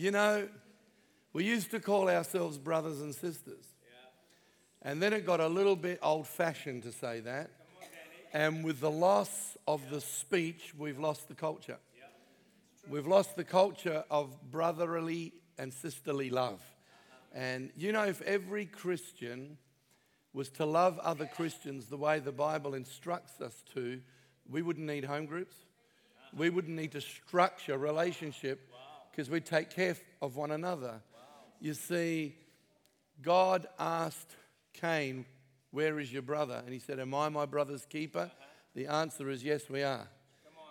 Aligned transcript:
You 0.00 0.10
know, 0.10 0.48
we 1.34 1.44
used 1.44 1.72
to 1.72 1.78
call 1.78 2.08
ourselves 2.08 2.56
brothers 2.56 3.02
and 3.02 3.14
sisters. 3.14 3.66
And 4.80 5.02
then 5.02 5.12
it 5.12 5.26
got 5.26 5.40
a 5.40 5.46
little 5.46 5.76
bit 5.76 5.98
old 6.02 6.26
fashioned 6.26 6.84
to 6.84 6.92
say 6.92 7.20
that. 7.20 7.50
And 8.32 8.64
with 8.64 8.80
the 8.80 8.90
loss 8.90 9.58
of 9.68 9.90
the 9.90 10.00
speech, 10.00 10.72
we've 10.78 10.98
lost 10.98 11.28
the 11.28 11.34
culture. 11.34 11.76
We've 12.88 13.06
lost 13.06 13.36
the 13.36 13.44
culture 13.44 14.02
of 14.10 14.34
brotherly 14.50 15.34
and 15.58 15.70
sisterly 15.70 16.30
love. 16.30 16.62
And 17.34 17.70
you 17.76 17.92
know, 17.92 18.04
if 18.06 18.22
every 18.22 18.64
Christian 18.64 19.58
was 20.32 20.48
to 20.52 20.64
love 20.64 20.98
other 21.00 21.26
Christians 21.26 21.88
the 21.88 21.98
way 21.98 22.20
the 22.20 22.32
Bible 22.32 22.72
instructs 22.72 23.38
us 23.42 23.62
to, 23.74 24.00
we 24.48 24.62
wouldn't 24.62 24.86
need 24.86 25.04
home 25.04 25.26
groups. 25.26 25.56
We 26.34 26.48
wouldn't 26.48 26.74
need 26.74 26.92
to 26.92 27.02
structure 27.02 27.76
relationship 27.76 28.69
because 29.10 29.30
we 29.30 29.40
take 29.40 29.70
care 29.70 29.96
of 30.22 30.36
one 30.36 30.50
another. 30.50 31.00
You 31.60 31.74
see, 31.74 32.34
God 33.22 33.66
asked 33.78 34.36
Cain, 34.72 35.26
Where 35.70 35.98
is 36.00 36.12
your 36.12 36.22
brother? 36.22 36.62
And 36.64 36.72
he 36.72 36.78
said, 36.78 36.98
Am 36.98 37.14
I 37.14 37.28
my 37.28 37.46
brother's 37.46 37.84
keeper? 37.84 38.30
The 38.74 38.86
answer 38.86 39.30
is 39.30 39.44
yes, 39.44 39.68
we 39.68 39.82
are. 39.82 40.08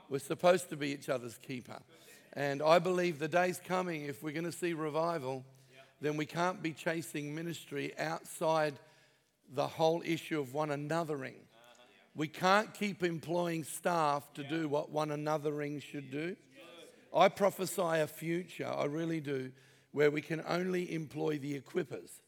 We're 0.09 0.19
supposed 0.19 0.69
to 0.69 0.77
be 0.77 0.89
each 0.89 1.09
other's 1.09 1.37
keeper. 1.37 1.77
And 2.33 2.61
I 2.61 2.79
believe 2.79 3.19
the 3.19 3.27
day's 3.27 3.59
coming, 3.63 4.05
if 4.05 4.23
we're 4.23 4.33
going 4.33 4.45
to 4.45 4.51
see 4.51 4.73
revival, 4.73 5.43
then 6.01 6.17
we 6.17 6.25
can't 6.25 6.61
be 6.61 6.71
chasing 6.71 7.35
ministry 7.35 7.97
outside 7.99 8.75
the 9.53 9.67
whole 9.67 10.01
issue 10.05 10.39
of 10.39 10.53
one 10.53 10.69
anothering. 10.69 11.35
We 12.15 12.27
can't 12.27 12.73
keep 12.73 13.03
employing 13.03 13.63
staff 13.63 14.33
to 14.33 14.43
do 14.43 14.67
what 14.67 14.89
one 14.89 15.09
anothering 15.09 15.81
should 15.81 16.11
do. 16.11 16.35
I 17.13 17.29
prophesy 17.29 17.81
a 17.81 18.07
future, 18.07 18.67
I 18.67 18.85
really 18.85 19.19
do, 19.19 19.51
where 19.91 20.11
we 20.11 20.21
can 20.21 20.43
only 20.47 20.93
employ 20.93 21.39
the 21.39 21.59
equippers 21.59 22.21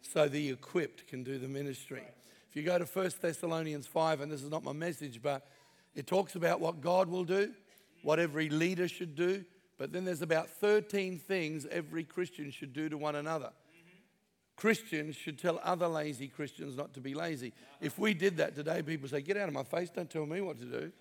so 0.00 0.28
the 0.28 0.50
equipped 0.50 1.06
can 1.08 1.24
do 1.24 1.38
the 1.38 1.48
ministry. 1.48 2.02
If 2.48 2.56
you 2.56 2.62
go 2.62 2.78
to 2.78 2.84
1 2.84 3.10
Thessalonians 3.20 3.86
5, 3.86 4.20
and 4.20 4.32
this 4.32 4.42
is 4.42 4.50
not 4.50 4.64
my 4.64 4.72
message, 4.72 5.20
but 5.22 5.46
it 5.94 6.06
talks 6.06 6.34
about 6.34 6.60
what 6.60 6.80
God 6.80 7.08
will 7.08 7.24
do, 7.24 7.52
what 8.02 8.18
every 8.18 8.48
leader 8.48 8.88
should 8.88 9.16
do, 9.16 9.44
but 9.76 9.92
then 9.92 10.04
there's 10.04 10.22
about 10.22 10.48
13 10.48 11.18
things 11.18 11.66
every 11.70 12.04
Christian 12.04 12.50
should 12.50 12.72
do 12.72 12.88
to 12.88 12.96
one 12.96 13.16
another. 13.16 13.46
Mm-hmm. 13.46 13.98
Christians 14.56 15.14
should 15.16 15.38
tell 15.38 15.60
other 15.62 15.88
lazy 15.88 16.28
Christians 16.28 16.76
not 16.76 16.94
to 16.94 17.00
be 17.00 17.14
lazy. 17.14 17.52
If 17.80 17.98
we 17.98 18.14
did 18.14 18.38
that 18.38 18.54
today, 18.54 18.82
people 18.82 19.08
say, 19.08 19.20
Get 19.20 19.36
out 19.36 19.48
of 19.48 19.54
my 19.54 19.62
face, 19.62 19.90
don't 19.90 20.10
tell 20.10 20.26
me 20.26 20.40
what 20.40 20.58
to 20.58 20.64
do. 20.64 20.92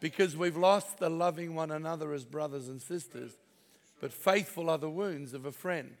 Because 0.00 0.36
we've 0.36 0.56
lost 0.56 0.98
the 0.98 1.10
loving 1.10 1.54
one 1.54 1.70
another 1.70 2.12
as 2.12 2.24
brothers 2.24 2.68
and 2.68 2.80
sisters, 2.80 3.36
but 4.00 4.12
faithful 4.12 4.70
are 4.70 4.78
the 4.78 4.90
wounds 4.90 5.34
of 5.34 5.44
a 5.44 5.52
friend. 5.52 5.96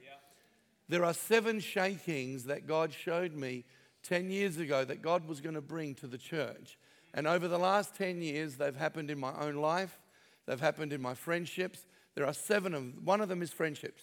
There 0.88 1.04
are 1.04 1.14
seven 1.14 1.60
shakings 1.60 2.44
that 2.44 2.66
God 2.66 2.94
showed 2.94 3.34
me 3.34 3.64
10 4.04 4.30
years 4.30 4.56
ago 4.56 4.84
that 4.84 5.02
God 5.02 5.26
was 5.26 5.40
going 5.40 5.54
to 5.54 5.60
bring 5.60 5.94
to 5.96 6.06
the 6.06 6.18
church. 6.18 6.78
And 7.12 7.26
over 7.26 7.48
the 7.48 7.58
last 7.58 7.94
10 7.96 8.22
years, 8.22 8.56
they've 8.56 8.76
happened 8.76 9.10
in 9.10 9.18
my 9.18 9.32
own 9.38 9.56
life, 9.56 9.98
they've 10.46 10.60
happened 10.60 10.92
in 10.92 11.02
my 11.02 11.14
friendships. 11.14 11.84
There 12.14 12.26
are 12.26 12.34
seven 12.34 12.74
of 12.74 12.80
them. 12.80 13.00
One 13.04 13.20
of 13.20 13.28
them 13.28 13.42
is 13.42 13.52
friendships. 13.52 14.02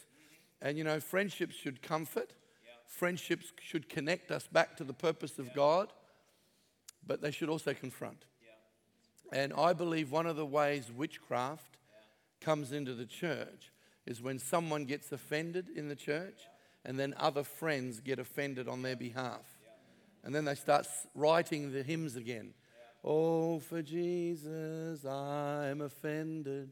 And 0.62 0.78
you 0.78 0.84
know, 0.84 1.00
friendships 1.00 1.56
should 1.56 1.82
comfort, 1.82 2.34
friendships 2.86 3.52
should 3.62 3.90
connect 3.90 4.32
us 4.32 4.48
back 4.48 4.78
to 4.78 4.84
the 4.84 4.94
purpose 4.94 5.38
of 5.40 5.54
God, 5.54 5.92
but 7.06 7.22
they 7.22 7.32
should 7.32 7.50
also 7.50 7.74
confront. 7.74 8.26
And 9.32 9.54
I 9.54 9.74
believe 9.74 10.12
one 10.12 10.26
of 10.26 10.36
the 10.36 10.46
ways 10.46 10.92
witchcraft 10.96 11.78
comes 12.42 12.72
into 12.72 12.94
the 12.94 13.06
church 13.06 13.72
is 14.06 14.22
when 14.22 14.40
someone 14.40 14.86
gets 14.86 15.12
offended 15.12 15.68
in 15.76 15.90
the 15.90 15.96
church 15.96 16.38
and 16.84 17.00
then 17.00 17.16
other 17.18 17.44
friends 17.44 18.00
get 18.00 18.20
offended 18.20 18.68
on 18.68 18.84
their 18.84 18.96
behalf. 18.96 19.58
And 20.24 20.34
then 20.34 20.46
they 20.46 20.56
start 20.56 20.88
writing 21.14 21.72
the 21.72 21.84
hymns 21.84 22.16
again. 22.16 22.54
Oh, 23.04 23.60
for 23.60 23.82
Jesus, 23.82 25.06
I'm 25.06 25.82
offended. 25.82 26.72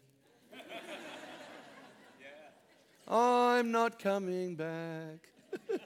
I'm 3.08 3.72
not 3.72 4.00
coming 4.00 4.56
back. 4.56 5.28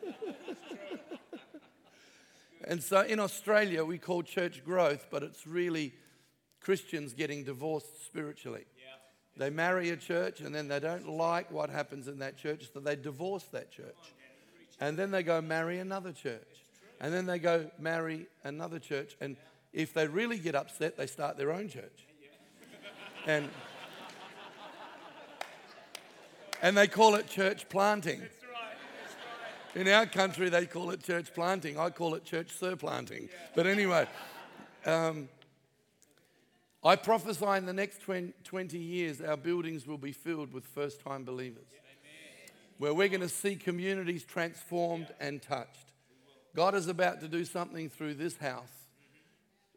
and 2.63 2.81
so 2.81 3.02
in 3.02 3.19
Australia, 3.19 3.84
we 3.84 3.97
call 3.97 4.24
church 4.24 4.63
growth, 4.63 5.08
but 5.09 5.24
it's 5.24 5.47
really 5.47 5.94
Christians 6.62 7.13
getting 7.13 7.44
divorced 7.44 8.06
spiritually. 8.06 8.66
They 9.38 9.50
marry 9.50 9.90
a 9.91 9.97
church 9.97 10.41
and 10.41 10.53
then 10.53 10.68
they 10.68 10.79
don't 10.79 11.07
like 11.07 11.51
what 11.51 11.69
happens 11.69 12.07
in 12.07 12.19
that 12.19 12.38
church, 12.38 12.66
so 12.73 12.79
they 12.79 12.95
divorce 12.95 13.44
that 13.51 13.72
church. 13.72 14.13
And 14.79 14.97
then 14.97 15.12
they 15.12 15.23
go 15.23 15.41
marry 15.41 15.79
another 15.79 16.12
church. 16.12 16.47
And 17.00 17.13
then 17.13 17.25
they 17.25 17.40
go 17.40 17.69
marry 17.79 18.28
another 18.44 18.79
church. 18.79 19.16
And 19.22 19.38
if 19.73 19.94
they 19.94 20.07
really 20.07 20.40
get 20.40 20.56
upset, 20.56 20.97
they 20.97 21.07
start 21.07 21.38
their 21.38 21.51
own 21.51 21.69
church. 21.69 22.07
And, 23.25 23.50
and 26.62 26.75
they 26.75 26.88
call 26.88 27.16
it 27.16 27.28
church 27.28 27.69
planting. 27.69 28.22
In 29.75 29.88
our 29.89 30.07
country, 30.07 30.50
they 30.50 30.66
call 30.66 30.89
it 30.89 31.03
church 31.03 31.34
planting. 31.35 31.78
I 31.78 31.91
call 31.91 32.16
it 32.16 32.25
church 32.25 32.51
surplanting. 32.51 33.29
But 33.56 33.68
anyway, 33.68 34.07
um, 34.85 35.29
I 36.84 36.96
prophesy 36.96 37.46
in 37.58 37.66
the 37.66 37.74
next 37.74 38.02
20 38.02 38.78
years, 38.78 39.22
our 39.22 39.38
buildings 39.38 39.88
will 39.88 39.98
be 39.98 40.12
filled 40.12 40.54
with 40.54 40.66
first 40.66 41.02
time 41.02 41.24
believers, 41.26 41.66
where 42.78 42.94
we're 42.94 43.08
going 43.08 43.22
to 43.22 43.30
see 43.30 43.56
communities 43.56 44.24
transformed 44.24 45.08
and 45.20 45.42
touched. 45.42 45.92
God 46.56 46.76
is 46.76 46.88
about 46.88 47.20
to 47.22 47.28
do 47.28 47.46
something 47.46 47.90
through 47.90 48.14
this 48.14 48.38
house 48.38 48.72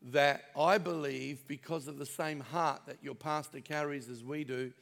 that 0.02 0.44
I 0.56 0.78
believe, 0.78 1.46
because 1.46 1.86
of 1.86 1.98
the 1.98 2.06
same 2.06 2.40
heart 2.40 2.82
that 2.86 2.98
your 3.02 3.14
pastor 3.14 3.60
carries 3.60 4.08
as 4.08 4.24
we 4.24 4.44
do, 4.44 4.72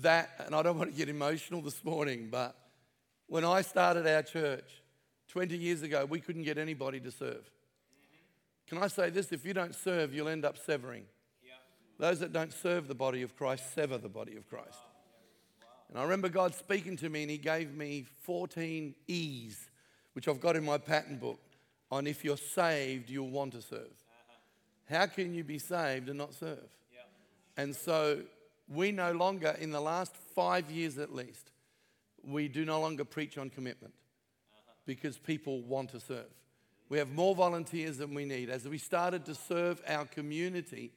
that, 0.00 0.30
and 0.46 0.54
I 0.54 0.62
don't 0.62 0.78
want 0.78 0.90
to 0.90 0.96
get 0.96 1.08
emotional 1.08 1.62
this 1.62 1.84
morning, 1.84 2.28
but 2.30 2.56
when 3.26 3.44
I 3.44 3.62
started 3.62 4.06
our 4.06 4.22
church 4.22 4.82
20 5.28 5.56
years 5.56 5.82
ago, 5.82 6.04
we 6.04 6.20
couldn't 6.20 6.42
get 6.42 6.58
anybody 6.58 7.00
to 7.00 7.10
serve. 7.10 7.50
Can 8.66 8.78
I 8.78 8.88
say 8.88 9.10
this? 9.10 9.32
If 9.32 9.44
you 9.46 9.54
don't 9.54 9.74
serve, 9.74 10.14
you'll 10.14 10.28
end 10.28 10.44
up 10.44 10.58
severing. 10.58 11.04
Those 11.98 12.20
that 12.20 12.32
don't 12.32 12.52
serve 12.52 12.88
the 12.88 12.94
body 12.94 13.22
of 13.22 13.36
Christ 13.36 13.74
sever 13.74 13.98
the 13.98 14.08
body 14.08 14.36
of 14.36 14.48
Christ. 14.48 14.78
And 15.88 15.98
I 15.98 16.02
remember 16.02 16.28
God 16.28 16.54
speaking 16.54 16.96
to 16.98 17.08
me, 17.08 17.22
and 17.22 17.30
He 17.30 17.38
gave 17.38 17.74
me 17.74 18.04
14 18.22 18.94
E's, 19.06 19.70
which 20.14 20.28
I've 20.28 20.40
got 20.40 20.56
in 20.56 20.64
my 20.64 20.78
pattern 20.78 21.18
book, 21.18 21.40
on 21.90 22.06
if 22.06 22.24
you're 22.24 22.36
saved, 22.36 23.10
you'll 23.10 23.30
want 23.30 23.52
to 23.52 23.62
serve. 23.62 23.92
How 24.90 25.06
can 25.06 25.34
you 25.34 25.44
be 25.44 25.58
saved 25.58 26.08
and 26.08 26.18
not 26.18 26.34
serve? 26.34 26.68
And 27.56 27.74
so 27.74 28.22
we 28.68 28.92
no 28.92 29.12
longer, 29.12 29.56
in 29.60 29.70
the 29.70 29.80
last 29.80 30.16
five 30.34 30.70
years 30.70 30.98
at 30.98 31.14
least, 31.14 31.50
we 32.26 32.48
do 32.48 32.64
no 32.64 32.80
longer 32.80 33.04
preach 33.04 33.38
on 33.38 33.50
commitment 33.50 33.94
uh-huh. 33.94 34.72
because 34.86 35.18
people 35.18 35.60
want 35.62 35.90
to 35.90 36.00
serve. 36.00 36.26
We 36.88 36.98
have 36.98 37.12
more 37.12 37.34
volunteers 37.34 37.98
than 37.98 38.14
we 38.14 38.24
need. 38.24 38.50
As 38.50 38.68
we 38.68 38.78
started 38.78 39.24
to 39.26 39.34
serve 39.34 39.80
our 39.86 40.04
community, 40.04 40.92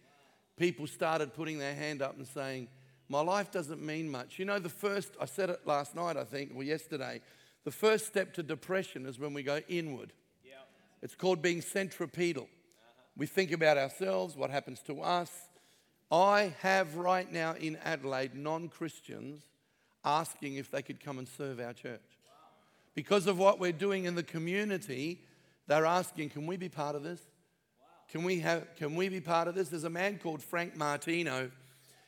people 0.57 0.87
started 0.87 1.33
putting 1.33 1.59
their 1.59 1.75
hand 1.75 2.01
up 2.01 2.17
and 2.17 2.27
saying, 2.27 2.67
My 3.07 3.21
life 3.21 3.51
doesn't 3.51 3.81
mean 3.81 4.09
much. 4.09 4.37
You 4.39 4.45
know, 4.45 4.59
the 4.59 4.69
first, 4.69 5.13
I 5.21 5.25
said 5.25 5.49
it 5.49 5.61
last 5.65 5.95
night, 5.95 6.17
I 6.17 6.23
think, 6.23 6.51
or 6.55 6.63
yesterday, 6.63 7.21
the 7.63 7.71
first 7.71 8.07
step 8.07 8.33
to 8.33 8.43
depression 8.43 9.05
is 9.05 9.19
when 9.19 9.33
we 9.33 9.43
go 9.43 9.61
inward. 9.67 10.13
Yeah. 10.43 10.55
It's 11.01 11.15
called 11.15 11.41
being 11.41 11.61
centripetal. 11.61 12.43
Uh-huh. 12.43 13.01
We 13.15 13.27
think 13.27 13.51
about 13.51 13.77
ourselves, 13.77 14.35
what 14.35 14.49
happens 14.49 14.81
to 14.87 15.01
us. 15.01 15.31
I 16.11 16.53
have 16.61 16.95
right 16.95 17.31
now 17.31 17.53
in 17.53 17.77
Adelaide 17.83 18.35
non 18.35 18.69
Christians 18.69 19.43
asking 20.05 20.55
if 20.55 20.71
they 20.71 20.81
could 20.81 20.99
come 20.99 21.19
and 21.19 21.27
serve 21.27 21.59
our 21.59 21.73
church. 21.73 21.99
Wow. 22.25 22.49
Because 22.95 23.27
of 23.27 23.37
what 23.37 23.59
we're 23.59 23.73
doing 23.73 24.05
in 24.05 24.15
the 24.15 24.23
community, 24.23 25.21
they're 25.67 25.85
asking, 25.85 26.29
Can 26.29 26.47
we 26.47 26.57
be 26.57 26.69
part 26.69 26.95
of 26.95 27.03
this? 27.03 27.21
Can 28.09 28.23
we, 28.23 28.39
have, 28.39 28.75
can 28.75 28.95
we 28.95 29.09
be 29.09 29.19
part 29.19 29.47
of 29.47 29.55
this? 29.55 29.69
There's 29.69 29.83
a 29.83 29.89
man 29.89 30.17
called 30.17 30.41
Frank 30.41 30.75
Martino. 30.75 31.51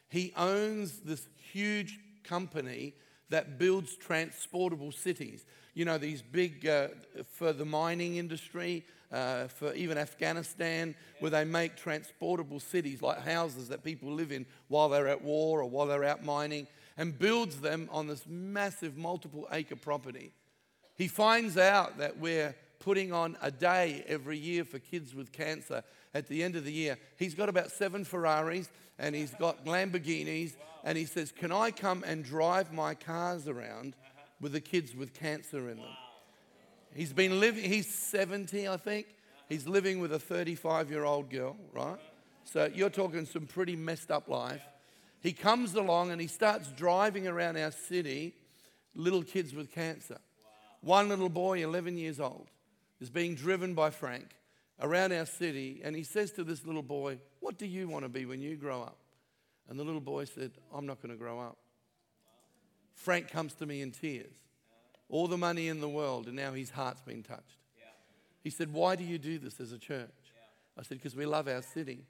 He 0.09 0.33
owns 0.37 0.99
this 0.99 1.27
huge 1.51 1.99
company 2.23 2.93
that 3.29 3.59
builds 3.59 3.95
transportable 3.95 4.91
cities. 4.91 5.45
You 5.73 5.85
know, 5.85 5.97
these 5.97 6.21
big, 6.21 6.65
uh, 6.65 6.89
for 7.33 7.53
the 7.53 7.65
mining 7.65 8.15
industry, 8.15 8.85
uh, 9.11 9.47
for 9.47 9.73
even 9.73 9.97
Afghanistan, 9.97 10.95
where 11.19 11.31
they 11.31 11.43
make 11.43 11.75
transportable 11.75 12.59
cities 12.59 13.01
like 13.01 13.19
houses 13.19 13.67
that 13.69 13.83
people 13.83 14.11
live 14.11 14.31
in 14.31 14.45
while 14.67 14.89
they're 14.89 15.07
at 15.07 15.23
war 15.23 15.61
or 15.61 15.69
while 15.69 15.87
they're 15.87 16.05
out 16.05 16.23
mining, 16.23 16.67
and 16.97 17.17
builds 17.17 17.61
them 17.61 17.89
on 17.91 18.07
this 18.07 18.25
massive 18.27 18.97
multiple 18.97 19.47
acre 19.51 19.75
property. 19.75 20.31
He 20.95 21.07
finds 21.07 21.57
out 21.57 21.97
that 21.97 22.17
we're 22.19 22.55
putting 22.79 23.11
on 23.11 23.37
a 23.41 23.51
day 23.51 24.03
every 24.07 24.37
year 24.37 24.63
for 24.63 24.79
kids 24.79 25.13
with 25.13 25.31
cancer 25.31 25.83
at 26.13 26.27
the 26.27 26.43
end 26.43 26.55
of 26.55 26.65
the 26.65 26.71
year. 26.71 26.97
He's 27.17 27.35
got 27.35 27.49
about 27.49 27.71
seven 27.71 28.03
Ferraris 28.03 28.69
and 28.97 29.15
he's 29.15 29.33
got 29.35 29.65
Lamborghinis 29.65 30.55
And 30.83 30.97
he 30.97 31.05
says, 31.05 31.31
Can 31.31 31.51
I 31.51 31.71
come 31.71 32.03
and 32.05 32.23
drive 32.23 32.73
my 32.73 32.95
cars 32.95 33.47
around 33.47 33.95
with 34.41 34.53
the 34.53 34.61
kids 34.61 34.95
with 34.95 35.13
cancer 35.13 35.69
in 35.69 35.77
them? 35.77 35.97
He's 36.95 37.13
been 37.13 37.39
living, 37.39 37.63
he's 37.63 37.93
70, 37.93 38.67
I 38.67 38.77
think. 38.77 39.07
He's 39.47 39.67
living 39.67 39.99
with 39.99 40.13
a 40.13 40.19
35 40.19 40.89
year 40.89 41.03
old 41.03 41.29
girl, 41.29 41.57
right? 41.73 41.99
So 42.45 42.69
you're 42.73 42.89
talking 42.89 43.25
some 43.25 43.45
pretty 43.45 43.75
messed 43.75 44.11
up 44.11 44.27
life. 44.27 44.61
He 45.21 45.33
comes 45.33 45.75
along 45.75 46.11
and 46.11 46.21
he 46.21 46.27
starts 46.27 46.69
driving 46.69 47.27
around 47.27 47.57
our 47.57 47.71
city, 47.71 48.33
little 48.95 49.23
kids 49.23 49.53
with 49.53 49.71
cancer. 49.71 50.17
One 50.81 51.09
little 51.09 51.29
boy, 51.29 51.63
11 51.63 51.97
years 51.97 52.19
old, 52.19 52.47
is 52.99 53.09
being 53.09 53.35
driven 53.35 53.73
by 53.73 53.89
Frank 53.89 54.35
around 54.81 55.11
our 55.11 55.25
city, 55.25 55.81
and 55.83 55.95
he 55.95 56.03
says 56.03 56.31
to 56.31 56.43
this 56.43 56.65
little 56.65 56.83
boy, 56.83 57.19
What 57.39 57.57
do 57.57 57.65
you 57.65 57.87
want 57.87 58.05
to 58.05 58.09
be 58.09 58.25
when 58.25 58.41
you 58.41 58.55
grow 58.55 58.81
up? 58.81 58.97
And 59.69 59.79
the 59.79 59.83
little 59.83 60.01
boy 60.01 60.25
said, 60.25 60.51
I'm 60.73 60.85
not 60.85 61.01
going 61.01 61.11
to 61.11 61.17
grow 61.17 61.39
up. 61.39 61.57
Frank 62.95 63.29
comes 63.29 63.53
to 63.55 63.65
me 63.65 63.81
in 63.81 63.91
tears. 63.91 64.33
All 65.09 65.27
the 65.27 65.37
money 65.37 65.67
in 65.67 65.79
the 65.81 65.89
world, 65.89 66.27
and 66.27 66.35
now 66.35 66.53
his 66.53 66.69
heart's 66.69 67.01
been 67.01 67.23
touched. 67.23 67.57
He 68.43 68.49
said, 68.49 68.73
Why 68.73 68.95
do 68.95 69.03
you 69.03 69.17
do 69.17 69.37
this 69.37 69.59
as 69.59 69.71
a 69.71 69.77
church? 69.77 70.09
I 70.77 70.83
said, 70.83 70.97
Because 70.97 71.15
we 71.15 71.25
love 71.25 71.47
our 71.47 71.61
city. 71.61 72.05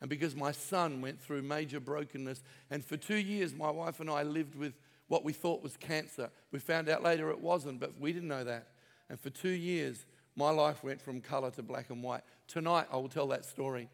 And 0.00 0.10
because 0.10 0.36
my 0.36 0.52
son 0.52 1.00
went 1.00 1.20
through 1.20 1.42
major 1.42 1.80
brokenness. 1.80 2.42
And 2.70 2.84
for 2.84 2.96
two 2.96 3.16
years, 3.16 3.54
my 3.54 3.70
wife 3.70 4.00
and 4.00 4.10
I 4.10 4.22
lived 4.22 4.54
with 4.54 4.74
what 5.08 5.24
we 5.24 5.32
thought 5.32 5.62
was 5.62 5.76
cancer. 5.76 6.30
We 6.50 6.58
found 6.58 6.88
out 6.88 7.02
later 7.02 7.30
it 7.30 7.40
wasn't, 7.40 7.80
but 7.80 7.98
we 7.98 8.12
didn't 8.12 8.28
know 8.28 8.44
that. 8.44 8.68
And 9.08 9.18
for 9.18 9.30
two 9.30 9.48
years, 9.48 10.04
my 10.36 10.50
life 10.50 10.82
went 10.82 11.00
from 11.00 11.20
color 11.20 11.50
to 11.52 11.62
black 11.62 11.90
and 11.90 12.02
white. 12.02 12.22
Tonight, 12.48 12.86
I 12.90 12.96
will 12.96 13.08
tell 13.08 13.28
that 13.28 13.44
story. 13.44 13.88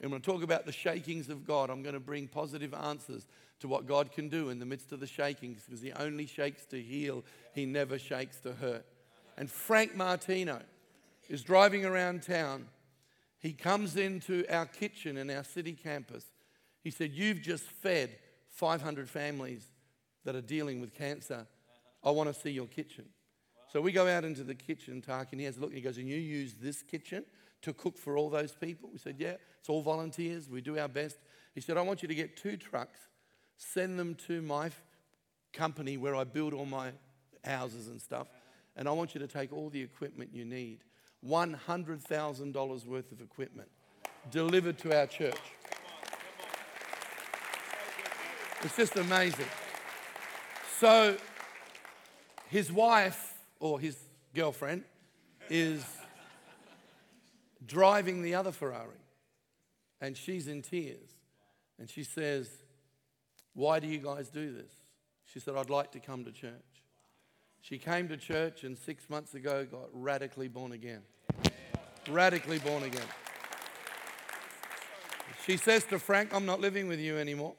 And 0.00 0.10
when 0.10 0.20
I 0.20 0.24
talk 0.24 0.42
about 0.42 0.66
the 0.66 0.72
shakings 0.72 1.28
of 1.28 1.46
God, 1.46 1.70
I'm 1.70 1.82
going 1.82 1.94
to 1.94 2.00
bring 2.00 2.26
positive 2.26 2.74
answers 2.74 3.26
to 3.60 3.68
what 3.68 3.86
God 3.86 4.10
can 4.10 4.28
do 4.28 4.48
in 4.48 4.58
the 4.58 4.66
midst 4.66 4.90
of 4.92 5.00
the 5.00 5.06
shakings 5.06 5.62
because 5.64 5.80
He 5.80 5.92
only 5.92 6.26
shakes 6.26 6.64
to 6.66 6.80
heal, 6.80 7.24
He 7.54 7.66
never 7.66 7.98
shakes 7.98 8.40
to 8.40 8.52
hurt. 8.52 8.84
And 9.36 9.50
Frank 9.50 9.94
Martino 9.94 10.60
is 11.28 11.42
driving 11.42 11.84
around 11.84 12.22
town. 12.22 12.66
He 13.38 13.52
comes 13.52 13.96
into 13.96 14.44
our 14.50 14.66
kitchen 14.66 15.16
in 15.16 15.30
our 15.30 15.44
city 15.44 15.72
campus. 15.72 16.24
He 16.82 16.90
said, 16.90 17.12
You've 17.12 17.40
just 17.40 17.64
fed 17.64 18.10
500 18.48 19.08
families 19.08 19.66
that 20.24 20.34
are 20.34 20.40
dealing 20.42 20.80
with 20.80 20.94
cancer. 20.94 21.46
I 22.04 22.10
want 22.10 22.32
to 22.32 22.38
see 22.38 22.50
your 22.50 22.66
kitchen. 22.66 23.04
So 23.72 23.80
we 23.80 23.90
go 23.90 24.06
out 24.06 24.22
into 24.22 24.44
the 24.44 24.54
kitchen, 24.54 25.00
Tark, 25.00 25.28
and 25.30 25.40
he 25.40 25.46
has 25.46 25.56
a 25.56 25.60
look 25.60 25.70
and 25.70 25.78
he 25.78 25.82
goes, 25.82 25.96
And 25.96 26.06
you 26.06 26.16
use 26.16 26.56
this 26.60 26.82
kitchen 26.82 27.24
to 27.62 27.72
cook 27.72 27.96
for 27.96 28.18
all 28.18 28.28
those 28.28 28.52
people? 28.52 28.90
We 28.92 28.98
said, 28.98 29.16
Yeah, 29.18 29.36
it's 29.58 29.70
all 29.70 29.80
volunteers. 29.80 30.50
We 30.50 30.60
do 30.60 30.78
our 30.78 30.88
best. 30.88 31.16
He 31.54 31.62
said, 31.62 31.78
I 31.78 31.80
want 31.80 32.02
you 32.02 32.08
to 32.08 32.14
get 32.14 32.36
two 32.36 32.58
trucks, 32.58 33.00
send 33.56 33.98
them 33.98 34.14
to 34.26 34.42
my 34.42 34.70
company 35.54 35.96
where 35.96 36.14
I 36.14 36.24
build 36.24 36.52
all 36.52 36.66
my 36.66 36.90
houses 37.44 37.88
and 37.88 37.98
stuff, 37.98 38.26
and 38.76 38.86
I 38.86 38.92
want 38.92 39.14
you 39.14 39.20
to 39.20 39.26
take 39.26 39.54
all 39.54 39.70
the 39.70 39.80
equipment 39.80 40.30
you 40.34 40.44
need 40.44 40.80
$100,000 41.26 42.86
worth 42.86 43.12
of 43.12 43.20
equipment 43.22 43.68
delivered 44.30 44.76
to 44.78 44.98
our 44.98 45.06
church. 45.06 45.40
It's 48.62 48.76
just 48.76 48.96
amazing. 48.96 49.46
So, 50.78 51.16
his 52.48 52.70
wife 52.70 53.31
or 53.62 53.78
his 53.78 53.96
girlfriend 54.34 54.82
is 55.48 55.84
driving 57.64 58.20
the 58.20 58.34
other 58.34 58.50
Ferrari. 58.50 58.98
And 60.00 60.16
she's 60.16 60.48
in 60.48 60.62
tears. 60.62 61.08
And 61.78 61.88
she 61.88 62.02
says, 62.02 62.48
Why 63.54 63.78
do 63.78 63.86
you 63.86 63.98
guys 63.98 64.28
do 64.28 64.52
this? 64.52 64.72
She 65.26 65.38
said, 65.38 65.54
I'd 65.56 65.70
like 65.70 65.92
to 65.92 66.00
come 66.00 66.24
to 66.24 66.32
church. 66.32 66.52
She 67.60 67.78
came 67.78 68.08
to 68.08 68.16
church 68.16 68.64
and 68.64 68.76
six 68.76 69.08
months 69.08 69.34
ago 69.34 69.64
got 69.64 69.88
radically 69.92 70.48
born 70.48 70.72
again. 70.72 71.02
Radically 72.10 72.58
born 72.58 72.82
again. 72.82 73.06
She 75.46 75.56
says 75.56 75.84
to 75.84 76.00
Frank, 76.00 76.34
I'm 76.34 76.46
not 76.46 76.60
living 76.60 76.88
with 76.88 76.98
you 76.98 77.16
anymore. 77.16 77.54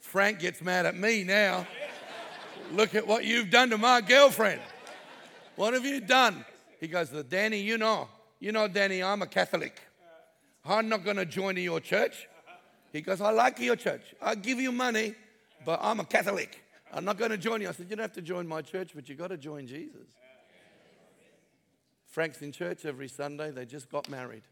Frank 0.00 0.38
gets 0.38 0.60
mad 0.60 0.84
at 0.84 0.96
me 0.96 1.24
now. 1.24 1.66
Look 2.72 2.94
at 2.94 3.06
what 3.06 3.24
you've 3.24 3.50
done 3.50 3.70
to 3.70 3.78
my 3.78 4.00
girlfriend. 4.00 4.60
What 5.56 5.74
have 5.74 5.84
you 5.84 6.00
done? 6.00 6.44
He 6.80 6.86
goes, 6.86 7.10
Danny, 7.28 7.60
you 7.60 7.78
know, 7.78 8.08
you 8.40 8.52
know, 8.52 8.68
Danny, 8.68 9.02
I'm 9.02 9.22
a 9.22 9.26
Catholic. 9.26 9.80
I'm 10.64 10.88
not 10.88 11.04
going 11.04 11.16
to 11.16 11.24
join 11.24 11.56
your 11.56 11.80
church. 11.80 12.28
He 12.92 13.00
goes, 13.00 13.20
I 13.20 13.30
like 13.30 13.58
your 13.58 13.76
church. 13.76 14.02
I'll 14.20 14.36
give 14.36 14.60
you 14.60 14.70
money, 14.70 15.14
but 15.64 15.80
I'm 15.82 16.00
a 16.00 16.04
Catholic. 16.04 16.62
I'm 16.92 17.04
not 17.04 17.18
going 17.18 17.30
to 17.30 17.38
join 17.38 17.60
you. 17.60 17.68
I 17.68 17.72
said, 17.72 17.86
You 17.90 17.96
don't 17.96 18.04
have 18.04 18.12
to 18.14 18.22
join 18.22 18.46
my 18.46 18.62
church, 18.62 18.92
but 18.94 19.08
you've 19.08 19.18
got 19.18 19.28
to 19.28 19.36
join 19.36 19.66
Jesus. 19.66 20.06
Frank's 22.06 22.40
in 22.40 22.52
church 22.52 22.84
every 22.84 23.08
Sunday. 23.08 23.50
They 23.50 23.66
just 23.66 23.90
got 23.90 24.08
married. 24.08 24.42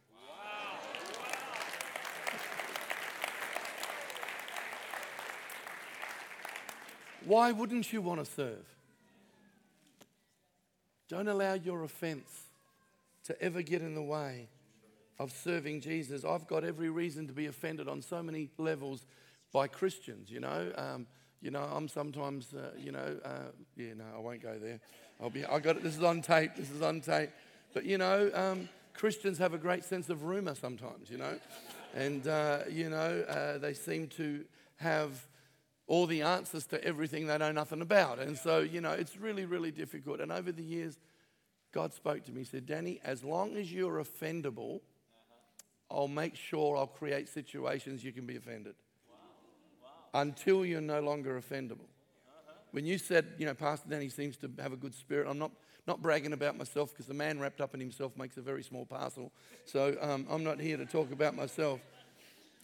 Why 7.27 7.51
wouldn't 7.51 7.93
you 7.93 8.01
want 8.01 8.25
to 8.25 8.31
serve? 8.31 8.65
Don't 11.09 11.27
allow 11.27 11.55
your 11.55 11.83
offense 11.83 12.31
to 13.25 13.41
ever 13.43 13.63
get 13.63 13.83
in 13.83 13.97
the 13.97 14.03
way 14.03 14.49
of 15.19 15.33
serving 15.33 15.81
Jesus. 15.81 16.25
I've 16.25 16.47
got 16.47 16.63
every 16.63 16.89
reason 16.89 17.27
to 17.27 17.33
be 17.33 17.47
offended 17.47 17.89
on 17.89 18.01
so 18.01 18.23
many 18.23 18.51
levels 18.59 19.07
by 19.53 19.67
Christians, 19.67 20.31
you 20.31 20.39
know. 20.39 20.73
Um, 20.77 21.07
you 21.43 21.51
know, 21.51 21.63
I'm 21.63 21.89
sometimes, 21.89 22.55
uh, 22.55 22.71
you 22.79 22.93
know, 22.93 23.19
uh, 23.25 23.51
yeah, 23.77 23.95
no, 23.97 24.05
I 24.15 24.21
won't 24.21 24.43
go 24.43 24.57
there. 24.59 24.81
I'll 25.21 25.31
be, 25.31 25.45
I 25.45 25.59
got 25.59 25.77
it. 25.77 25.83
This 25.83 25.97
is 25.97 26.03
on 26.05 26.23
tape. 26.23 26.53
This 26.57 26.71
is 26.71 26.83
on 26.83 27.01
tape. 27.01 27.31
But 27.75 27.85
you 27.85 27.99
know, 27.99 28.31
um, 28.35 28.69
Christians 28.95 29.39
have 29.39 29.53
a 29.53 29.59
great 29.59 29.85
sense 29.85 30.09
of 30.11 30.23
rumor 30.23 30.55
sometimes, 30.55 31.11
you 31.11 31.19
know, 31.19 31.39
and 31.95 32.27
uh, 32.29 32.61
you 32.71 32.89
know, 32.89 33.25
uh, 33.29 33.59
they 33.59 33.75
seem 33.75 34.07
to 34.09 34.45
have 34.77 35.27
all 35.87 36.07
the 36.07 36.23
answers 36.23 36.67
to 36.67 36.83
everything 36.85 37.27
they 37.27 37.39
know 37.39 37.53
nothing 37.53 37.81
about. 37.81 38.19
And 38.19 38.37
so, 38.37 38.61
you 38.61 38.81
know, 38.81 38.93
it's 38.93 39.17
really, 39.17 39.45
really 39.45 39.71
difficult. 39.71 40.21
And 40.21 40.33
over 40.33 40.51
the 40.51 40.63
years, 40.63 40.99
God 41.73 41.93
spoke 41.95 42.25
to 42.25 42.33
me. 42.33 42.41
He 42.41 42.45
said, 42.45 42.67
Danny, 42.67 43.01
as 43.05 43.23
long 43.23 43.57
as 43.57 43.73
you're 43.73 44.03
offendable, 44.03 44.81
I'll 45.91 46.09
make 46.09 46.35
sure 46.35 46.77
I'll 46.77 46.87
create 46.87 47.29
situations 47.29 48.03
you 48.03 48.13
can 48.13 48.27
be 48.27 48.37
offended 48.37 48.75
until 50.15 50.65
you're 50.65 50.81
no 50.81 51.01
longer 51.01 51.41
offendable. 51.41 51.87
When 52.73 52.85
you 52.85 52.99
said, 52.99 53.27
you 53.39 53.47
know, 53.47 53.55
Pastor 53.55 53.89
Danny 53.89 54.09
seems 54.09 54.37
to 54.39 54.51
have 54.61 54.73
a 54.73 54.77
good 54.77 54.95
spirit, 54.95 55.29
I'm 55.31 55.39
not, 55.39 55.53
not 55.87 56.03
bragging 56.03 56.33
about 56.33 56.59
myself 56.59 56.91
because 56.93 57.07
the 57.07 57.15
man 57.15 57.39
wrapped 57.39 57.61
up 57.61 57.75
in 57.75 57.81
himself 57.81 58.17
makes 58.17 58.37
a 58.37 58.41
very 58.41 58.65
small 58.65 58.85
parcel. 58.85 59.31
So 59.65 59.97
um, 60.01 60.27
I'm 60.29 60.43
not 60.43 60.59
here 60.59 60.77
to 60.77 60.87
talk 60.87 61.13
about 61.13 61.37
myself. 61.37 61.81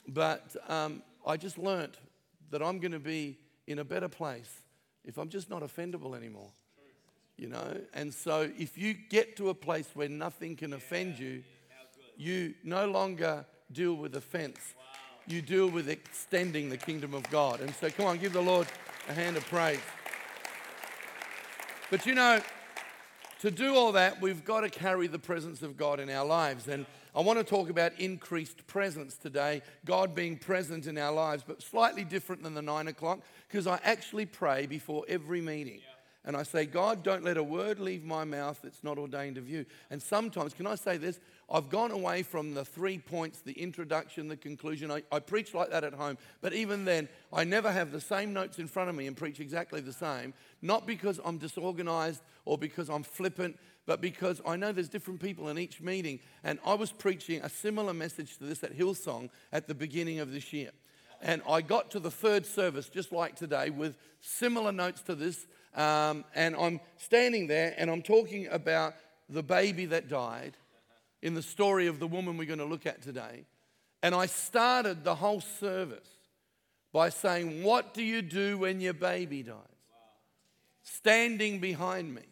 But 0.09 0.57
um, 0.69 1.02
I 1.25 1.37
just 1.37 1.59
learnt 1.59 1.97
that 2.53 2.63
I'm 2.63 2.79
going 2.79 2.93
to 2.93 3.01
be 3.01 3.39
in 3.67 3.81
a 3.81 3.85
better 3.85 4.09
place 4.09 4.61
if 5.05 5.19
I'm 5.19 5.29
just 5.29 5.51
not 5.51 5.63
offendable 5.63 6.17
anymore. 6.17 6.51
You 7.37 7.49
know? 7.49 7.77
And 7.93 8.15
so 8.15 8.49
if 8.57 8.79
you 8.79 8.95
get 8.95 9.37
to 9.39 9.49
a 9.49 9.55
place 9.55 9.89
where 9.95 10.09
nothing 10.09 10.55
can 10.55 10.75
offend 10.75 11.19
you, 11.19 11.43
you 12.17 12.55
no 12.63 12.87
longer 12.87 13.45
deal 13.73 13.95
with 13.95 14.15
offense. 14.15 14.61
You 15.27 15.41
deal 15.41 15.69
with 15.69 15.89
extending 15.89 16.69
the 16.69 16.77
kingdom 16.77 17.15
of 17.15 17.29
God. 17.31 17.61
And 17.61 17.75
so 17.75 17.91
come 17.91 18.07
on, 18.07 18.19
give 18.19 18.33
the 18.33 18.43
Lord 18.43 18.69
a 19.09 19.15
hand 19.15 19.37
of 19.37 19.45
praise. 19.47 19.81
But 21.91 22.07
you 22.07 22.15
know, 22.15 22.41
to 23.41 23.51
do 23.51 23.75
all 23.75 23.93
that, 23.93 24.21
we've 24.21 24.45
got 24.45 24.61
to 24.61 24.71
carry 24.71 25.07
the 25.07 25.19
presence 25.19 25.63
of 25.63 25.77
God 25.77 26.01
in 26.01 26.11
our 26.11 26.25
lives. 26.25 26.69
And 26.69 26.87
I 27.14 27.21
want 27.21 27.38
to 27.38 27.45
talk 27.45 27.69
about 27.69 27.92
increased 27.99 28.66
presence 28.66 29.16
today, 29.16 29.61
God 29.85 30.14
being 30.14 30.38
present 30.38 30.87
in 30.87 30.97
our 30.97 31.12
lives, 31.12 31.45
but 31.47 31.62
slightly 31.62 32.04
different 32.04 32.42
than 32.42 32.54
the 32.54 32.62
nine 32.62 32.88
o'clock, 32.88 33.21
because 33.49 33.66
I 33.66 33.78
actually 33.85 34.25
pray 34.25 34.64
before 34.66 35.04
every 35.09 35.42
meeting. 35.42 35.81
And 36.25 36.37
I 36.37 36.45
say, 36.45 36.66
God, 36.66 37.02
don't 37.02 37.25
let 37.25 37.37
a 37.37 37.42
word 37.42 37.81
leave 37.81 38.04
my 38.04 38.23
mouth 38.23 38.61
that's 38.62 38.85
not 38.85 38.97
ordained 38.97 39.38
of 39.38 39.49
you. 39.49 39.66
And 39.90 40.00
sometimes, 40.00 40.54
can 40.54 40.69
I 40.69 40.76
say 40.76 40.97
this? 40.97 41.19
I've 41.50 41.69
gone 41.69 41.90
away 41.90 42.23
from 42.23 42.54
the 42.54 42.64
three 42.64 42.99
points 42.99 43.40
the 43.40 43.52
introduction, 43.52 44.28
the 44.28 44.37
conclusion. 44.37 44.90
I, 44.90 45.02
I, 45.11 45.19
preach 45.19 45.52
like 45.52 45.71
that 45.71 45.83
at 45.83 45.95
home. 45.95 46.16
But 46.40 46.54
even 46.54 46.85
then, 46.85 47.09
I 47.33 47.42
never 47.42 47.73
have 47.73 47.90
the 47.90 48.00
same 48.00 48.33
notes 48.33 48.61
in 48.61 48.69
front 48.69 48.88
of 48.88 48.95
me 48.95 49.09
and 49.09 49.16
preach 49.16 49.40
exactly 49.40 49.81
the 49.81 49.92
same. 49.92 50.33
Not 50.62 50.87
because 50.87 51.21
I'm 51.25 51.38
disorganized 51.38 52.23
or 52.45 52.57
because 52.57 52.88
I'm 52.88 53.02
flippant, 53.02 53.59
but 53.87 54.01
because 54.01 54.41
I 54.47 54.57
know 54.57 54.73
there's 54.73 54.89
different 54.89 55.21
people 55.21 55.49
in 55.49 55.59
each 55.59 55.81
meeting. 55.81 56.21
And 56.45 56.59
I 56.65 56.75
was 56.75 56.93
preaching 56.93 57.41
a 57.43 57.49
similar 57.49 57.93
message 57.93 58.39
to 58.39 58.45
this 58.45 58.62
at 58.62 58.77
Hillsong 58.77 59.31
at 59.53 59.67
the 59.67 59.75
beginning 59.75 60.21
of 60.21 60.33
this 60.33 60.53
year. 60.53 60.71
And 61.21 61.43
I 61.49 61.61
got 61.61 61.91
to 61.93 62.01
the 62.01 62.11
third 62.11 62.47
service, 62.47 62.89
just 62.89 63.12
like 63.12 63.37
today, 63.37 63.71
with 63.71 63.97
similar 64.21 64.73
notes 64.73 65.03
to 65.03 65.15
this. 65.15 65.47
Um, 65.75 66.25
and 66.35 66.55
I'm 66.57 66.81
standing 66.97 67.47
there 67.47 67.75
and 67.77 67.91
I'm 67.91 68.03
talking 68.03 68.49
about 68.49 68.95
the 69.29 69.43
baby 69.43 69.87
that 69.87 70.09
died 70.09 70.57
in 71.23 71.35
the 71.35 71.43
story 71.43 71.87
of 71.87 71.99
the 71.99 72.07
woman 72.07 72.37
we're 72.37 72.47
going 72.47 72.59
to 72.59 72.65
look 72.65 72.87
at 72.87 73.03
today. 73.03 73.47
And 74.03 74.15
I 74.15 74.27
started 74.27 75.05
the 75.05 75.15
whole 75.15 75.41
service 75.41 76.09
by 76.93 77.09
saying, 77.09 77.62
What 77.62 77.95
do 77.95 78.03
you 78.03 78.21
do 78.21 78.59
when 78.59 78.81
your 78.81 78.95
baby 78.95 79.43
dies? 79.43 79.57
Standing 80.83 81.61
behind 81.61 82.12
me, 82.12 82.23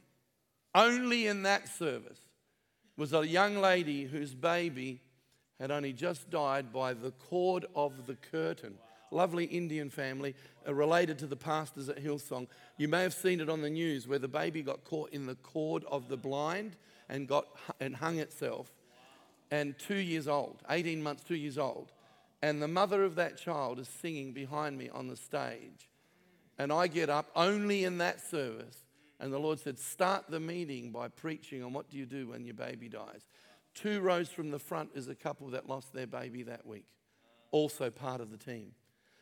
only 0.75 1.27
in 1.27 1.43
that 1.43 1.69
service, 1.69 2.21
was 2.97 3.13
a 3.13 3.27
young 3.27 3.57
lady 3.57 4.05
whose 4.05 4.35
baby 4.35 5.01
had 5.59 5.71
only 5.71 5.93
just 5.93 6.31
died 6.31 6.73
by 6.73 6.95
the 6.95 7.11
cord 7.13 7.67
of 7.75 8.07
the 8.07 8.15
curtain. 8.15 8.75
Lovely 9.11 9.45
Indian 9.45 9.91
family, 9.91 10.35
uh, 10.67 10.73
related 10.73 11.19
to 11.19 11.27
the 11.27 11.37
pastors 11.37 11.89
at 11.89 12.03
Hillsong. 12.03 12.47
You 12.77 12.89
may 12.89 13.03
have 13.03 13.15
seen 13.15 13.41
it 13.41 13.49
on 13.49 13.61
the 13.61 13.71
news 13.71 14.07
where 14.07 14.19
the 14.19 14.29
baby 14.29 14.63
got 14.63 14.85
caught 14.85 15.11
in 15.11 15.27
the 15.27 15.35
cord 15.37 15.85
of 15.91 16.09
the 16.09 16.17
blind 16.17 16.77
and 17.09 17.27
got 17.27 17.47
and 17.81 17.97
hung 17.97 18.19
itself. 18.19 18.71
And 19.51 19.77
two 19.79 19.97
years 19.97 20.29
old, 20.29 20.63
18 20.71 21.03
months, 21.03 21.25
two 21.25 21.35
years 21.35 21.59
old. 21.59 21.93
And 22.43 22.63
the 22.63 22.69
mother 22.69 23.05
of 23.05 23.17
that 23.17 23.37
child 23.37 23.79
is 23.79 23.89
singing 23.89 24.33
behind 24.33 24.79
me 24.79 24.89
on 24.89 25.09
the 25.09 25.17
stage. 25.17 25.91
And 26.57 26.73
I 26.73 26.87
get 26.87 27.11
up 27.11 27.31
only 27.35 27.85
in 27.85 27.99
that 27.99 28.21
service. 28.21 28.85
And 29.21 29.33
the 29.33 29.39
Lord 29.39 29.61
said, 29.61 29.79
Start 29.79 30.31
the 30.31 30.41
meeting 30.41 30.91
by 30.91 31.09
preaching 31.09 31.63
on 31.63 31.73
what 31.73 31.91
do 31.91 31.99
you 31.99 32.07
do 32.07 32.29
when 32.29 32.45
your 32.45 32.55
baby 32.55 32.89
dies. 32.89 33.27
Two 33.75 34.01
rows 34.01 34.31
from 34.31 34.51
the 34.51 34.59
front 34.59 34.91
is 34.95 35.09
a 35.09 35.15
couple 35.15 35.49
that 35.51 35.69
lost 35.69 35.93
their 35.93 36.07
baby 36.07 36.43
that 36.45 36.67
week, 36.67 36.87
also 37.53 37.91
part 37.91 38.21
of 38.21 38.31
the 38.31 38.37
team. 38.37 38.73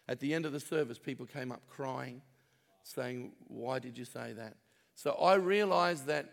At 0.08 0.20
the 0.20 0.32
end 0.32 0.46
of 0.46 0.52
the 0.52 0.60
service, 0.60 0.98
people 0.98 1.26
came 1.26 1.52
up 1.52 1.62
crying, 1.68 2.22
saying, 2.84 3.32
Why 3.48 3.80
did 3.80 3.98
you 3.98 4.04
say 4.04 4.32
that? 4.34 4.54
So 4.94 5.12
I 5.12 5.34
realized 5.34 6.06
that 6.06 6.32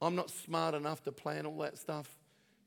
I'm 0.00 0.14
not 0.14 0.30
smart 0.30 0.74
enough 0.74 1.02
to 1.04 1.12
plan 1.12 1.46
all 1.46 1.58
that 1.58 1.78
stuff, 1.78 2.08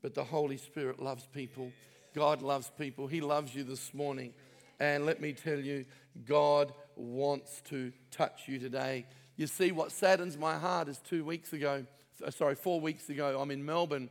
but 0.00 0.14
the 0.14 0.24
Holy 0.24 0.56
Spirit 0.56 1.00
loves 1.00 1.26
people. 1.26 1.72
God 2.14 2.42
loves 2.42 2.70
people. 2.78 3.06
He 3.06 3.20
loves 3.20 3.54
you 3.54 3.64
this 3.64 3.92
morning. 3.94 4.32
And 4.80 5.06
let 5.06 5.20
me 5.20 5.32
tell 5.32 5.58
you, 5.58 5.84
God 6.24 6.72
wants 6.96 7.60
to 7.68 7.92
touch 8.10 8.42
you 8.46 8.58
today. 8.58 9.06
You 9.40 9.46
see, 9.46 9.72
what 9.72 9.90
saddens 9.90 10.36
my 10.36 10.58
heart 10.58 10.86
is 10.86 10.98
two 10.98 11.24
weeks 11.24 11.54
ago, 11.54 11.86
sorry, 12.28 12.54
four 12.54 12.78
weeks 12.78 13.08
ago, 13.08 13.40
I'm 13.40 13.50
in 13.50 13.64
Melbourne 13.64 14.10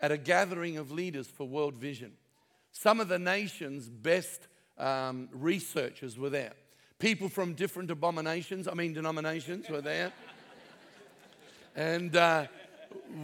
at 0.00 0.12
a 0.12 0.16
gathering 0.16 0.76
of 0.76 0.92
leaders 0.92 1.26
for 1.26 1.48
World 1.48 1.74
Vision. 1.74 2.12
Some 2.70 3.00
of 3.00 3.08
the 3.08 3.18
nation's 3.18 3.88
best 3.88 4.46
um, 4.78 5.30
researchers 5.32 6.16
were 6.16 6.30
there. 6.30 6.52
People 7.00 7.28
from 7.28 7.54
different 7.54 7.90
abominations, 7.90 8.68
I 8.68 8.74
mean 8.74 8.92
denominations, 8.92 9.68
were 9.68 9.80
there. 9.80 10.12
and 11.74 12.14
uh, 12.14 12.46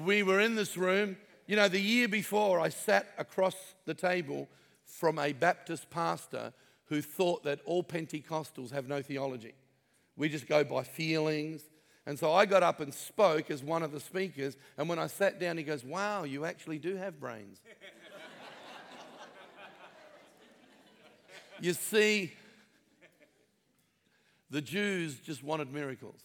we 0.04 0.24
were 0.24 0.40
in 0.40 0.56
this 0.56 0.76
room. 0.76 1.16
You 1.46 1.54
know, 1.54 1.68
the 1.68 1.80
year 1.80 2.08
before, 2.08 2.58
I 2.58 2.68
sat 2.68 3.06
across 3.16 3.54
the 3.84 3.94
table 3.94 4.48
from 4.84 5.20
a 5.20 5.32
Baptist 5.32 5.88
pastor 5.88 6.52
who 6.86 7.00
thought 7.00 7.44
that 7.44 7.60
all 7.64 7.84
Pentecostals 7.84 8.72
have 8.72 8.88
no 8.88 9.00
theology. 9.02 9.54
We 10.16 10.28
just 10.28 10.46
go 10.46 10.64
by 10.64 10.82
feelings. 10.82 11.62
And 12.06 12.18
so 12.18 12.32
I 12.32 12.44
got 12.46 12.62
up 12.62 12.80
and 12.80 12.92
spoke 12.92 13.50
as 13.50 13.62
one 13.62 13.82
of 13.82 13.92
the 13.92 14.00
speakers. 14.00 14.56
And 14.76 14.88
when 14.88 14.98
I 14.98 15.06
sat 15.06 15.40
down, 15.40 15.56
he 15.56 15.64
goes, 15.64 15.84
Wow, 15.84 16.24
you 16.24 16.44
actually 16.44 16.78
do 16.78 16.96
have 16.96 17.18
brains. 17.18 17.60
you 21.60 21.72
see, 21.72 22.32
the 24.50 24.60
Jews 24.60 25.18
just 25.18 25.42
wanted 25.42 25.72
miracles, 25.72 26.20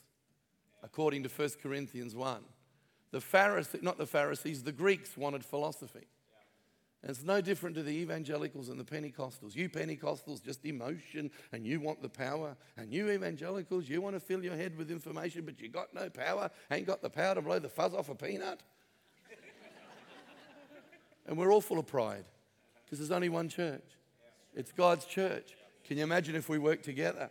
according 0.83 1.23
to 1.23 1.29
1 1.29 1.49
Corinthians 1.63 2.15
1. 2.15 2.43
The 3.11 3.21
Pharisees, 3.21 3.81
not 3.81 3.97
the 3.97 4.05
Pharisees, 4.05 4.63
the 4.63 4.71
Greeks 4.71 5.17
wanted 5.17 5.43
philosophy. 5.43 6.07
And 7.01 7.11
it's 7.11 7.23
no 7.23 7.39
different 7.39 7.77
to 7.77 7.83
the 7.83 7.91
evangelicals 7.91 8.67
and 8.67 8.77
the 8.77 8.83
Pentecostals. 8.83 9.55
You 9.55 9.69
Pentecostals, 9.69 10.43
just 10.43 10.65
emotion 10.65 11.31
and 11.53 11.65
you 11.65 11.79
want 11.79 12.01
the 12.01 12.09
power. 12.09 12.57
And 12.75 12.91
you 12.91 13.09
evangelicals, 13.09 13.87
you 13.87 14.01
want 14.01 14.15
to 14.15 14.19
fill 14.19 14.43
your 14.43 14.55
head 14.55 14.77
with 14.77 14.91
information, 14.91 15.45
but 15.45 15.61
you 15.61 15.69
got 15.69 15.93
no 15.93 16.09
power, 16.09 16.49
ain't 16.69 16.85
got 16.85 17.01
the 17.01 17.09
power 17.09 17.35
to 17.35 17.41
blow 17.41 17.59
the 17.59 17.69
fuzz 17.69 17.93
off 17.93 18.09
a 18.09 18.15
peanut. 18.15 18.61
and 21.27 21.37
we're 21.37 21.53
all 21.53 21.61
full 21.61 21.79
of 21.79 21.87
pride 21.87 22.25
because 22.83 22.99
there's 22.99 23.11
only 23.11 23.29
one 23.29 23.47
church. 23.47 23.85
It's 24.53 24.73
God's 24.73 25.05
church. 25.05 25.55
Can 25.85 25.97
you 25.97 26.03
imagine 26.03 26.35
if 26.35 26.49
we 26.49 26.57
work 26.57 26.83
together? 26.83 27.29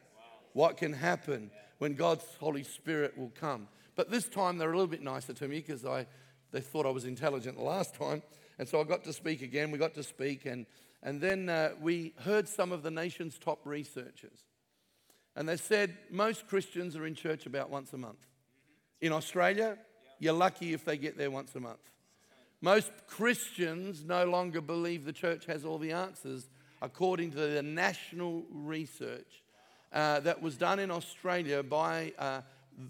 What 0.55 0.79
can 0.79 0.95
happen 0.95 1.51
when 1.77 1.95
God's 1.95 2.25
Holy 2.41 2.63
Spirit 2.63 3.19
will 3.19 3.33
come? 3.39 3.69
But 3.97 4.11
this 4.11 4.29
time 4.29 4.57
they're 4.57 4.73
a 4.73 4.77
little 4.77 4.87
bit 4.87 5.03
nicer 5.03 5.35
to 5.35 5.49
me 5.49 5.59
because 5.59 5.83
they 6.53 6.61
thought 6.61 6.87
I 6.87 6.91
was 6.91 7.05
intelligent 7.05 7.59
the 7.59 7.65
last 7.65 7.95
time. 7.95 8.23
And 8.59 8.69
so 8.69 8.81
I 8.81 8.85
got 8.85 9.05
to 9.05 9.13
speak 9.13 9.43
again. 9.43 9.71
We 9.71 9.79
got 9.79 9.95
to 9.95 10.03
speak, 10.03 10.47
and, 10.47 10.67
and 11.03 11.21
then 11.21 11.49
uh, 11.49 11.71
we 11.81 12.15
heard 12.25 12.49
some 12.49 12.73
of 12.73 12.83
the 12.83 12.91
nation's 12.91 13.39
top 13.39 13.61
researchers. 13.65 14.45
And 15.37 15.49
they 15.49 15.57
said 15.57 15.97
most 16.11 16.49
Christians 16.49 16.97
are 16.97 17.07
in 17.07 17.15
church 17.15 17.47
about 17.47 17.71
once 17.71 17.93
a 17.93 17.99
month. 17.99 18.27
In 19.01 19.13
Australia, 19.13 19.79
you're 20.19 20.33
lucky 20.33 20.73
if 20.73 20.85
they 20.85 20.99
get 20.99 21.17
there 21.17 21.31
once 21.31 21.55
a 21.55 21.61
month. 21.61 21.79
Most 22.61 22.91
Christians 23.07 24.05
no 24.05 24.25
longer 24.25 24.61
believe 24.61 25.05
the 25.05 25.13
church 25.13 25.47
has 25.47 25.65
all 25.65 25.79
the 25.79 25.93
answers, 25.93 26.49
according 26.83 27.31
to 27.33 27.37
the 27.37 27.63
national 27.63 28.45
research 28.51 29.45
uh, 29.93 30.19
that 30.21 30.43
was 30.43 30.57
done 30.57 30.81
in 30.81 30.91
Australia 30.91 31.63
by 31.63 32.13
uh, 32.19 32.41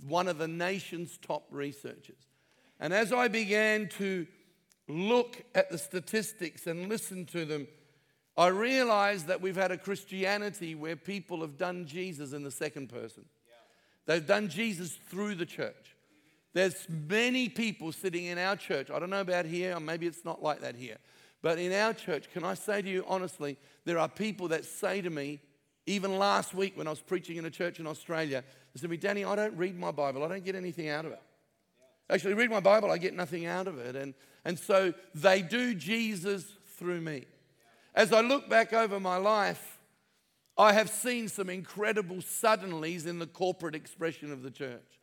one 0.06 0.28
of 0.28 0.38
the 0.38 0.48
nation's 0.48 1.18
top 1.18 1.44
researchers. 1.50 2.16
And 2.80 2.94
as 2.94 3.12
I 3.12 3.28
began 3.28 3.88
to 3.98 4.26
look 4.88 5.44
at 5.54 5.70
the 5.70 5.78
statistics 5.78 6.66
and 6.66 6.88
listen 6.88 7.26
to 7.26 7.44
them, 7.44 7.68
I 8.36 8.48
realize 8.48 9.24
that 9.24 9.40
we've 9.40 9.56
had 9.56 9.72
a 9.72 9.78
Christianity 9.78 10.74
where 10.74 10.96
people 10.96 11.40
have 11.40 11.58
done 11.58 11.86
Jesus 11.86 12.32
in 12.32 12.44
the 12.44 12.50
second 12.50 12.88
person. 12.88 13.24
They've 14.06 14.26
done 14.26 14.48
Jesus 14.48 14.96
through 15.08 15.34
the 15.34 15.44
church. 15.44 15.96
There's 16.54 16.86
many 16.88 17.48
people 17.48 17.92
sitting 17.92 18.24
in 18.24 18.38
our 18.38 18.56
church. 18.56 18.90
I 18.90 18.98
don't 18.98 19.10
know 19.10 19.20
about 19.20 19.44
here, 19.44 19.78
maybe 19.78 20.06
it's 20.06 20.24
not 20.24 20.42
like 20.42 20.60
that 20.60 20.76
here. 20.76 20.96
But 21.42 21.58
in 21.58 21.72
our 21.72 21.92
church, 21.92 22.30
can 22.32 22.42
I 22.42 22.54
say 22.54 22.80
to 22.80 22.88
you 22.88 23.04
honestly, 23.06 23.56
there 23.84 23.98
are 23.98 24.08
people 24.08 24.48
that 24.48 24.64
say 24.64 25.00
to 25.00 25.10
me, 25.10 25.40
even 25.86 26.18
last 26.18 26.54
week 26.54 26.76
when 26.76 26.86
I 26.86 26.90
was 26.90 27.00
preaching 27.00 27.36
in 27.36 27.44
a 27.44 27.50
church 27.50 27.80
in 27.80 27.86
Australia, 27.86 28.42
they 28.72 28.80
said 28.80 28.82
to 28.82 28.88
me, 28.88 28.96
Danny, 28.96 29.24
I 29.24 29.34
don't 29.36 29.56
read 29.56 29.78
my 29.78 29.90
Bible. 29.90 30.24
I 30.24 30.28
don't 30.28 30.44
get 30.44 30.54
anything 30.54 30.88
out 30.88 31.04
of 31.04 31.12
it. 31.12 31.22
Actually, 32.10 32.34
read 32.34 32.50
my 32.50 32.60
Bible, 32.60 32.90
I 32.90 32.98
get 32.98 33.14
nothing 33.14 33.46
out 33.46 33.68
of 33.68 33.78
it. 33.78 33.94
And, 33.94 34.14
and 34.44 34.58
so 34.58 34.94
they 35.14 35.42
do 35.42 35.74
Jesus 35.74 36.44
through 36.76 37.00
me. 37.00 37.26
As 37.94 38.12
I 38.12 38.20
look 38.20 38.48
back 38.48 38.72
over 38.72 38.98
my 38.98 39.16
life, 39.16 39.78
I 40.56 40.72
have 40.72 40.90
seen 40.90 41.28
some 41.28 41.50
incredible 41.50 42.16
suddenlies 42.16 43.06
in 43.06 43.18
the 43.18 43.26
corporate 43.26 43.74
expression 43.74 44.32
of 44.32 44.42
the 44.42 44.50
church. 44.50 45.00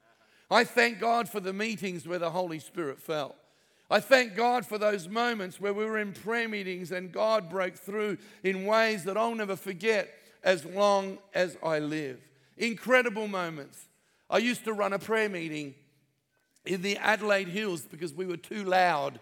I 0.49 0.63
thank 0.63 0.99
God 0.99 1.29
for 1.29 1.39
the 1.39 1.53
meetings 1.53 2.07
where 2.07 2.19
the 2.19 2.29
Holy 2.29 2.59
Spirit 2.59 2.99
fell. 2.99 3.35
I 3.89 3.99
thank 3.99 4.35
God 4.35 4.65
for 4.65 4.77
those 4.77 5.07
moments 5.07 5.59
where 5.59 5.73
we 5.73 5.85
were 5.85 5.99
in 5.99 6.13
prayer 6.13 6.49
meetings 6.49 6.91
and 6.91 7.11
God 7.11 7.49
broke 7.49 7.75
through 7.75 8.17
in 8.43 8.65
ways 8.65 9.03
that 9.03 9.17
I'll 9.17 9.35
never 9.35 9.55
forget 9.55 10.09
as 10.43 10.65
long 10.65 11.19
as 11.33 11.57
I 11.63 11.79
live. 11.79 12.19
Incredible 12.57 13.27
moments. 13.27 13.87
I 14.29 14.39
used 14.39 14.63
to 14.65 14.73
run 14.73 14.93
a 14.93 14.99
prayer 14.99 15.29
meeting 15.29 15.75
in 16.65 16.81
the 16.81 16.97
Adelaide 16.97 17.47
Hills 17.47 17.81
because 17.81 18.13
we 18.13 18.25
were 18.25 18.37
too 18.37 18.63
loud 18.63 19.19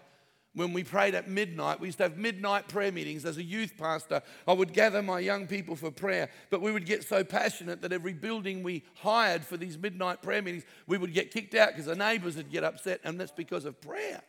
when 0.54 0.72
we 0.72 0.84
prayed 0.84 1.14
at 1.14 1.28
midnight. 1.28 1.80
We 1.80 1.88
used 1.88 1.98
to 1.98 2.04
have 2.04 2.16
midnight 2.16 2.68
prayer 2.68 2.92
meetings. 2.92 3.24
As 3.24 3.36
a 3.36 3.42
youth 3.42 3.76
pastor, 3.76 4.22
I 4.46 4.52
would 4.52 4.72
gather 4.72 5.02
my 5.02 5.18
young 5.18 5.46
people 5.46 5.76
for 5.76 5.90
prayer, 5.90 6.30
but 6.50 6.62
we 6.62 6.72
would 6.72 6.86
get 6.86 7.04
so 7.04 7.24
passionate 7.24 7.82
that 7.82 7.92
every 7.92 8.12
building 8.12 8.62
we 8.62 8.84
hired 8.94 9.44
for 9.44 9.56
these 9.56 9.76
midnight 9.76 10.22
prayer 10.22 10.42
meetings, 10.42 10.64
we 10.86 10.96
would 10.96 11.12
get 11.12 11.32
kicked 11.32 11.54
out 11.54 11.70
because 11.70 11.86
the 11.86 11.96
neighbors 11.96 12.36
would 12.36 12.50
get 12.50 12.64
upset, 12.64 13.00
and 13.04 13.18
that's 13.20 13.32
because 13.32 13.64
of 13.64 13.80
prayer. 13.80 14.22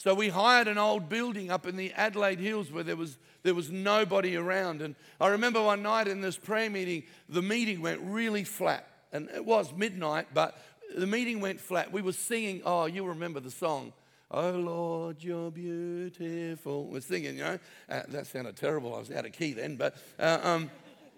So 0.00 0.14
we 0.14 0.30
hired 0.30 0.66
an 0.66 0.78
old 0.78 1.10
building 1.10 1.50
up 1.50 1.66
in 1.66 1.76
the 1.76 1.92
Adelaide 1.92 2.40
Hills 2.40 2.72
where 2.72 2.82
there 2.82 2.96
was, 2.96 3.18
there 3.42 3.54
was 3.54 3.70
nobody 3.70 4.34
around. 4.34 4.80
And 4.80 4.94
I 5.20 5.28
remember 5.28 5.62
one 5.62 5.82
night 5.82 6.08
in 6.08 6.22
this 6.22 6.38
prayer 6.38 6.70
meeting, 6.70 7.02
the 7.28 7.42
meeting 7.42 7.82
went 7.82 8.00
really 8.00 8.44
flat. 8.44 8.86
And 9.12 9.28
it 9.28 9.44
was 9.44 9.74
midnight, 9.74 10.28
but 10.32 10.56
the 10.96 11.06
meeting 11.06 11.40
went 11.40 11.60
flat. 11.60 11.92
We 11.92 12.02
were 12.02 12.12
singing, 12.12 12.62
oh, 12.64 12.86
you 12.86 13.04
remember 13.04 13.40
the 13.40 13.50
song. 13.50 13.92
Oh 14.30 14.50
Lord, 14.50 15.16
you're 15.20 15.50
beautiful. 15.50 16.86
We're 16.86 17.00
singing, 17.00 17.36
you 17.36 17.44
know. 17.44 17.58
Uh, 17.88 18.02
that 18.08 18.26
sounded 18.28 18.56
terrible. 18.56 18.94
I 18.94 18.98
was 18.98 19.10
out 19.10 19.26
of 19.26 19.32
key 19.32 19.54
then, 19.54 19.76
but 19.76 19.96
uh, 20.18 20.38
um, 20.42 20.70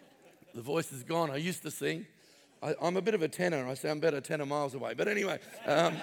the 0.54 0.62
voice 0.62 0.92
is 0.92 1.02
gone. 1.02 1.30
I 1.30 1.36
used 1.36 1.62
to 1.62 1.70
sing. 1.70 2.06
I, 2.62 2.74
am 2.80 2.96
a 2.96 3.02
bit 3.02 3.14
of 3.14 3.22
a 3.22 3.28
tenor. 3.28 3.66
I 3.66 3.74
sound 3.74 4.00
better 4.00 4.20
tenor 4.20 4.46
miles 4.46 4.74
away. 4.74 4.94
But 4.94 5.08
anyway, 5.08 5.40
um, 5.66 5.96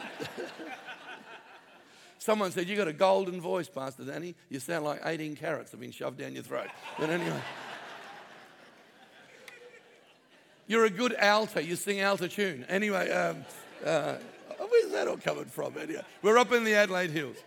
someone 2.20 2.52
said, 2.52 2.68
You 2.68 2.76
got 2.76 2.88
a 2.88 2.94
golden 2.94 3.42
voice, 3.42 3.70
Pastor 3.70 4.04
Danny. 4.04 4.36
You 4.50 4.60
sound 4.60 4.86
like 4.86 5.02
18 5.04 5.36
carrots 5.36 5.72
have 5.72 5.80
been 5.80 5.92
shoved 5.92 6.20
down 6.20 6.34
your 6.34 6.44
throat. 6.44 6.68
But 7.00 7.10
anyway. 7.10 7.42
You're 10.70 10.86
a 10.86 10.92
good 10.92 11.16
alto. 11.18 11.60
You 11.60 11.76
sing 11.76 12.00
alto 12.00 12.28
tune. 12.28 12.64
Anyway, 12.70 13.10
um, 13.10 13.44
uh, 13.84 14.18
where's 14.60 14.92
that 14.92 15.08
all 15.08 15.18
coming 15.18 15.46
from? 15.46 15.76
Anyway, 15.76 16.04
we're 16.22 16.38
up 16.38 16.52
in 16.52 16.64
the 16.64 16.76
Adelaide 16.76 17.10
Hills. 17.10 17.38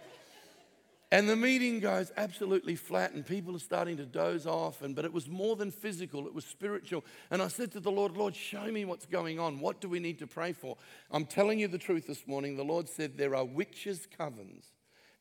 And 1.12 1.28
the 1.28 1.36
meeting 1.36 1.78
goes 1.78 2.10
absolutely 2.16 2.74
flat, 2.74 3.12
and 3.12 3.24
people 3.24 3.54
are 3.54 3.60
starting 3.60 3.96
to 3.98 4.04
doze 4.04 4.44
off. 4.44 4.82
And, 4.82 4.96
but 4.96 5.04
it 5.04 5.12
was 5.12 5.28
more 5.28 5.54
than 5.54 5.70
physical, 5.70 6.26
it 6.26 6.34
was 6.34 6.44
spiritual. 6.44 7.04
And 7.30 7.40
I 7.40 7.46
said 7.46 7.70
to 7.72 7.80
the 7.80 7.92
Lord, 7.92 8.16
Lord, 8.16 8.34
show 8.34 8.64
me 8.72 8.84
what's 8.84 9.06
going 9.06 9.38
on. 9.38 9.60
What 9.60 9.80
do 9.80 9.88
we 9.88 10.00
need 10.00 10.18
to 10.18 10.26
pray 10.26 10.52
for? 10.52 10.76
I'm 11.12 11.24
telling 11.24 11.60
you 11.60 11.68
the 11.68 11.78
truth 11.78 12.08
this 12.08 12.26
morning. 12.26 12.56
The 12.56 12.64
Lord 12.64 12.88
said 12.88 13.16
there 13.16 13.36
are 13.36 13.44
witches' 13.44 14.08
covens 14.18 14.64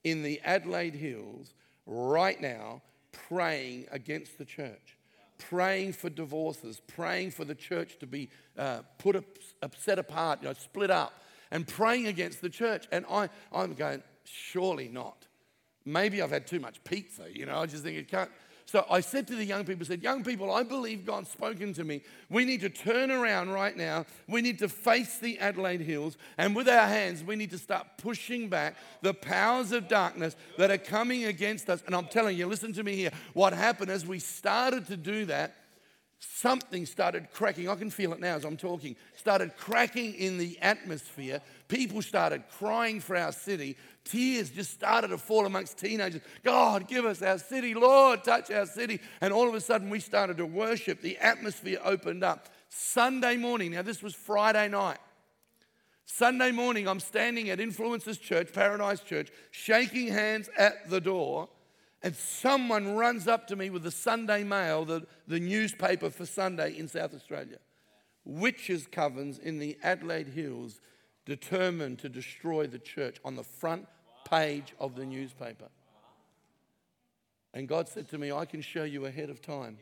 in 0.04 0.24
the 0.24 0.42
Adelaide 0.44 0.96
Hills 0.96 1.54
right 1.86 2.42
now 2.42 2.82
praying 3.12 3.86
against 3.92 4.40
the 4.40 4.46
church, 4.46 4.98
praying 5.50 5.94
for 5.94 6.10
divorces, 6.10 6.82
praying 6.88 7.32
for 7.32 7.46
the 7.46 7.56
church 7.56 7.98
to 8.00 8.08
be 8.08 8.30
uh, 8.58 8.82
put 8.98 9.16
up, 9.16 9.26
set 9.78 10.00
apart, 10.00 10.40
you 10.42 10.48
know, 10.48 10.54
split 10.54 10.92
up, 10.92 11.14
and 11.52 11.68
praying 11.68 12.08
against 12.08 12.42
the 12.42 12.50
church. 12.50 12.88
And 12.92 13.06
I, 13.10 13.30
I'm 13.52 13.74
going, 13.74 14.04
surely 14.24 14.88
not. 14.88 15.28
Maybe 15.84 16.22
I've 16.22 16.32
had 16.32 16.46
too 16.48 16.60
much 16.60 16.84
pizza, 16.84 17.26
you 17.34 17.46
know, 17.46 17.60
I 17.60 17.66
just 17.66 17.84
think 17.84 17.98
it 17.98 18.08
can't. 18.08 18.30
So 18.72 18.86
I 18.90 19.02
said 19.02 19.28
to 19.28 19.36
the 19.36 19.44
young 19.44 19.66
people, 19.66 19.86
said, 19.86 20.02
Young 20.02 20.24
people, 20.24 20.50
I 20.50 20.64
believe 20.64 21.06
God's 21.06 21.30
spoken 21.30 21.74
to 21.74 21.84
me. 21.84 22.04
We 22.30 22.46
need 22.46 22.62
to 22.62 22.70
turn 22.70 23.12
around 23.12 23.50
right 23.50 23.76
now. 23.76 24.06
We 24.30 24.42
need 24.42 24.60
to 24.60 24.70
face 24.70 25.18
the 25.18 25.38
Adelaide 25.40 25.82
Hills. 25.82 26.16
And 26.38 26.56
with 26.56 26.70
our 26.70 26.88
hands, 26.88 27.22
we 27.22 27.36
need 27.36 27.50
to 27.50 27.58
start 27.58 27.86
pushing 27.98 28.48
back 28.48 28.78
the 29.02 29.14
powers 29.14 29.74
of 29.74 29.90
darkness 29.90 30.38
that 30.58 30.72
are 30.72 30.78
coming 30.78 31.26
against 31.26 31.70
us. 31.70 31.84
And 31.86 31.94
I'm 31.94 32.06
telling 32.06 32.38
you, 32.38 32.48
listen 32.48 32.72
to 32.72 32.84
me 32.84 32.96
here. 32.96 33.12
What 33.34 33.52
happened 33.52 33.92
as 33.92 34.06
we 34.06 34.20
started 34.20 34.88
to 34.88 34.96
do 34.96 35.26
that, 35.26 35.54
something 36.22 36.86
started 36.86 37.32
cracking. 37.34 37.68
I 37.68 37.76
can 37.76 37.90
feel 37.90 38.14
it 38.14 38.20
now 38.20 38.36
as 38.36 38.46
I'm 38.46 38.56
talking. 38.56 38.96
Started 39.16 39.58
cracking 39.58 40.14
in 40.14 40.38
the 40.38 40.58
atmosphere. 40.62 41.42
People 41.68 42.02
started 42.04 42.44
crying 42.58 43.00
for 43.00 43.18
our 43.18 43.32
city. 43.32 43.76
Tears 44.04 44.52
just 44.52 44.72
started 44.72 45.08
to 45.10 45.18
fall 45.18 45.48
amongst 45.48 45.80
teenagers. 45.80 46.22
God, 46.44 46.88
give 46.88 47.06
us 47.06 47.24
our 47.24 47.40
city. 47.40 47.74
Lord, 47.74 48.24
touch 48.24 48.52
our 48.52 48.68
city. 48.68 49.00
And 49.20 49.34
all 49.34 49.50
of 49.50 49.56
a 49.56 49.62
sudden, 49.62 49.90
we 49.90 50.00
started 50.00 50.38
to 50.38 50.46
worship. 50.46 51.02
The 51.02 51.18
atmosphere 51.18 51.80
opened 51.84 52.24
up. 52.24 52.50
Sunday 52.70 53.36
morning, 53.36 53.72
now 53.72 53.82
this 53.82 54.04
was 54.04 54.14
Friday 54.14 54.68
night. 54.68 55.00
Sunday 56.06 56.52
morning, 56.52 56.88
I'm 56.88 57.00
standing 57.00 57.50
at 57.50 57.60
Influencers 57.60 58.20
Church, 58.20 58.54
Paradise 58.54 59.00
Church, 59.00 59.32
shaking 59.50 60.08
hands 60.08 60.50
at 60.58 60.90
the 60.90 61.02
door 61.02 61.50
and 62.04 62.16
someone 62.16 62.96
runs 62.96 63.28
up 63.28 63.48
to 63.48 63.56
me 63.56 63.70
with 63.70 63.84
the 63.84 63.92
Sunday 63.92 64.44
Mail, 64.44 64.86
the, 64.86 65.06
the 65.28 65.40
newspaper 65.40 66.10
for 66.10 66.26
Sunday 66.26 66.78
in 66.78 66.88
South 66.88 67.14
Australia. 67.14 67.58
Witches' 68.26 68.88
covens 68.88 69.40
in 69.40 69.60
the 69.60 69.78
Adelaide 69.84 70.30
Hills 70.30 70.82
determined 71.26 72.00
to 72.00 72.10
destroy 72.10 72.66
the 72.66 72.80
church 72.80 73.18
on 73.24 73.36
the 73.36 73.44
front 73.44 73.88
page 74.28 74.74
of 74.80 74.96
the 74.96 75.06
newspaper. 75.06 75.70
And 77.54 77.68
God 77.68 77.88
said 77.88 78.10
to 78.10 78.18
me, 78.18 78.32
I 78.32 78.46
can 78.46 78.62
show 78.62 78.84
you 78.84 79.06
ahead 79.06 79.30
of 79.30 79.42
time 79.42 79.78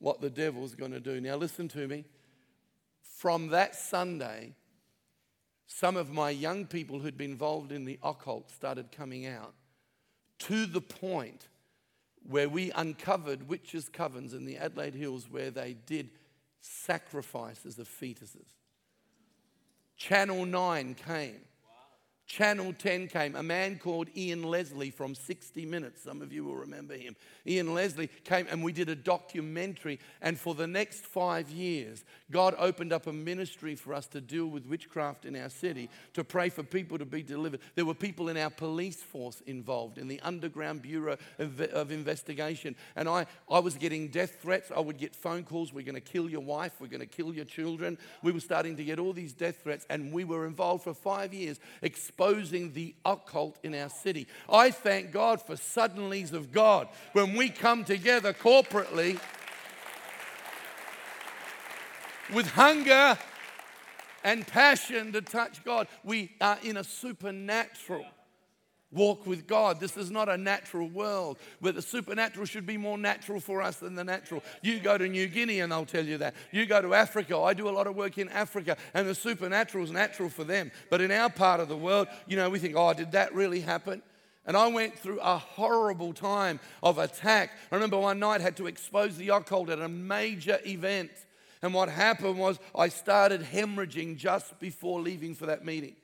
what 0.00 0.20
the 0.20 0.30
devil's 0.30 0.74
going 0.74 0.92
to 0.92 1.00
do. 1.00 1.20
Now, 1.20 1.36
listen 1.36 1.68
to 1.68 1.86
me. 1.86 2.04
From 3.02 3.48
that 3.48 3.74
Sunday, 3.74 4.54
some 5.66 5.96
of 5.96 6.10
my 6.10 6.30
young 6.30 6.66
people 6.66 6.98
who'd 6.98 7.18
been 7.18 7.32
involved 7.32 7.72
in 7.72 7.84
the 7.84 7.98
occult 8.02 8.50
started 8.50 8.90
coming 8.90 9.26
out 9.26 9.54
to 10.40 10.66
the 10.66 10.80
point 10.80 11.48
where 12.28 12.48
we 12.48 12.70
uncovered 12.72 13.48
witches' 13.48 13.88
covens 13.88 14.32
in 14.32 14.44
the 14.44 14.56
Adelaide 14.56 14.94
Hills 14.94 15.28
where 15.30 15.50
they 15.50 15.74
did 15.86 16.10
sacrifices 16.60 17.78
of 17.78 17.88
fetuses. 17.88 18.54
Channel 19.96 20.46
9 20.46 20.94
came 20.94 21.40
Channel 22.28 22.74
10 22.74 23.08
came. 23.08 23.34
A 23.34 23.42
man 23.42 23.78
called 23.78 24.08
Ian 24.14 24.42
Leslie 24.42 24.90
from 24.90 25.14
60 25.14 25.64
Minutes. 25.64 26.02
Some 26.02 26.20
of 26.20 26.30
you 26.30 26.44
will 26.44 26.56
remember 26.56 26.94
him. 26.94 27.16
Ian 27.46 27.72
Leslie 27.72 28.10
came 28.24 28.46
and 28.50 28.62
we 28.62 28.70
did 28.70 28.90
a 28.90 28.94
documentary. 28.94 29.98
And 30.20 30.38
for 30.38 30.54
the 30.54 30.66
next 30.66 31.06
five 31.06 31.48
years, 31.48 32.04
God 32.30 32.54
opened 32.58 32.92
up 32.92 33.06
a 33.06 33.12
ministry 33.14 33.74
for 33.74 33.94
us 33.94 34.06
to 34.08 34.20
deal 34.20 34.44
with 34.44 34.66
witchcraft 34.66 35.24
in 35.24 35.36
our 35.36 35.48
city, 35.48 35.88
to 36.12 36.22
pray 36.22 36.50
for 36.50 36.62
people 36.62 36.98
to 36.98 37.06
be 37.06 37.22
delivered. 37.22 37.60
There 37.76 37.86
were 37.86 37.94
people 37.94 38.28
in 38.28 38.36
our 38.36 38.50
police 38.50 39.02
force 39.02 39.40
involved, 39.46 39.96
in 39.96 40.06
the 40.06 40.20
Underground 40.20 40.82
Bureau 40.82 41.16
of, 41.38 41.58
of 41.62 41.90
Investigation. 41.90 42.76
And 42.94 43.08
I, 43.08 43.24
I 43.50 43.60
was 43.60 43.76
getting 43.76 44.08
death 44.08 44.42
threats. 44.42 44.70
I 44.70 44.80
would 44.80 44.98
get 44.98 45.16
phone 45.16 45.44
calls 45.44 45.72
we're 45.72 45.82
going 45.82 45.94
to 45.94 46.00
kill 46.02 46.28
your 46.28 46.42
wife, 46.42 46.72
we're 46.78 46.88
going 46.88 47.00
to 47.00 47.06
kill 47.06 47.32
your 47.32 47.46
children. 47.46 47.96
We 48.22 48.32
were 48.32 48.40
starting 48.40 48.76
to 48.76 48.84
get 48.84 48.98
all 48.98 49.14
these 49.14 49.32
death 49.32 49.62
threats. 49.62 49.86
And 49.88 50.12
we 50.12 50.24
were 50.24 50.46
involved 50.46 50.84
for 50.84 50.92
five 50.92 51.32
years 51.32 51.58
exposing 52.18 52.72
the 52.72 52.92
occult 53.04 53.56
in 53.62 53.76
our 53.76 53.88
city. 53.88 54.26
I 54.50 54.72
thank 54.72 55.12
God 55.12 55.40
for 55.40 55.54
suddenlies 55.54 56.32
of 56.32 56.50
God 56.50 56.88
when 57.12 57.36
we 57.36 57.48
come 57.48 57.84
together 57.84 58.32
corporately 58.32 59.20
with 62.34 62.48
hunger 62.48 63.16
and 64.24 64.44
passion 64.44 65.12
to 65.12 65.20
touch 65.20 65.62
God. 65.62 65.86
We 66.02 66.32
are 66.40 66.58
in 66.64 66.76
a 66.76 66.82
supernatural 66.82 68.04
walk 68.90 69.26
with 69.26 69.46
God. 69.46 69.80
This 69.80 69.96
is 69.96 70.10
not 70.10 70.28
a 70.28 70.36
natural 70.36 70.88
world 70.88 71.38
where 71.60 71.72
the 71.72 71.82
supernatural 71.82 72.46
should 72.46 72.66
be 72.66 72.76
more 72.76 72.96
natural 72.96 73.40
for 73.40 73.60
us 73.60 73.76
than 73.76 73.94
the 73.94 74.04
natural. 74.04 74.42
You 74.62 74.80
go 74.80 74.96
to 74.96 75.08
New 75.08 75.26
Guinea 75.26 75.60
and 75.60 75.70
they'll 75.70 75.84
tell 75.84 76.04
you 76.04 76.18
that. 76.18 76.34
You 76.52 76.64
go 76.66 76.80
to 76.80 76.94
Africa. 76.94 77.36
I 77.38 77.54
do 77.54 77.68
a 77.68 77.70
lot 77.70 77.86
of 77.86 77.96
work 77.96 78.18
in 78.18 78.28
Africa 78.30 78.76
and 78.94 79.06
the 79.06 79.14
supernatural 79.14 79.84
is 79.84 79.90
natural 79.90 80.28
for 80.28 80.44
them. 80.44 80.70
But 80.90 81.00
in 81.00 81.10
our 81.10 81.28
part 81.28 81.60
of 81.60 81.68
the 81.68 81.76
world, 81.76 82.08
you 82.26 82.36
know, 82.36 82.48
we 82.48 82.58
think, 82.58 82.74
oh, 82.76 82.94
did 82.94 83.12
that 83.12 83.34
really 83.34 83.60
happen? 83.60 84.02
And 84.46 84.56
I 84.56 84.68
went 84.68 84.98
through 84.98 85.20
a 85.20 85.36
horrible 85.36 86.14
time 86.14 86.58
of 86.82 86.96
attack. 86.96 87.50
I 87.70 87.74
remember 87.74 87.98
one 87.98 88.18
night 88.18 88.40
I 88.40 88.44
had 88.44 88.56
to 88.56 88.66
expose 88.66 89.18
the 89.18 89.28
occult 89.28 89.68
at 89.68 89.80
a 89.80 89.88
major 89.88 90.58
event. 90.64 91.10
And 91.60 91.74
what 91.74 91.90
happened 91.90 92.38
was 92.38 92.58
I 92.74 92.88
started 92.88 93.42
hemorrhaging 93.42 94.16
just 94.16 94.58
before 94.58 95.00
leaving 95.00 95.34
for 95.34 95.46
that 95.46 95.66
meeting 95.66 95.96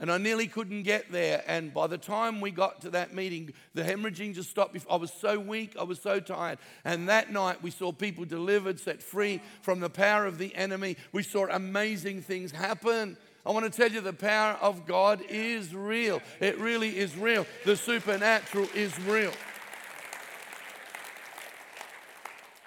and 0.00 0.10
I 0.10 0.16
nearly 0.16 0.46
couldn't 0.46 0.84
get 0.84 1.12
there. 1.12 1.44
And 1.46 1.74
by 1.74 1.86
the 1.86 1.98
time 1.98 2.40
we 2.40 2.50
got 2.50 2.80
to 2.80 2.90
that 2.90 3.14
meeting, 3.14 3.52
the 3.74 3.82
hemorrhaging 3.82 4.34
just 4.34 4.48
stopped. 4.48 4.76
I 4.90 4.96
was 4.96 5.12
so 5.12 5.38
weak, 5.38 5.76
I 5.78 5.84
was 5.84 6.00
so 6.00 6.20
tired. 6.20 6.58
And 6.86 7.10
that 7.10 7.30
night, 7.30 7.62
we 7.62 7.70
saw 7.70 7.92
people 7.92 8.24
delivered, 8.24 8.80
set 8.80 9.02
free 9.02 9.42
from 9.60 9.80
the 9.80 9.90
power 9.90 10.24
of 10.24 10.38
the 10.38 10.54
enemy. 10.56 10.96
We 11.12 11.22
saw 11.22 11.46
amazing 11.48 12.22
things 12.22 12.50
happen. 12.50 13.18
I 13.44 13.50
want 13.50 13.70
to 13.70 13.76
tell 13.78 13.92
you 13.92 14.00
the 14.00 14.14
power 14.14 14.56
of 14.62 14.86
God 14.86 15.20
is 15.28 15.74
real. 15.74 16.22
It 16.40 16.58
really 16.58 16.96
is 16.96 17.14
real. 17.14 17.46
The 17.66 17.76
supernatural 17.76 18.68
is 18.74 18.98
real. 19.00 19.32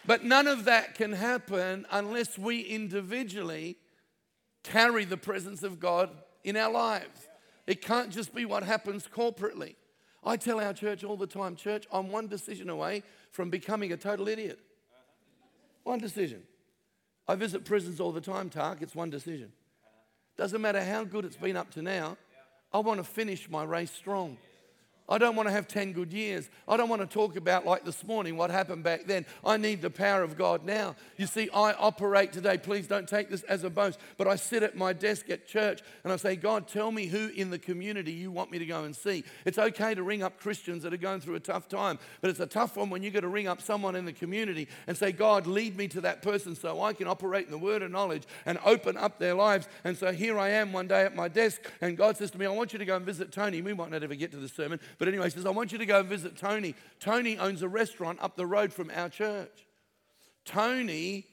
But 0.05 0.23
none 0.23 0.47
of 0.47 0.65
that 0.65 0.93
can 0.93 1.13
happen 1.13 1.87
unless 1.89 2.37
we 2.37 2.61
individually 2.61 3.77
carry 4.63 5.05
the 5.05 5.17
presence 5.17 5.63
of 5.63 5.79
God 5.79 6.09
in 6.43 6.57
our 6.57 6.71
lives. 6.71 7.27
It 7.67 7.81
can't 7.81 8.09
just 8.09 8.33
be 8.33 8.45
what 8.45 8.63
happens 8.63 9.07
corporately. 9.07 9.75
I 10.25 10.37
tell 10.37 10.59
our 10.59 10.73
church 10.73 11.03
all 11.03 11.17
the 11.17 11.27
time, 11.27 11.55
church, 11.55 11.85
I'm 11.91 12.09
one 12.09 12.27
decision 12.27 12.69
away 12.69 13.03
from 13.31 13.49
becoming 13.49 13.91
a 13.91 13.97
total 13.97 14.27
idiot. 14.27 14.59
One 15.83 15.99
decision. 15.99 16.43
I 17.27 17.35
visit 17.35 17.65
prisons 17.65 17.99
all 17.99 18.11
the 18.11 18.21
time, 18.21 18.49
Tark. 18.49 18.81
It's 18.81 18.95
one 18.95 19.09
decision. 19.09 19.51
Doesn't 20.37 20.61
matter 20.61 20.83
how 20.83 21.03
good 21.03 21.25
it's 21.25 21.35
been 21.35 21.57
up 21.57 21.71
to 21.71 21.81
now, 21.81 22.17
I 22.73 22.79
want 22.79 22.99
to 22.99 23.03
finish 23.03 23.49
my 23.49 23.63
race 23.63 23.91
strong. 23.91 24.37
I 25.09 25.17
don't 25.17 25.35
want 25.35 25.47
to 25.47 25.51
have 25.51 25.67
10 25.67 25.91
good 25.91 26.13
years. 26.13 26.49
I 26.65 26.77
don't 26.77 26.87
want 26.87 27.01
to 27.01 27.07
talk 27.07 27.35
about, 27.35 27.65
like 27.65 27.83
this 27.83 28.05
morning, 28.05 28.37
what 28.37 28.49
happened 28.49 28.83
back 28.83 29.05
then. 29.05 29.25
I 29.43 29.57
need 29.57 29.81
the 29.81 29.89
power 29.89 30.23
of 30.23 30.37
God 30.37 30.63
now. 30.63 30.95
You 31.17 31.27
see, 31.27 31.49
I 31.53 31.73
operate 31.73 32.31
today. 32.31 32.57
Please 32.57 32.87
don't 32.87 33.07
take 33.07 33.29
this 33.29 33.43
as 33.43 33.65
a 33.65 33.69
boast, 33.69 33.99
but 34.17 34.27
I 34.27 34.37
sit 34.37 34.63
at 34.63 34.77
my 34.77 34.93
desk 34.93 35.29
at 35.29 35.45
church 35.45 35.81
and 36.05 36.13
I 36.13 36.15
say, 36.15 36.37
God, 36.37 36.69
tell 36.69 36.89
me 36.89 37.07
who 37.07 37.27
in 37.27 37.49
the 37.49 37.59
community 37.59 38.13
you 38.13 38.31
want 38.31 38.49
me 38.49 38.59
to 38.59 38.65
go 38.65 38.85
and 38.85 38.95
see. 38.95 39.25
It's 39.45 39.57
okay 39.57 39.93
to 39.93 40.03
ring 40.03 40.23
up 40.23 40.39
Christians 40.39 40.83
that 40.83 40.93
are 40.93 40.97
going 40.97 41.19
through 41.19 41.35
a 41.35 41.41
tough 41.41 41.67
time, 41.67 41.99
but 42.21 42.29
it's 42.29 42.39
a 42.39 42.45
tough 42.45 42.77
one 42.77 42.89
when 42.89 43.03
you 43.03 43.11
got 43.11 43.21
to 43.21 43.27
ring 43.27 43.47
up 43.47 43.61
someone 43.61 43.97
in 43.97 44.05
the 44.05 44.13
community 44.13 44.69
and 44.87 44.95
say, 44.95 45.11
God, 45.11 45.47
lead 45.47 45.75
me 45.75 45.89
to 45.89 46.01
that 46.01 46.21
person 46.21 46.55
so 46.55 46.81
I 46.81 46.93
can 46.93 47.07
operate 47.07 47.45
in 47.45 47.51
the 47.51 47.57
word 47.57 47.81
of 47.81 47.91
knowledge 47.91 48.23
and 48.45 48.57
open 48.63 48.95
up 48.95 49.19
their 49.19 49.33
lives. 49.33 49.67
And 49.83 49.97
so 49.97 50.13
here 50.13 50.39
I 50.39 50.49
am 50.49 50.71
one 50.71 50.87
day 50.87 51.03
at 51.03 51.13
my 51.13 51.27
desk, 51.27 51.61
and 51.81 51.97
God 51.97 52.15
says 52.15 52.31
to 52.31 52.37
me, 52.37 52.45
I 52.45 52.49
want 52.49 52.71
you 52.71 52.79
to 52.79 52.85
go 52.85 52.95
and 52.95 53.05
visit 53.05 53.33
Tony. 53.33 53.61
We 53.61 53.73
might 53.73 53.91
not 53.91 54.01
ever 54.01 54.15
get 54.15 54.31
to 54.31 54.37
the 54.37 54.47
sermon, 54.47 54.79
but 54.97 55.07
anyway, 55.07 55.25
he 55.25 55.29
says, 55.31 55.45
I 55.45 55.51
want 55.51 55.71
you 55.71 55.77
to 55.77 55.85
go 55.85 56.03
visit 56.03 56.37
Tony. 56.37 56.75
Tony 56.99 57.37
owns 57.37 57.61
a 57.61 57.67
restaurant 57.67 58.19
up 58.21 58.35
the 58.35 58.45
road 58.45 58.73
from 58.73 58.91
our 58.93 59.09
church. 59.09 59.67
Tony 60.45 61.25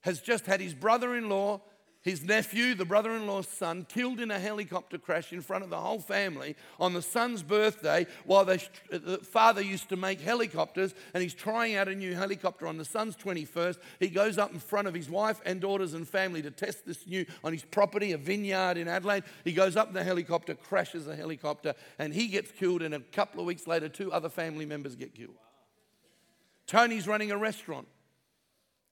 has 0.00 0.20
just 0.20 0.46
had 0.46 0.60
his 0.60 0.74
brother 0.74 1.14
in 1.14 1.28
law 1.28 1.60
his 2.02 2.22
nephew, 2.22 2.74
the 2.74 2.84
brother 2.84 3.10
in 3.14 3.26
law's 3.26 3.48
son, 3.48 3.84
killed 3.88 4.20
in 4.20 4.30
a 4.30 4.38
helicopter 4.38 4.98
crash 4.98 5.32
in 5.32 5.42
front 5.42 5.64
of 5.64 5.70
the 5.70 5.80
whole 5.80 5.98
family 5.98 6.54
on 6.78 6.92
the 6.92 7.02
son's 7.02 7.42
birthday 7.42 8.06
while 8.24 8.44
they, 8.44 8.54
uh, 8.92 8.98
the 8.98 9.18
father 9.18 9.60
used 9.60 9.88
to 9.88 9.96
make 9.96 10.20
helicopters 10.20 10.94
and 11.12 11.22
he's 11.22 11.34
trying 11.34 11.74
out 11.74 11.88
a 11.88 11.94
new 11.94 12.14
helicopter 12.14 12.68
on 12.68 12.78
the 12.78 12.84
son's 12.84 13.16
21st. 13.16 13.78
He 13.98 14.08
goes 14.08 14.38
up 14.38 14.52
in 14.52 14.60
front 14.60 14.86
of 14.86 14.94
his 14.94 15.10
wife 15.10 15.40
and 15.44 15.60
daughters 15.60 15.92
and 15.94 16.08
family 16.08 16.40
to 16.42 16.52
test 16.52 16.86
this 16.86 17.04
new 17.04 17.26
on 17.42 17.52
his 17.52 17.64
property, 17.64 18.12
a 18.12 18.18
vineyard 18.18 18.76
in 18.76 18.86
Adelaide. 18.86 19.24
He 19.44 19.52
goes 19.52 19.76
up 19.76 19.88
in 19.88 19.94
the 19.94 20.04
helicopter, 20.04 20.54
crashes 20.54 21.06
the 21.06 21.16
helicopter, 21.16 21.74
and 21.98 22.14
he 22.14 22.28
gets 22.28 22.52
killed. 22.52 22.82
And 22.82 22.94
a 22.94 23.00
couple 23.00 23.40
of 23.40 23.46
weeks 23.46 23.66
later, 23.66 23.88
two 23.88 24.12
other 24.12 24.28
family 24.28 24.66
members 24.66 24.94
get 24.94 25.14
killed. 25.14 25.34
Tony's 26.68 27.08
running 27.08 27.32
a 27.32 27.36
restaurant. 27.36 27.88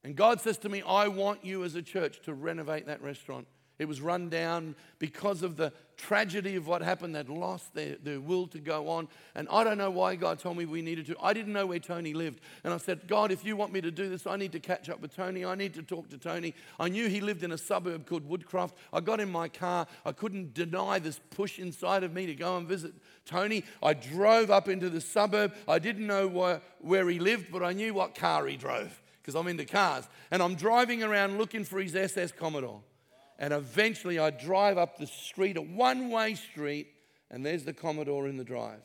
And 0.07 0.15
God 0.15 0.41
says 0.41 0.57
to 0.59 0.69
me, 0.69 0.83
I 0.87 1.09
want 1.09 1.45
you 1.45 1.65
as 1.65 1.75
a 1.75 1.83
church 1.83 2.21
to 2.27 2.33
renovate 2.33 2.87
that 2.87 3.03
restaurant. 3.03 3.49
It 3.81 3.89
was 3.89 4.01
run 4.01 4.29
down 4.29 4.77
because 5.01 5.43
of 5.43 5.57
the 5.57 5.73
tragedy 5.97 6.55
of 6.55 6.69
what 6.69 6.81
happened. 6.81 7.17
They'd 7.17 7.29
lost 7.29 7.75
their, 7.75 7.97
their 7.97 8.21
will 8.21 8.47
to 8.49 8.61
go 8.61 8.89
on. 8.89 9.09
And 9.35 9.49
I 9.51 9.65
don't 9.65 9.79
know 9.79 9.91
why 9.91 10.15
God 10.15 10.39
told 10.39 10.59
me 10.59 10.65
we 10.65 10.81
needed 10.81 11.07
to. 11.07 11.17
I 11.21 11.33
didn't 11.33 11.53
know 11.53 11.67
where 11.67 11.81
Tony 11.81 12.15
lived. 12.15 12.41
And 12.63 12.73
I 12.73 12.77
said, 12.77 13.09
God, 13.09 13.33
if 13.33 13.45
you 13.45 13.57
want 13.57 13.73
me 13.73 13.81
to 13.81 13.91
do 13.91 14.09
this, 14.09 14.29
I 14.29 14.37
need 14.37 14.53
to 14.53 14.61
catch 14.61 14.89
up 14.89 15.01
with 15.01 15.13
Tony. 15.17 15.45
I 15.45 15.57
need 15.57 15.75
to 15.75 15.83
talk 15.83 16.09
to 16.11 16.19
Tony. 16.19 16.55
I 16.79 16.89
knew 16.89 17.09
he 17.09 17.21
lived 17.21 17.43
in 17.43 17.51
a 17.51 17.59
suburb 17.59 18.07
called 18.07 18.31
Woodcroft. 18.31 18.75
I 18.93 19.01
got 19.01 19.19
in 19.19 19.33
my 19.33 19.49
car. 19.49 19.89
I 20.05 20.13
couldn't 20.13 20.55
deny 20.55 21.01
this 21.01 21.21
push 21.31 21.59
inside 21.59 22.05
of 22.05 22.13
me 22.13 22.27
to 22.27 22.35
go 22.37 22.57
and 22.57 22.69
visit 22.69 22.93
Tony. 23.25 23.65
I 23.83 23.95
drove 23.95 24.53
up 24.53 24.69
into 24.69 24.89
the 24.89 25.01
suburb. 25.01 25.53
I 25.67 25.81
didn't 25.81 26.07
know 26.07 26.29
where, 26.29 26.61
where 26.79 27.09
he 27.09 27.19
lived, 27.19 27.51
but 27.51 27.65
I 27.65 27.73
knew 27.73 27.93
what 27.93 28.15
car 28.15 28.47
he 28.47 28.57
drove 28.57 29.03
because 29.27 29.39
I'm 29.39 29.49
into 29.49 29.65
cars. 29.65 30.09
And 30.31 30.41
I'm 30.41 30.55
driving 30.55 31.03
around 31.03 31.37
looking 31.37 31.65
for 31.65 31.81
his 31.81 31.97
SS 31.97 32.31
Commodore. 32.31 32.81
And 33.41 33.53
eventually 33.53 34.21
I 34.21 34.31
drive 34.31 34.79
up 34.79 34.99
the 34.99 35.07
street, 35.09 35.57
a 35.57 35.63
one 35.63 36.11
way 36.11 36.35
street, 36.35 36.93
and 37.29 37.45
there's 37.45 37.65
the 37.65 37.73
Commodore 37.73 38.29
in 38.29 38.37
the 38.37 38.45
drive. 38.45 38.83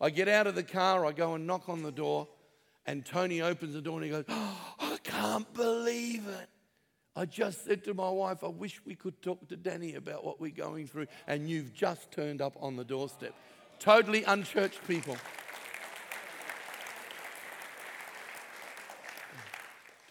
I 0.00 0.10
get 0.10 0.28
out 0.28 0.46
of 0.46 0.54
the 0.54 0.62
car, 0.62 1.04
I 1.04 1.12
go 1.12 1.34
and 1.34 1.44
knock 1.44 1.68
on 1.68 1.82
the 1.82 1.90
door, 1.90 2.28
and 2.86 3.04
Tony 3.04 3.42
opens 3.42 3.74
the 3.74 3.82
door 3.82 3.96
and 3.96 4.04
he 4.04 4.10
goes, 4.10 4.24
oh, 4.28 4.74
I 4.78 4.96
can't 5.02 5.52
believe 5.54 6.26
it. 6.28 6.48
I 7.16 7.26
just 7.26 7.64
said 7.64 7.82
to 7.84 7.92
my 7.92 8.08
wife, 8.08 8.44
I 8.44 8.48
wish 8.48 8.80
we 8.86 8.94
could 8.94 9.20
talk 9.20 9.48
to 9.48 9.56
Danny 9.56 9.96
about 9.96 10.24
what 10.24 10.40
we're 10.40 10.52
going 10.52 10.86
through, 10.86 11.08
and 11.26 11.50
you've 11.50 11.74
just 11.74 12.12
turned 12.12 12.40
up 12.40 12.56
on 12.60 12.76
the 12.76 12.84
doorstep. 12.84 13.34
Totally 13.80 14.22
unchurched 14.22 14.86
people. 14.86 15.16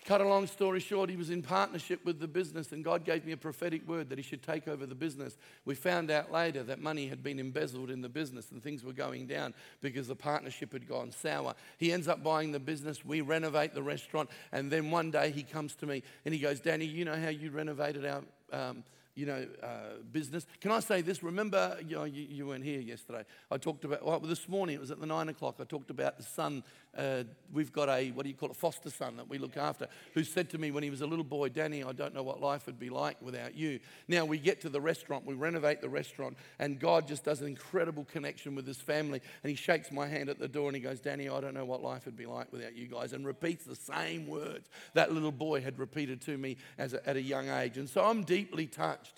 Cut 0.10 0.22
a 0.22 0.28
long 0.28 0.48
story 0.48 0.80
short, 0.80 1.08
he 1.12 1.16
was 1.16 1.30
in 1.30 1.44
partnership 1.44 2.04
with 2.04 2.20
the 2.20 2.28
business, 2.28 2.72
and 2.72 2.84
God 2.84 3.06
gave 3.06 3.28
me 3.28 3.32
a 3.32 3.38
prophetic 3.38 3.88
word 3.88 4.10
that 4.10 4.18
he 4.18 4.24
should 4.24 4.42
take 4.42 4.68
over 4.68 4.88
the 4.88 4.96
business. 4.96 5.38
We 5.66 5.76
found 5.76 6.10
out 6.10 6.32
later 6.32 6.64
that 6.64 6.82
money 6.82 7.06
had 7.06 7.22
been 7.22 7.38
embezzled 7.38 7.92
in 7.92 8.02
the 8.02 8.10
business 8.10 8.50
and 8.50 8.64
things 8.64 8.84
were 8.84 8.92
going 8.92 9.28
down 9.28 9.54
because 9.82 10.08
the 10.08 10.16
partnership 10.16 10.74
had 10.74 10.88
gone 10.88 11.12
sour. 11.12 11.54
He 11.78 11.92
ends 11.94 12.08
up 12.08 12.24
buying 12.24 12.52
the 12.52 12.60
business, 12.60 13.06
we 13.06 13.22
renovate 13.22 13.76
the 13.76 13.84
restaurant, 13.84 14.32
and 14.52 14.72
then 14.72 14.90
one 14.90 15.12
day 15.12 15.30
he 15.30 15.44
comes 15.44 15.76
to 15.76 15.86
me 15.86 16.02
and 16.26 16.34
he 16.34 16.40
goes, 16.40 16.60
Danny, 16.60 16.86
you 16.86 17.06
know 17.06 17.16
how 17.16 17.30
you 17.30 17.52
renovated 17.52 18.04
our. 18.04 18.24
Um, 18.52 18.84
you 19.20 19.26
know, 19.26 19.46
uh, 19.62 19.68
business. 20.14 20.48
Can 20.62 20.72
I 20.72 20.80
say 20.80 21.02
this? 21.02 21.22
Remember, 21.22 21.78
you, 21.86 21.98
know, 21.98 22.06
you, 22.06 22.26
you, 22.30 22.48
weren't 22.48 22.64
here 22.64 22.80
yesterday. 22.80 23.26
I 23.52 23.58
talked 23.58 23.84
about, 23.84 24.06
well, 24.06 24.20
this 24.22 24.48
morning, 24.48 24.76
it 24.76 24.80
was 24.80 24.92
at 24.92 25.02
the 25.02 25.06
nine 25.06 25.28
o'clock, 25.28 25.58
I 25.60 25.66
talked 25.66 25.90
about 25.90 26.16
the 26.18 26.24
son. 26.24 26.64
Uh, 26.98 27.24
we've 27.54 27.72
got 27.72 27.90
a, 27.90 28.12
what 28.12 28.24
do 28.24 28.30
you 28.30 28.36
call 28.36 28.50
it, 28.50 28.56
foster 28.56 28.90
son 28.90 29.18
that 29.18 29.30
we 29.30 29.38
look 29.38 29.58
after, 29.58 29.88
who 30.14 30.24
said 30.24 30.50
to 30.52 30.58
me 30.58 30.72
when 30.72 30.84
he 30.84 30.90
was 30.90 31.02
a 31.02 31.06
little 31.06 31.26
boy, 31.26 31.50
Danny, 31.50 31.84
I 31.84 31.92
don't 31.92 32.16
know 32.16 32.24
what 32.24 32.42
life 32.42 32.66
would 32.66 32.80
be 32.80 32.90
like 32.90 33.22
without 33.22 33.56
you. 33.56 33.80
Now 34.08 34.26
we 34.26 34.38
get 34.38 34.62
to 34.62 34.70
the 34.70 34.82
restaurant, 34.82 35.26
we 35.26 35.34
renovate 35.34 35.82
the 35.82 35.90
restaurant, 35.90 36.38
and 36.58 36.80
God 36.80 37.08
just 37.08 37.26
does 37.26 37.42
an 37.42 37.48
incredible 37.48 38.06
connection 38.06 38.56
with 38.56 38.66
his 38.66 38.78
family. 38.78 39.22
And 39.44 39.50
he 39.50 39.56
shakes 39.56 39.92
my 39.92 40.08
hand 40.08 40.30
at 40.30 40.40
the 40.40 40.48
door 40.48 40.68
and 40.68 40.76
he 40.76 40.82
goes, 40.82 41.00
Danny, 41.00 41.30
I 41.30 41.42
don't 41.42 41.54
know 41.54 41.66
what 41.66 41.84
life 41.84 42.06
would 42.06 42.18
be 42.18 42.26
like 42.26 42.52
without 42.52 42.76
you 42.76 42.88
guys, 42.88 43.12
and 43.14 43.26
repeats 43.26 43.66
the 43.66 43.76
same 43.76 44.28
words 44.28 44.70
that 44.94 45.12
little 45.12 45.32
boy 45.32 45.62
had 45.62 45.78
repeated 45.78 46.22
to 46.22 46.38
me 46.38 46.58
as 46.78 46.94
a, 46.94 47.08
at 47.08 47.18
a 47.18 47.22
young 47.22 47.50
age. 47.50 47.78
And 47.78 47.90
so 47.90 48.04
I'm 48.04 48.24
deeply 48.24 48.66
touched. 48.66 49.09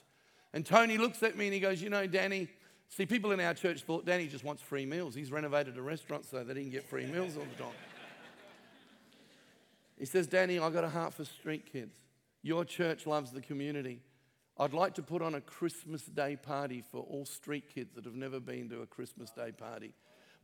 And 0.54 0.66
Tony 0.66 0.98
looks 0.98 1.24
at 1.24 1.38
me 1.38 1.46
and 1.46 1.54
he 1.54 1.60
goes, 1.60 1.82
You 1.82 1.90
know, 1.90 2.08
Danny, 2.08 2.48
see, 2.90 3.06
people 3.06 3.32
in 3.32 3.40
our 3.40 3.54
church 3.54 3.84
thought 3.84 4.06
Danny 4.06 4.28
just 4.28 4.44
wants 4.44 4.62
free 4.62 4.86
meals. 4.86 5.16
He's 5.16 5.32
renovated 5.32 5.78
a 5.78 5.82
restaurant 5.82 6.26
so 6.26 6.44
that 6.44 6.58
he 6.58 6.64
can 6.64 6.72
get 6.72 6.84
free 6.84 7.06
meals 7.06 7.38
all 7.38 7.46
the 7.46 7.64
time. 7.64 7.74
He 9.98 10.06
says, 10.06 10.26
Danny, 10.26 10.58
I've 10.58 10.74
got 10.74 10.84
a 10.84 10.90
heart 10.90 11.14
for 11.14 11.24
street 11.26 11.72
kids. 11.72 11.96
Your 12.42 12.66
church 12.66 13.06
loves 13.06 13.32
the 13.32 13.42
community. 13.42 14.02
I'd 14.58 14.74
like 14.74 14.96
to 14.96 15.04
put 15.04 15.22
on 15.22 15.36
a 15.36 15.42
Christmas 15.42 16.04
Day 16.04 16.36
party 16.36 16.82
for 16.92 17.02
all 17.02 17.26
street 17.26 17.74
kids 17.74 17.94
that 17.94 18.06
have 18.06 18.16
never 18.16 18.40
been 18.40 18.68
to 18.70 18.82
a 18.82 18.88
Christmas 18.88 19.30
Day 19.30 19.52
party. 19.52 19.94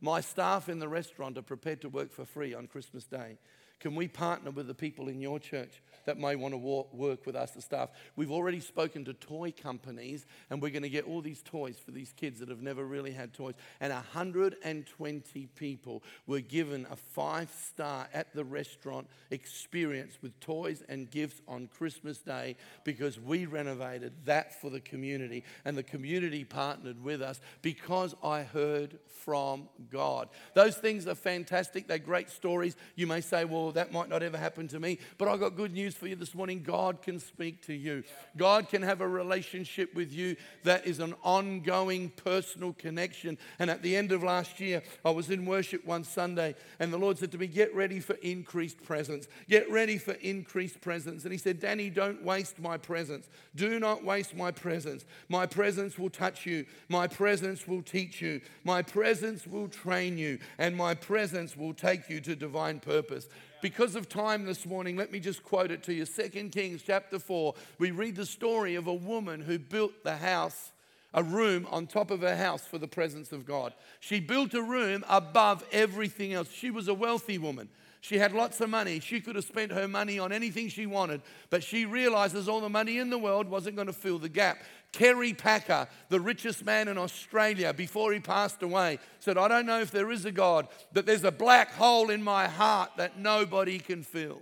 My 0.00 0.20
staff 0.20 0.68
in 0.68 0.78
the 0.78 0.88
restaurant 0.88 1.36
are 1.38 1.42
prepared 1.42 1.80
to 1.80 1.88
work 1.88 2.12
for 2.12 2.24
free 2.24 2.54
on 2.54 2.68
Christmas 2.68 3.04
Day. 3.04 3.36
Can 3.80 3.94
we 3.94 4.08
partner 4.08 4.50
with 4.50 4.66
the 4.66 4.74
people 4.74 5.08
in 5.08 5.20
your 5.20 5.38
church 5.38 5.80
that 6.04 6.18
may 6.18 6.34
want 6.34 6.52
to 6.52 6.58
work 6.58 7.26
with 7.26 7.36
us, 7.36 7.52
the 7.52 7.62
staff? 7.62 7.90
We've 8.16 8.30
already 8.30 8.58
spoken 8.58 9.04
to 9.04 9.12
toy 9.12 9.52
companies, 9.52 10.26
and 10.50 10.60
we're 10.60 10.70
going 10.70 10.82
to 10.82 10.88
get 10.88 11.06
all 11.06 11.20
these 11.20 11.42
toys 11.42 11.76
for 11.84 11.92
these 11.92 12.12
kids 12.12 12.40
that 12.40 12.48
have 12.48 12.60
never 12.60 12.84
really 12.84 13.12
had 13.12 13.32
toys. 13.32 13.54
And 13.80 13.92
120 13.92 15.46
people 15.54 16.02
were 16.26 16.40
given 16.40 16.86
a 16.90 16.96
five 16.96 17.50
star 17.50 18.08
at 18.12 18.34
the 18.34 18.44
restaurant 18.44 19.06
experience 19.30 20.18
with 20.22 20.38
toys 20.40 20.82
and 20.88 21.08
gifts 21.08 21.40
on 21.46 21.68
Christmas 21.68 22.18
Day 22.18 22.56
because 22.82 23.20
we 23.20 23.46
renovated 23.46 24.12
that 24.24 24.60
for 24.60 24.70
the 24.70 24.80
community, 24.80 25.44
and 25.64 25.78
the 25.78 25.84
community 25.84 26.42
partnered 26.42 27.02
with 27.02 27.22
us 27.22 27.40
because 27.62 28.16
I 28.24 28.42
heard 28.42 28.98
from 29.24 29.68
God. 29.90 30.30
Those 30.54 30.76
things 30.76 31.06
are 31.06 31.14
fantastic, 31.14 31.86
they're 31.86 31.98
great 31.98 32.30
stories. 32.30 32.74
You 32.96 33.06
may 33.06 33.20
say, 33.20 33.44
well, 33.44 33.67
Oh, 33.68 33.72
that 33.72 33.92
might 33.92 34.08
not 34.08 34.22
ever 34.22 34.38
happen 34.38 34.66
to 34.68 34.80
me. 34.80 34.98
But 35.18 35.28
I've 35.28 35.40
got 35.40 35.54
good 35.54 35.74
news 35.74 35.94
for 35.94 36.06
you 36.06 36.16
this 36.16 36.34
morning. 36.34 36.62
God 36.62 37.02
can 37.02 37.20
speak 37.20 37.60
to 37.66 37.74
you. 37.74 38.02
God 38.34 38.70
can 38.70 38.80
have 38.80 39.02
a 39.02 39.08
relationship 39.08 39.94
with 39.94 40.10
you 40.10 40.36
that 40.64 40.86
is 40.86 41.00
an 41.00 41.14
ongoing 41.22 42.08
personal 42.08 42.72
connection. 42.72 43.36
And 43.58 43.68
at 43.68 43.82
the 43.82 43.94
end 43.94 44.10
of 44.10 44.22
last 44.22 44.58
year, 44.58 44.82
I 45.04 45.10
was 45.10 45.28
in 45.28 45.44
worship 45.44 45.84
one 45.84 46.02
Sunday, 46.02 46.54
and 46.80 46.90
the 46.90 46.96
Lord 46.96 47.18
said 47.18 47.30
to 47.32 47.38
me, 47.38 47.46
Get 47.46 47.74
ready 47.74 48.00
for 48.00 48.14
increased 48.22 48.82
presence. 48.82 49.28
Get 49.50 49.70
ready 49.70 49.98
for 49.98 50.12
increased 50.12 50.80
presence. 50.80 51.24
And 51.24 51.32
He 51.32 51.38
said, 51.38 51.60
Danny, 51.60 51.90
don't 51.90 52.24
waste 52.24 52.58
my 52.58 52.78
presence. 52.78 53.28
Do 53.54 53.78
not 53.78 54.02
waste 54.02 54.34
my 54.34 54.50
presence. 54.50 55.04
My 55.28 55.44
presence 55.44 55.98
will 55.98 56.08
touch 56.08 56.46
you. 56.46 56.64
My 56.88 57.06
presence 57.06 57.68
will 57.68 57.82
teach 57.82 58.22
you. 58.22 58.40
My 58.64 58.80
presence 58.80 59.46
will 59.46 59.68
train 59.68 60.16
you. 60.16 60.38
And 60.56 60.74
my 60.74 60.94
presence 60.94 61.54
will 61.54 61.74
take 61.74 62.08
you 62.08 62.22
to 62.22 62.34
divine 62.34 62.80
purpose. 62.80 63.28
Because 63.60 63.96
of 63.96 64.08
time 64.08 64.44
this 64.44 64.64
morning, 64.64 64.96
let 64.96 65.10
me 65.10 65.18
just 65.18 65.42
quote 65.42 65.70
it 65.70 65.82
to 65.84 65.92
you. 65.92 66.04
Second 66.04 66.52
Kings 66.52 66.82
chapter 66.86 67.18
4, 67.18 67.54
we 67.78 67.90
read 67.90 68.16
the 68.16 68.26
story 68.26 68.76
of 68.76 68.86
a 68.86 68.94
woman 68.94 69.40
who 69.40 69.58
built 69.58 70.04
the 70.04 70.16
house, 70.16 70.72
a 71.12 71.22
room 71.22 71.66
on 71.70 71.86
top 71.86 72.10
of 72.10 72.20
her 72.20 72.36
house 72.36 72.66
for 72.66 72.78
the 72.78 72.86
presence 72.86 73.32
of 73.32 73.44
God. 73.44 73.74
She 73.98 74.20
built 74.20 74.54
a 74.54 74.62
room 74.62 75.04
above 75.08 75.64
everything 75.72 76.32
else. 76.32 76.50
She 76.52 76.70
was 76.70 76.86
a 76.86 76.94
wealthy 76.94 77.38
woman. 77.38 77.68
She 78.00 78.18
had 78.18 78.32
lots 78.32 78.60
of 78.60 78.70
money. 78.70 79.00
She 79.00 79.20
could 79.20 79.34
have 79.34 79.44
spent 79.44 79.72
her 79.72 79.88
money 79.88 80.18
on 80.18 80.32
anything 80.32 80.68
she 80.68 80.86
wanted, 80.86 81.20
but 81.50 81.64
she 81.64 81.84
realizes 81.84 82.48
all 82.48 82.60
the 82.60 82.68
money 82.68 82.98
in 82.98 83.10
the 83.10 83.18
world 83.18 83.48
wasn't 83.48 83.76
going 83.76 83.88
to 83.88 83.92
fill 83.92 84.18
the 84.18 84.28
gap. 84.28 84.58
Kerry 84.92 85.34
Packer, 85.34 85.88
the 86.08 86.20
richest 86.20 86.64
man 86.64 86.88
in 86.88 86.96
Australia, 86.96 87.74
before 87.74 88.12
he 88.12 88.20
passed 88.20 88.62
away, 88.62 88.98
said, 89.18 89.36
I 89.36 89.48
don't 89.48 89.66
know 89.66 89.80
if 89.80 89.90
there 89.90 90.10
is 90.10 90.24
a 90.24 90.32
God, 90.32 90.68
but 90.92 91.06
there's 91.06 91.24
a 91.24 91.32
black 91.32 91.72
hole 91.72 92.10
in 92.10 92.22
my 92.22 92.46
heart 92.46 92.92
that 92.96 93.18
nobody 93.18 93.78
can 93.78 94.02
fill. 94.02 94.40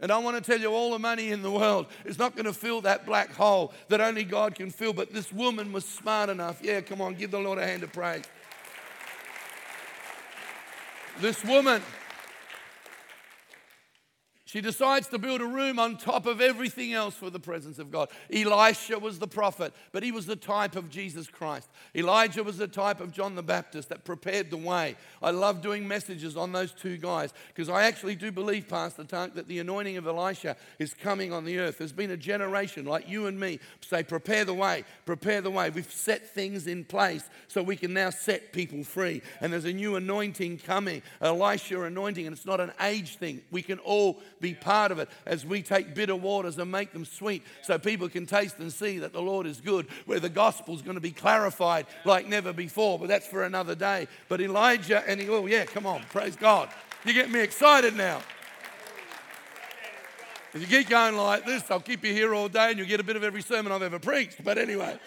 And 0.00 0.10
I 0.10 0.18
want 0.18 0.36
to 0.36 0.42
tell 0.42 0.60
you, 0.60 0.72
all 0.72 0.90
the 0.90 0.98
money 0.98 1.30
in 1.30 1.42
the 1.42 1.50
world 1.50 1.86
is 2.04 2.18
not 2.18 2.34
going 2.34 2.46
to 2.46 2.52
fill 2.52 2.80
that 2.80 3.06
black 3.06 3.32
hole 3.32 3.72
that 3.88 4.00
only 4.00 4.24
God 4.24 4.56
can 4.56 4.68
fill. 4.68 4.92
But 4.92 5.12
this 5.12 5.32
woman 5.32 5.72
was 5.72 5.84
smart 5.84 6.28
enough. 6.28 6.58
Yeah, 6.60 6.80
come 6.80 7.00
on, 7.00 7.14
give 7.14 7.30
the 7.30 7.38
Lord 7.38 7.58
a 7.58 7.64
hand 7.64 7.84
of 7.84 7.92
praise. 7.92 8.24
This 11.20 11.44
woman 11.44 11.82
she 14.52 14.60
decides 14.60 15.08
to 15.08 15.18
build 15.18 15.40
a 15.40 15.46
room 15.46 15.78
on 15.78 15.96
top 15.96 16.26
of 16.26 16.42
everything 16.42 16.92
else 16.92 17.14
for 17.14 17.30
the 17.30 17.40
presence 17.40 17.78
of 17.78 17.90
God. 17.90 18.10
Elisha 18.30 18.98
was 18.98 19.18
the 19.18 19.26
prophet, 19.26 19.72
but 19.92 20.02
he 20.02 20.12
was 20.12 20.26
the 20.26 20.36
type 20.36 20.76
of 20.76 20.90
Jesus 20.90 21.26
Christ. 21.26 21.70
Elijah 21.96 22.44
was 22.44 22.58
the 22.58 22.68
type 22.68 23.00
of 23.00 23.12
John 23.12 23.34
the 23.34 23.42
Baptist 23.42 23.88
that 23.88 24.04
prepared 24.04 24.50
the 24.50 24.58
way. 24.58 24.96
I 25.22 25.30
love 25.30 25.62
doing 25.62 25.88
messages 25.88 26.36
on 26.36 26.52
those 26.52 26.72
two 26.72 26.98
guys 26.98 27.32
because 27.48 27.70
I 27.70 27.84
actually 27.84 28.14
do 28.14 28.30
believe, 28.30 28.68
Pastor 28.68 29.04
Tank, 29.04 29.36
that 29.36 29.48
the 29.48 29.58
anointing 29.58 29.96
of 29.96 30.06
Elisha 30.06 30.56
is 30.78 30.92
coming 30.92 31.32
on 31.32 31.46
the 31.46 31.58
earth. 31.58 31.78
There's 31.78 31.90
been 31.90 32.10
a 32.10 32.16
generation 32.18 32.84
like 32.84 33.08
you 33.08 33.28
and 33.28 33.40
me 33.40 33.58
say, 33.80 34.02
prepare 34.02 34.44
the 34.44 34.52
way, 34.52 34.84
prepare 35.06 35.40
the 35.40 35.50
way. 35.50 35.70
We've 35.70 35.90
set 35.90 36.28
things 36.28 36.66
in 36.66 36.84
place 36.84 37.24
so 37.48 37.62
we 37.62 37.76
can 37.76 37.94
now 37.94 38.10
set 38.10 38.52
people 38.52 38.84
free. 38.84 39.22
And 39.40 39.50
there's 39.50 39.64
a 39.64 39.72
new 39.72 39.96
anointing 39.96 40.58
coming, 40.58 41.00
Elisha 41.22 41.80
anointing, 41.80 42.26
and 42.26 42.36
it's 42.36 42.44
not 42.44 42.60
an 42.60 42.72
age 42.82 43.16
thing. 43.16 43.40
We 43.50 43.62
can 43.62 43.78
all 43.78 44.20
be 44.42 44.52
part 44.52 44.92
of 44.92 44.98
it 44.98 45.08
as 45.24 45.46
we 45.46 45.62
take 45.62 45.94
bitter 45.94 46.14
waters 46.14 46.58
and 46.58 46.70
make 46.70 46.92
them 46.92 47.06
sweet 47.06 47.42
so 47.62 47.78
people 47.78 48.10
can 48.10 48.26
taste 48.26 48.58
and 48.58 48.70
see 48.70 48.98
that 48.98 49.14
the 49.14 49.22
Lord 49.22 49.46
is 49.46 49.62
good, 49.62 49.86
where 50.04 50.20
the 50.20 50.28
gospel's 50.28 50.82
going 50.82 50.96
to 50.96 51.00
be 51.00 51.12
clarified 51.12 51.86
like 52.04 52.28
never 52.28 52.52
before. 52.52 52.98
But 52.98 53.08
that's 53.08 53.26
for 53.26 53.44
another 53.44 53.74
day. 53.74 54.08
But 54.28 54.42
Elijah 54.42 55.02
and 55.08 55.18
he, 55.18 55.28
oh, 55.30 55.46
yeah, 55.46 55.64
come 55.64 55.86
on, 55.86 56.02
praise 56.10 56.36
God. 56.36 56.68
You 57.06 57.14
get 57.14 57.30
me 57.30 57.40
excited 57.40 57.96
now. 57.96 58.20
If 60.54 60.60
you 60.60 60.66
keep 60.66 60.90
going 60.90 61.16
like 61.16 61.46
this, 61.46 61.70
I'll 61.70 61.80
keep 61.80 62.04
you 62.04 62.12
here 62.12 62.34
all 62.34 62.48
day 62.48 62.68
and 62.68 62.78
you'll 62.78 62.88
get 62.88 63.00
a 63.00 63.04
bit 63.04 63.16
of 63.16 63.24
every 63.24 63.40
sermon 63.40 63.72
I've 63.72 63.82
ever 63.82 63.98
preached. 63.98 64.44
But 64.44 64.58
anyway, 64.58 64.98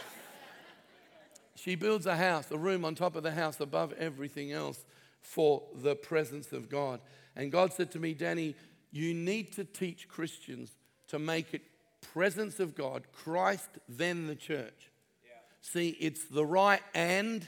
she 1.53 1.75
builds 1.75 2.07
a 2.07 2.15
house, 2.15 2.49
a 2.49 2.57
room 2.57 2.83
on 2.83 2.95
top 2.95 3.15
of 3.15 3.21
the 3.21 3.31
house 3.31 3.59
above 3.59 3.93
everything 3.93 4.51
else 4.51 4.83
for 5.21 5.61
the 5.75 5.95
presence 5.95 6.51
of 6.51 6.69
God. 6.69 6.99
And 7.35 7.51
God 7.51 7.73
said 7.73 7.91
to 7.91 7.99
me, 7.99 8.13
Danny, 8.13 8.55
you 8.95 9.13
need 9.13 9.51
to 9.53 9.65
teach 9.65 10.07
Christians 10.07 10.71
to 11.09 11.19
make 11.19 11.53
it 11.53 11.61
presence 12.13 12.61
of 12.61 12.75
God, 12.75 13.03
Christ, 13.11 13.69
then 13.89 14.27
the 14.27 14.35
church. 14.35 14.89
Yeah. 15.23 15.31
See, 15.59 15.89
it's 15.99 16.25
the 16.25 16.45
right 16.45 16.81
and 16.93 17.45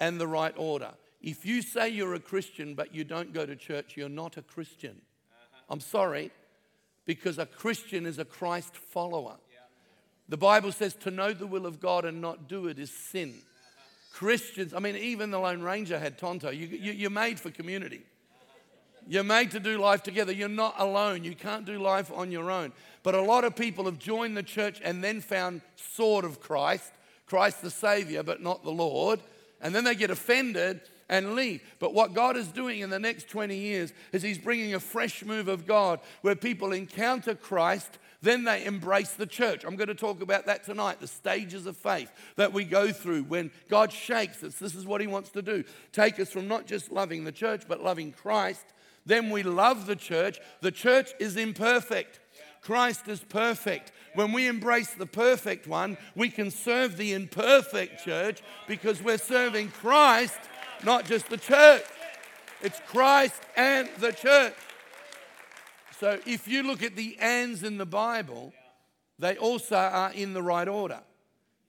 and 0.00 0.18
the 0.18 0.26
right 0.26 0.54
order. 0.56 0.92
If 1.20 1.44
you 1.44 1.60
say 1.60 1.90
you're 1.90 2.14
a 2.14 2.20
Christian 2.20 2.74
but 2.74 2.94
you 2.94 3.04
don't 3.04 3.34
go 3.34 3.44
to 3.44 3.54
church, 3.56 3.94
you're 3.96 4.08
not 4.08 4.38
a 4.38 4.42
Christian. 4.42 4.92
Uh-huh. 5.00 5.64
I'm 5.68 5.80
sorry, 5.80 6.30
because 7.04 7.38
a 7.38 7.46
Christian 7.46 8.06
is 8.06 8.18
a 8.18 8.24
Christ 8.24 8.74
follower. 8.74 9.36
Yeah. 9.52 9.58
The 10.30 10.38
Bible 10.38 10.72
says 10.72 10.94
to 10.94 11.10
know 11.10 11.34
the 11.34 11.46
will 11.46 11.66
of 11.66 11.78
God 11.78 12.06
and 12.06 12.22
not 12.22 12.48
do 12.48 12.68
it 12.68 12.78
is 12.78 12.90
sin. 12.90 13.34
Uh-huh. 13.34 13.82
Christians, 14.14 14.72
I 14.72 14.78
mean, 14.78 14.96
even 14.96 15.30
the 15.30 15.40
Lone 15.40 15.60
Ranger 15.60 15.98
had 15.98 16.16
Tonto. 16.16 16.48
You, 16.48 16.66
you, 16.66 16.92
you're 16.92 17.10
made 17.10 17.38
for 17.38 17.50
community. 17.50 18.02
You're 19.06 19.24
made 19.24 19.50
to 19.52 19.60
do 19.60 19.78
life 19.78 20.02
together. 20.02 20.32
You're 20.32 20.48
not 20.48 20.74
alone. 20.78 21.24
You 21.24 21.34
can't 21.34 21.64
do 21.64 21.78
life 21.78 22.10
on 22.14 22.30
your 22.30 22.50
own. 22.50 22.72
But 23.02 23.14
a 23.14 23.20
lot 23.20 23.44
of 23.44 23.54
people 23.54 23.84
have 23.84 23.98
joined 23.98 24.36
the 24.36 24.42
church 24.42 24.80
and 24.82 25.04
then 25.04 25.20
found 25.20 25.60
sort 25.76 26.24
of 26.24 26.40
Christ, 26.40 26.90
Christ 27.26 27.60
the 27.62 27.70
Savior, 27.70 28.22
but 28.22 28.42
not 28.42 28.64
the 28.64 28.70
Lord. 28.70 29.20
And 29.60 29.74
then 29.74 29.84
they 29.84 29.94
get 29.94 30.10
offended 30.10 30.80
and 31.08 31.34
leave. 31.34 31.62
But 31.78 31.92
what 31.92 32.14
God 32.14 32.36
is 32.36 32.48
doing 32.48 32.80
in 32.80 32.90
the 32.90 32.98
next 32.98 33.28
20 33.28 33.56
years 33.56 33.92
is 34.12 34.22
He's 34.22 34.38
bringing 34.38 34.74
a 34.74 34.80
fresh 34.80 35.24
move 35.24 35.48
of 35.48 35.66
God 35.66 36.00
where 36.22 36.34
people 36.34 36.72
encounter 36.72 37.34
Christ, 37.34 37.98
then 38.22 38.44
they 38.44 38.64
embrace 38.64 39.10
the 39.10 39.26
church. 39.26 39.64
I'm 39.64 39.76
going 39.76 39.88
to 39.88 39.94
talk 39.94 40.22
about 40.22 40.46
that 40.46 40.64
tonight 40.64 41.00
the 41.00 41.06
stages 41.06 41.66
of 41.66 41.76
faith 41.76 42.10
that 42.36 42.54
we 42.54 42.64
go 42.64 42.90
through 42.90 43.24
when 43.24 43.50
God 43.68 43.92
shakes 43.92 44.42
us. 44.42 44.54
This 44.54 44.74
is 44.74 44.86
what 44.86 45.02
He 45.02 45.06
wants 45.06 45.30
to 45.30 45.42
do 45.42 45.64
take 45.92 46.18
us 46.18 46.30
from 46.30 46.48
not 46.48 46.66
just 46.66 46.90
loving 46.90 47.24
the 47.24 47.32
church, 47.32 47.64
but 47.68 47.82
loving 47.82 48.12
Christ 48.12 48.64
then 49.06 49.30
we 49.30 49.42
love 49.42 49.86
the 49.86 49.96
church. 49.96 50.38
The 50.60 50.70
church 50.70 51.12
is 51.18 51.36
imperfect. 51.36 52.20
Christ 52.60 53.08
is 53.08 53.20
perfect. 53.20 53.92
When 54.14 54.32
we 54.32 54.48
embrace 54.48 54.94
the 54.94 55.06
perfect 55.06 55.66
one, 55.66 55.98
we 56.14 56.30
can 56.30 56.50
serve 56.50 56.96
the 56.96 57.12
imperfect 57.12 58.02
church 58.04 58.42
because 58.66 59.02
we're 59.02 59.18
serving 59.18 59.68
Christ, 59.70 60.38
not 60.82 61.04
just 61.04 61.28
the 61.28 61.36
church. 61.36 61.82
It's 62.62 62.80
Christ 62.86 63.42
and 63.56 63.88
the 63.98 64.12
church. 64.12 64.54
So 65.98 66.18
if 66.26 66.48
you 66.48 66.62
look 66.62 66.82
at 66.82 66.96
the 66.96 67.18
ands 67.18 67.62
in 67.62 67.76
the 67.76 67.86
Bible, 67.86 68.54
they 69.18 69.36
also 69.36 69.76
are 69.76 70.12
in 70.12 70.32
the 70.32 70.42
right 70.42 70.68
order. 70.68 71.00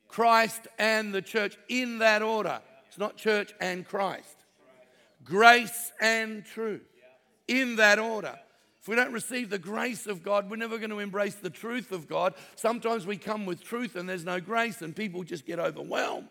Christ 0.07 0.67
and 0.79 1.13
the 1.13 1.21
church 1.21 1.57
in 1.67 1.99
that 1.99 2.21
order. 2.21 2.61
It's 2.87 2.97
not 2.97 3.17
church 3.17 3.53
and 3.59 3.85
Christ. 3.85 4.37
Grace 5.25 5.91
and 5.99 6.45
truth 6.45 6.94
in 7.47 7.77
that 7.77 7.99
order. 7.99 8.37
If 8.81 8.87
we 8.87 8.95
don't 8.95 9.13
receive 9.13 9.49
the 9.49 9.57
grace 9.57 10.05
of 10.05 10.21
God, 10.21 10.49
we're 10.49 10.57
never 10.57 10.77
going 10.77 10.91
to 10.91 10.99
embrace 10.99 11.35
the 11.35 11.49
truth 11.49 11.91
of 11.91 12.07
God. 12.07 12.35
Sometimes 12.55 13.07
we 13.07 13.17
come 13.17 13.45
with 13.45 13.63
truth 13.63 13.95
and 13.95 14.07
there's 14.07 14.25
no 14.25 14.39
grace, 14.39 14.81
and 14.81 14.95
people 14.95 15.23
just 15.23 15.45
get 15.45 15.57
overwhelmed. 15.57 16.29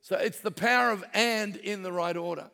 So 0.00 0.16
it's 0.16 0.40
the 0.40 0.52
power 0.52 0.90
of 0.90 1.04
and 1.12 1.56
in 1.56 1.82
the 1.82 1.92
right 1.92 2.16
order. 2.16 2.50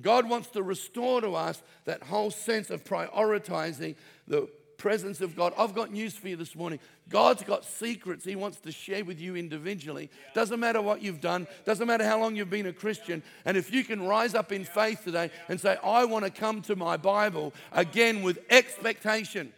God 0.00 0.28
wants 0.28 0.48
to 0.48 0.62
restore 0.62 1.20
to 1.20 1.34
us 1.34 1.62
that 1.84 2.02
whole 2.02 2.30
sense 2.30 2.70
of 2.70 2.84
prioritizing 2.84 3.96
the 4.26 4.48
presence 4.78 5.20
of 5.20 5.36
God. 5.36 5.52
I've 5.58 5.74
got 5.74 5.92
news 5.92 6.14
for 6.14 6.28
you 6.28 6.36
this 6.36 6.54
morning. 6.56 6.78
God's 7.08 7.42
got 7.42 7.64
secrets 7.64 8.24
He 8.24 8.36
wants 8.36 8.58
to 8.60 8.72
share 8.72 9.04
with 9.04 9.20
you 9.20 9.36
individually. 9.36 10.08
Doesn't 10.34 10.58
matter 10.58 10.80
what 10.80 11.02
you've 11.02 11.20
done, 11.20 11.46
doesn't 11.66 11.86
matter 11.86 12.04
how 12.04 12.18
long 12.20 12.36
you've 12.36 12.48
been 12.48 12.66
a 12.66 12.72
Christian. 12.72 13.22
And 13.44 13.56
if 13.56 13.74
you 13.74 13.84
can 13.84 14.06
rise 14.06 14.34
up 14.34 14.52
in 14.52 14.64
faith 14.64 15.04
today 15.04 15.30
and 15.48 15.60
say, 15.60 15.76
I 15.84 16.06
want 16.06 16.24
to 16.24 16.30
come 16.30 16.62
to 16.62 16.76
my 16.76 16.96
Bible 16.96 17.52
again 17.72 18.22
with 18.22 18.38
expectation. 18.48 19.52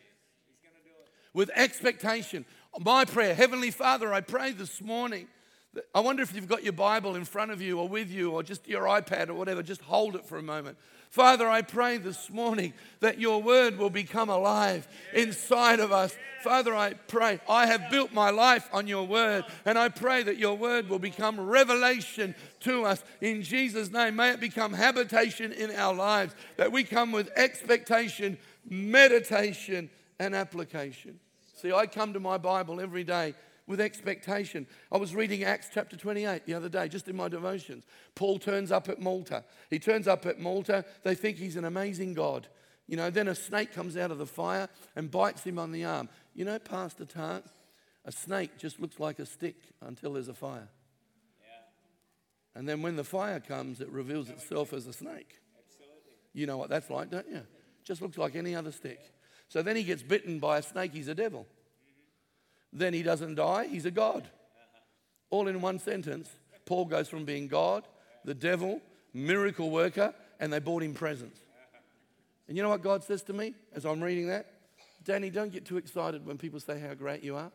With 1.33 1.51
expectation. 1.55 2.45
My 2.81 3.05
prayer, 3.05 3.35
Heavenly 3.35 3.71
Father, 3.71 4.13
I 4.13 4.21
pray 4.23 4.53
this 4.53 4.81
morning. 4.81 5.29
I 5.95 6.01
wonder 6.01 6.23
if 6.23 6.35
you've 6.35 6.49
got 6.49 6.65
your 6.65 6.73
Bible 6.73 7.15
in 7.15 7.25
front 7.25 7.53
of 7.53 7.63
you 7.63 7.79
or 7.79 7.89
with 7.89 8.11
you 8.11 8.33
or 8.33 8.43
just 8.43 8.67
your 8.67 8.85
iPad 8.85 9.29
or 9.29 9.35
whatever, 9.35 9.63
just 9.63 9.83
hold 9.83 10.17
it 10.17 10.27
for 10.27 10.37
a 10.37 10.43
moment. 10.43 10.77
Father, 11.11 11.49
I 11.49 11.63
pray 11.63 11.97
this 11.97 12.29
morning 12.31 12.73
that 13.01 13.21
your 13.21 13.41
word 13.41 13.79
will 13.79 13.91
become 13.91 14.29
alive 14.29 14.89
inside 15.15 15.79
of 15.79 15.93
us. 15.93 16.17
Father, 16.43 16.75
I 16.75 16.95
pray, 16.95 17.41
I 17.49 17.67
have 17.67 17.91
built 17.91 18.13
my 18.13 18.31
life 18.31 18.69
on 18.73 18.87
your 18.87 19.07
word, 19.07 19.45
and 19.65 19.79
I 19.79 19.91
pray 19.91 20.23
that 20.23 20.39
your 20.39 20.57
word 20.57 20.89
will 20.89 20.99
become 20.99 21.39
revelation 21.39 22.35
to 22.61 22.85
us 22.85 23.03
in 23.21 23.43
Jesus' 23.43 23.93
name. 23.93 24.17
May 24.17 24.31
it 24.31 24.41
become 24.41 24.73
habitation 24.73 25.53
in 25.53 25.71
our 25.73 25.95
lives, 25.95 26.35
that 26.57 26.73
we 26.73 26.83
come 26.83 27.13
with 27.13 27.31
expectation, 27.37 28.39
meditation, 28.69 29.91
and 30.19 30.35
application. 30.35 31.19
See, 31.57 31.73
I 31.73 31.87
come 31.87 32.13
to 32.15 32.21
my 32.21 32.39
Bible 32.39 32.81
every 32.81 33.05
day 33.05 33.35
with 33.71 33.81
expectation. 33.81 34.67
I 34.91 34.99
was 34.99 35.15
reading 35.15 35.45
Acts 35.45 35.69
chapter 35.73 35.97
28 35.97 36.45
the 36.45 36.55
other 36.55 36.69
day, 36.69 36.89
just 36.89 37.07
in 37.07 37.15
my 37.15 37.29
devotions. 37.29 37.85
Paul 38.17 38.41
turns 38.41 38.73
up 38.73 38.89
at 38.89 39.01
Malta. 39.01 39.45
He 39.71 39.79
turns 39.79 40.09
up 40.09 40.27
at 40.27 40.41
Malta. 40.41 40.85
They 41.05 41.15
think 41.15 41.39
he's 41.39 41.55
an 41.55 41.65
amazing 41.65 42.15
God. 42.15 42.49
You 42.89 42.97
know, 42.97 43.11
then 43.11 43.29
a 43.29 43.35
snake 43.35 43.73
comes 43.73 43.97
out 43.97 44.11
of 44.11 44.19
the 44.19 44.27
fire 44.27 44.69
and 44.97 45.09
bites 45.09 45.45
him 45.45 45.57
on 45.57 45.71
the 45.71 45.85
arm. 45.85 46.09
You 46.35 46.45
know, 46.45 46.59
Pastor 46.59 47.05
Tark, 47.05 47.45
a 48.05 48.11
snake 48.11 48.59
just 48.59 48.81
looks 48.81 48.99
like 48.99 49.21
a 49.21 49.27
stick 49.27 49.57
until 49.81 50.15
there's 50.15 50.29
a 50.29 50.35
fire. 50.35 50.69
Yeah. 51.41 52.59
And 52.59 52.69
then 52.69 52.83
when 52.83 52.97
the 52.97 53.05
fire 53.05 53.39
comes, 53.39 53.81
it 53.81 53.89
reveals 53.89 54.29
itself 54.31 54.73
as 54.73 54.89
a 54.89 54.93
snake. 54.93 55.39
Absolutely. 55.57 56.13
You 56.33 56.47
know 56.49 56.59
what 56.59 56.71
that's 56.71 56.91
like, 56.91 57.09
don't 57.09 57.29
you? 57.29 57.43
Just 57.85 58.03
looks 58.03 58.19
like 58.19 58.35
any 58.35 58.57
other 58.57 58.73
stick. 58.73 58.99
So 59.47 59.63
then 59.63 59.77
he 59.77 59.85
gets 59.85 60.03
bitten 60.03 60.41
by 60.41 60.59
a 60.59 60.63
snake, 60.63 60.93
he's 60.93 61.07
a 61.07 61.15
devil 61.15 61.47
then 62.73 62.95
he 62.95 63.03
doesn't 63.03 63.35
die, 63.35 63.67
he's 63.67 63.87
a 63.87 63.91
God. 63.91 64.25
All 65.31 65.49
in 65.49 65.61
one 65.61 65.79
sentence, 65.79 66.29
Paul 66.67 66.85
goes 66.85 67.09
from 67.09 67.25
being 67.25 67.49
God, 67.49 67.85
the 68.25 68.35
devil, 68.35 68.81
miracle 69.13 69.71
worker, 69.71 70.15
and 70.39 70.53
they 70.53 70.59
bought 70.59 70.83
him 70.83 70.95
presents. 70.95 71.39
And 72.49 72.57
you 72.57 72.63
know 72.63 72.69
what 72.69 72.83
God 72.83 73.05
says 73.05 73.23
to 73.25 73.33
me 73.33 73.55
as 73.75 73.85
I'm 73.85 74.03
reading 74.03 74.27
that? 74.29 74.47
Danny, 75.05 75.31
don't 75.31 75.53
get 75.53 75.65
too 75.65 75.77
excited 75.77 76.27
when 76.27 76.37
people 76.37 76.61
say 76.61 76.79
how 76.79 76.95
great 76.95 77.23
you 77.23 77.37
are. 77.37 77.51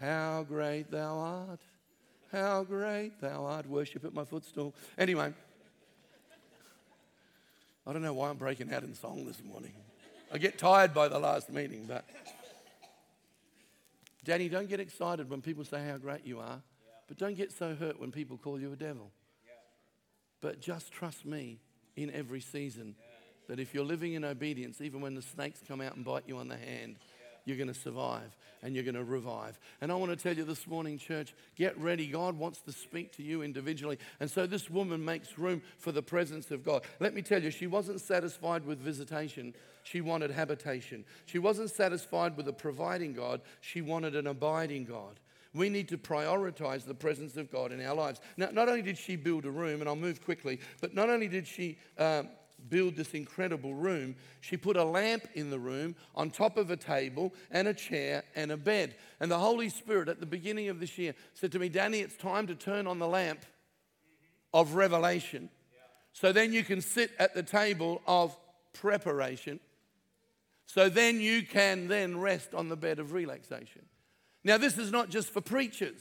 How 0.00 0.44
great 0.46 0.90
thou 0.90 1.18
art. 1.18 1.60
How 2.32 2.64
great 2.64 3.20
thou 3.20 3.44
art. 3.44 3.66
Worship 3.66 4.04
at 4.04 4.12
my 4.12 4.24
footstool. 4.24 4.74
Anyway, 4.98 5.32
I 7.86 7.92
don't 7.92 8.02
know 8.02 8.14
why 8.14 8.30
I'm 8.30 8.36
breaking 8.36 8.72
out 8.72 8.82
in 8.82 8.94
song 8.94 9.24
this 9.26 9.42
morning. 9.44 9.72
I 10.32 10.38
get 10.38 10.58
tired 10.58 10.92
by 10.92 11.08
the 11.08 11.18
last 11.18 11.50
meeting, 11.50 11.84
but. 11.86 12.04
Danny, 14.26 14.48
don't 14.48 14.68
get 14.68 14.80
excited 14.80 15.30
when 15.30 15.40
people 15.40 15.64
say 15.64 15.86
how 15.86 15.98
great 15.98 16.26
you 16.26 16.40
are, 16.40 16.60
but 17.06 17.16
don't 17.16 17.36
get 17.36 17.52
so 17.52 17.76
hurt 17.76 18.00
when 18.00 18.10
people 18.10 18.36
call 18.36 18.60
you 18.60 18.72
a 18.72 18.76
devil. 18.76 19.12
But 20.40 20.60
just 20.60 20.90
trust 20.90 21.24
me 21.24 21.60
in 21.94 22.10
every 22.10 22.40
season 22.40 22.96
that 23.46 23.60
if 23.60 23.72
you're 23.72 23.84
living 23.84 24.14
in 24.14 24.24
obedience, 24.24 24.80
even 24.80 25.00
when 25.00 25.14
the 25.14 25.22
snakes 25.22 25.60
come 25.66 25.80
out 25.80 25.94
and 25.94 26.04
bite 26.04 26.24
you 26.26 26.38
on 26.38 26.48
the 26.48 26.56
hand, 26.56 26.96
you're 27.46 27.56
going 27.56 27.72
to 27.72 27.74
survive 27.74 28.36
and 28.62 28.74
you're 28.74 28.84
going 28.84 28.96
to 28.96 29.04
revive. 29.04 29.58
And 29.80 29.90
I 29.90 29.94
want 29.94 30.10
to 30.10 30.16
tell 30.16 30.36
you 30.36 30.44
this 30.44 30.66
morning, 30.66 30.98
church, 30.98 31.34
get 31.54 31.78
ready. 31.78 32.06
God 32.06 32.36
wants 32.36 32.60
to 32.62 32.72
speak 32.72 33.16
to 33.16 33.22
you 33.22 33.42
individually. 33.42 33.98
And 34.20 34.30
so 34.30 34.46
this 34.46 34.68
woman 34.68 35.02
makes 35.02 35.38
room 35.38 35.62
for 35.78 35.92
the 35.92 36.02
presence 36.02 36.50
of 36.50 36.64
God. 36.64 36.82
Let 37.00 37.14
me 37.14 37.22
tell 37.22 37.42
you, 37.42 37.50
she 37.50 37.68
wasn't 37.68 38.00
satisfied 38.00 38.66
with 38.66 38.80
visitation, 38.80 39.54
she 39.84 40.00
wanted 40.00 40.32
habitation. 40.32 41.04
She 41.26 41.38
wasn't 41.38 41.70
satisfied 41.70 42.36
with 42.36 42.48
a 42.48 42.52
providing 42.52 43.12
God, 43.12 43.40
she 43.60 43.80
wanted 43.80 44.16
an 44.16 44.26
abiding 44.26 44.84
God. 44.84 45.20
We 45.54 45.70
need 45.70 45.88
to 45.88 45.96
prioritize 45.96 46.84
the 46.84 46.94
presence 46.94 47.36
of 47.36 47.50
God 47.50 47.72
in 47.72 47.80
our 47.86 47.94
lives. 47.94 48.20
Now, 48.36 48.50
not 48.52 48.68
only 48.68 48.82
did 48.82 48.98
she 48.98 49.16
build 49.16 49.46
a 49.46 49.50
room, 49.50 49.80
and 49.80 49.88
I'll 49.88 49.96
move 49.96 50.22
quickly, 50.22 50.60
but 50.82 50.92
not 50.92 51.08
only 51.08 51.28
did 51.28 51.46
she 51.46 51.78
um, 51.96 52.28
build 52.68 52.96
this 52.96 53.14
incredible 53.14 53.74
room, 53.74 54.16
she 54.40 54.56
put 54.56 54.76
a 54.76 54.84
lamp 54.84 55.26
in 55.34 55.50
the 55.50 55.58
room 55.58 55.96
on 56.14 56.30
top 56.30 56.56
of 56.56 56.70
a 56.70 56.76
table 56.76 57.34
and 57.50 57.68
a 57.68 57.74
chair 57.74 58.24
and 58.34 58.50
a 58.50 58.56
bed. 58.56 58.96
And 59.20 59.30
the 59.30 59.38
Holy 59.38 59.68
Spirit 59.68 60.08
at 60.08 60.20
the 60.20 60.26
beginning 60.26 60.68
of 60.68 60.80
this 60.80 60.98
year 60.98 61.14
said 61.34 61.52
to 61.52 61.58
me, 61.58 61.68
Danny, 61.68 62.00
it's 62.00 62.16
time 62.16 62.46
to 62.46 62.54
turn 62.54 62.86
on 62.86 62.98
the 62.98 63.08
lamp 63.08 63.44
of 64.52 64.74
revelation. 64.74 65.50
So 66.12 66.32
then 66.32 66.52
you 66.52 66.64
can 66.64 66.80
sit 66.80 67.10
at 67.18 67.34
the 67.34 67.42
table 67.42 68.00
of 68.06 68.36
preparation. 68.72 69.60
So 70.66 70.88
then 70.88 71.20
you 71.20 71.42
can 71.42 71.88
then 71.88 72.18
rest 72.18 72.54
on 72.54 72.68
the 72.68 72.76
bed 72.76 72.98
of 72.98 73.12
relaxation. 73.12 73.82
Now, 74.44 74.58
this 74.58 74.78
is 74.78 74.90
not 74.90 75.10
just 75.10 75.30
for 75.30 75.40
preachers. 75.40 76.00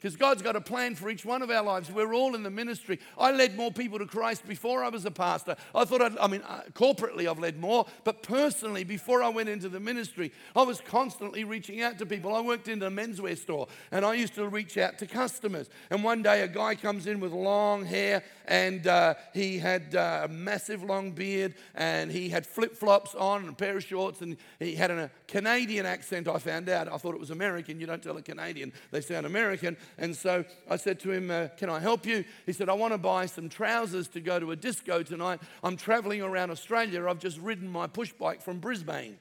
Because 0.00 0.14
God's 0.14 0.42
got 0.42 0.54
a 0.54 0.60
plan 0.60 0.94
for 0.94 1.10
each 1.10 1.24
one 1.24 1.42
of 1.42 1.50
our 1.50 1.64
lives. 1.64 1.90
We're 1.90 2.14
all 2.14 2.36
in 2.36 2.44
the 2.44 2.50
ministry. 2.50 3.00
I 3.18 3.32
led 3.32 3.56
more 3.56 3.72
people 3.72 3.98
to 3.98 4.06
Christ 4.06 4.46
before 4.46 4.84
I 4.84 4.90
was 4.90 5.04
a 5.04 5.10
pastor. 5.10 5.56
I 5.74 5.84
thought, 5.84 6.00
I'd, 6.00 6.16
I 6.18 6.28
mean, 6.28 6.42
uh, 6.42 6.60
corporately 6.72 7.28
I've 7.28 7.40
led 7.40 7.58
more, 7.58 7.84
but 8.04 8.22
personally, 8.22 8.84
before 8.84 9.24
I 9.24 9.28
went 9.28 9.48
into 9.48 9.68
the 9.68 9.80
ministry, 9.80 10.30
I 10.54 10.62
was 10.62 10.80
constantly 10.80 11.42
reaching 11.42 11.82
out 11.82 11.98
to 11.98 12.06
people. 12.06 12.32
I 12.32 12.40
worked 12.40 12.68
in 12.68 12.80
a 12.80 12.90
menswear 12.90 13.36
store 13.36 13.66
and 13.90 14.04
I 14.04 14.14
used 14.14 14.36
to 14.36 14.48
reach 14.48 14.78
out 14.78 14.98
to 14.98 15.06
customers. 15.06 15.68
And 15.90 16.04
one 16.04 16.22
day 16.22 16.42
a 16.42 16.48
guy 16.48 16.76
comes 16.76 17.08
in 17.08 17.18
with 17.18 17.32
long 17.32 17.84
hair 17.84 18.22
and 18.46 18.86
uh, 18.86 19.14
he 19.34 19.58
had 19.58 19.96
uh, 19.96 20.26
a 20.26 20.28
massive 20.28 20.84
long 20.84 21.10
beard 21.10 21.54
and 21.74 22.12
he 22.12 22.28
had 22.28 22.46
flip 22.46 22.76
flops 22.76 23.16
on 23.16 23.40
and 23.40 23.50
a 23.50 23.52
pair 23.52 23.76
of 23.76 23.82
shorts 23.82 24.20
and 24.20 24.36
he 24.60 24.76
had 24.76 24.92
a 24.92 25.10
Canadian 25.26 25.86
accent, 25.86 26.28
I 26.28 26.38
found 26.38 26.68
out. 26.68 26.86
I 26.86 26.98
thought 26.98 27.14
it 27.14 27.20
was 27.20 27.30
American. 27.30 27.80
You 27.80 27.86
don't 27.86 28.02
tell 28.02 28.16
a 28.16 28.22
Canadian, 28.22 28.72
they 28.92 29.00
sound 29.00 29.26
American. 29.26 29.76
And 29.96 30.14
so 30.14 30.44
I 30.68 30.76
said 30.76 31.00
to 31.00 31.10
him, 31.10 31.30
uh, 31.30 31.48
Can 31.56 31.70
I 31.70 31.80
help 31.80 32.06
you? 32.06 32.24
He 32.46 32.52
said, 32.52 32.68
I 32.68 32.74
want 32.74 32.92
to 32.92 32.98
buy 32.98 33.26
some 33.26 33.48
trousers 33.48 34.08
to 34.08 34.20
go 34.20 34.38
to 34.38 34.50
a 34.52 34.56
disco 34.56 35.02
tonight. 35.02 35.40
I'm 35.62 35.76
traveling 35.76 36.22
around 36.22 36.50
Australia. 36.50 37.06
I've 37.08 37.20
just 37.20 37.38
ridden 37.38 37.68
my 37.68 37.86
push 37.86 38.12
bike 38.12 38.42
from 38.42 38.58
Brisbane, 38.58 39.18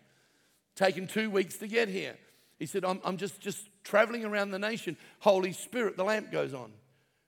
taken 0.75 1.07
two 1.07 1.29
weeks 1.29 1.57
to 1.57 1.67
get 1.67 1.87
here. 1.87 2.15
He 2.59 2.65
said, 2.65 2.83
I'm, 2.83 2.99
I'm 3.05 3.17
just, 3.17 3.39
just 3.39 3.59
traveling 3.83 4.25
around 4.25 4.51
the 4.51 4.59
nation. 4.59 4.97
Holy 5.19 5.53
Spirit, 5.53 5.95
the 5.95 6.03
lamp 6.03 6.31
goes 6.31 6.53
on. 6.53 6.71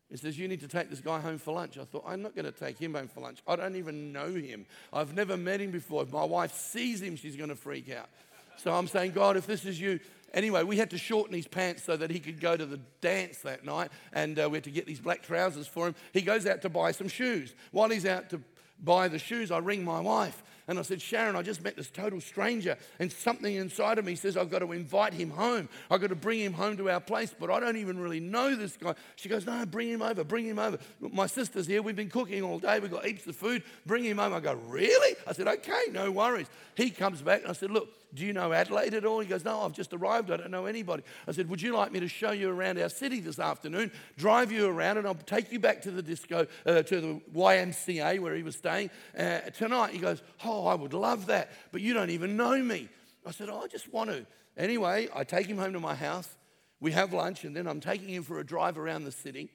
He 0.10 0.18
says, 0.18 0.38
You 0.40 0.48
need 0.48 0.62
to 0.62 0.68
take 0.68 0.90
this 0.90 1.02
guy 1.02 1.20
home 1.20 1.38
for 1.38 1.54
lunch. 1.54 1.78
I 1.78 1.84
thought, 1.84 2.04
I'm 2.08 2.22
not 2.22 2.36
going 2.36 2.46
to 2.46 2.52
take 2.52 2.80
him 2.80 2.96
home 2.96 3.08
for 3.08 3.22
lunch. 3.22 3.40
I 3.48 3.56
don't 3.56 3.76
even 3.76 4.12
know 4.12 4.34
him. 4.34 4.66
I've 4.92 5.14
never 5.14 5.38
met 5.38 5.62
him 5.62 5.72
before. 5.72 6.04
If 6.04 6.12
my 6.12 6.24
wife 6.24 6.54
sees 6.54 7.02
him, 7.02 7.16
she's 7.16 7.36
going 7.36 7.50
to 7.50 7.56
freak 7.56 7.92
out. 7.92 8.10
So 8.58 8.74
I'm 8.74 8.88
saying, 8.88 9.12
God, 9.12 9.38
if 9.38 9.46
this 9.46 9.66
is 9.66 9.80
you, 9.80 10.00
Anyway, 10.34 10.64
we 10.64 10.78
had 10.78 10.90
to 10.92 10.98
shorten 10.98 11.36
his 11.36 11.48
pants 11.48 11.84
so 11.84 11.98
that 11.98 12.12
he 12.12 12.20
could 12.20 12.40
go 12.40 12.56
to 12.56 12.66
the 12.66 12.80
dance 13.02 13.40
that 13.40 13.66
night, 13.66 13.92
and 14.14 14.40
uh, 14.40 14.50
we 14.50 14.58
had 14.58 14.64
to 14.66 14.72
get 14.72 14.86
these 14.86 15.00
black 15.00 15.22
trousers 15.24 15.68
for 15.68 15.88
him. 15.88 15.96
He 16.14 16.22
goes 16.22 16.46
out 16.46 16.62
to 16.64 16.70
buy 16.70 16.92
some 16.92 17.08
shoes. 17.08 17.54
While 17.72 17.90
he's 17.90 18.06
out 18.06 18.30
to 18.32 18.42
buy 18.84 19.08
the 19.08 19.20
shoes, 19.20 19.52
I 19.52 19.58
ring 19.60 19.84
my 19.84 20.00
wife. 20.00 20.44
And 20.70 20.78
I 20.78 20.84
said, 20.84 21.02
Sharon, 21.02 21.36
I 21.36 21.42
just 21.42 21.64
met 21.64 21.76
this 21.76 21.90
total 21.90 22.22
stranger, 22.22 22.78
and 23.00 23.12
something 23.12 23.56
inside 23.56 23.98
of 23.98 24.06
me 24.06 24.14
says 24.14 24.38
I've 24.38 24.52
got 24.52 24.60
to 24.60 24.72
invite 24.72 25.16
him 25.16 25.32
home. 25.32 25.68
I've 25.90 26.00
got 26.00 26.10
to 26.10 26.16
bring 26.16 26.40
him 26.40 26.54
home 26.54 26.78
to 26.78 26.92
our 26.92 27.00
place, 27.00 27.34
but 27.38 27.50
I 27.50 27.60
don't 27.60 27.78
even 27.78 28.00
really 28.00 28.20
know 28.20 28.56
this 28.56 28.78
guy. 28.78 28.94
She 29.16 29.30
goes, 29.30 29.48
No, 29.48 29.66
bring 29.66 29.90
him 29.90 30.04
over, 30.04 30.24
bring 30.24 30.46
him 30.46 30.60
over. 30.60 30.78
My 31.00 31.26
sister's 31.26 31.66
here. 31.66 31.82
We've 31.82 31.96
been 31.96 32.12
cooking 32.12 32.44
all 32.44 32.60
day. 32.60 32.80
We've 32.80 32.92
got 32.92 33.04
heaps 33.04 33.26
of 33.26 33.36
food. 33.36 33.64
Bring 33.88 34.04
him 34.04 34.20
home. 34.20 34.32
I 34.32 34.42
go, 34.42 34.54
Really? 34.68 35.16
I 35.26 35.34
said, 35.34 35.48
Okay, 35.48 35.86
no 35.92 36.12
worries. 36.12 36.46
He 36.76 36.92
comes 36.92 37.24
back, 37.24 37.42
and 37.42 37.50
I 37.50 37.54
said, 37.54 37.72
Look, 37.72 37.90
do 38.14 38.26
you 38.26 38.34
know 38.34 38.52
Adelaide 38.52 38.94
at 38.94 39.06
all? 39.06 39.20
He 39.20 39.28
goes, 39.28 39.46
No, 39.46 39.62
I've 39.62 39.74
just 39.74 39.94
arrived. 39.94 40.32
I 40.32 40.38
don't 40.38 40.52
know 40.52 40.66
anybody. 40.66 41.04
I 41.28 41.32
said, 41.32 41.50
Would 41.50 41.62
you 41.62 41.76
like 41.76 41.92
me 41.92 42.00
to 42.00 42.08
show 42.08 42.32
you 42.32 42.50
around 42.50 42.80
our 42.80 42.90
city 42.90 43.20
this 43.20 43.40
afternoon, 43.40 43.92
drive 44.18 44.52
you 44.52 44.68
around, 44.68 44.98
and 44.98 45.08
I'll 45.08 45.16
take 45.16 45.52
you 45.52 45.60
back 45.60 45.82
to 45.84 45.92
the 45.92 46.02
disco, 46.02 46.48
uh, 46.66 46.82
to 46.84 47.02
the 47.02 47.22
YMCA 47.34 48.20
where 48.20 48.36
he 48.36 48.44
was 48.44 48.56
staying 48.56 48.90
uh, 49.18 49.42
tonight? 49.52 49.92
He 49.92 50.00
goes, 50.00 50.22
Oh, 50.44 50.68
I 50.68 50.76
would 50.76 50.94
love 50.94 51.28
that, 51.28 51.52
but 51.72 51.82
you 51.82 51.94
don't 51.94 52.10
even 52.10 52.36
know 52.36 52.58
me. 52.58 52.90
I 53.26 53.32
said, 53.32 53.50
oh, 53.50 53.62
I 53.64 53.68
just 53.68 53.92
want 53.92 54.10
to. 54.10 54.26
Anyway, 54.58 55.08
I 55.16 55.24
take 55.24 55.48
him 55.48 55.58
home 55.58 55.74
to 55.74 55.80
my 55.80 55.96
house. 55.96 56.38
We 56.80 56.92
have 56.94 57.14
lunch, 57.14 57.44
and 57.44 57.56
then 57.56 57.68
I'm 57.68 57.80
taking 57.80 58.10
him 58.10 58.24
for 58.24 58.40
a 58.40 58.46
drive 58.46 58.78
around 58.78 59.04
the 59.04 59.12
city. 59.12 59.50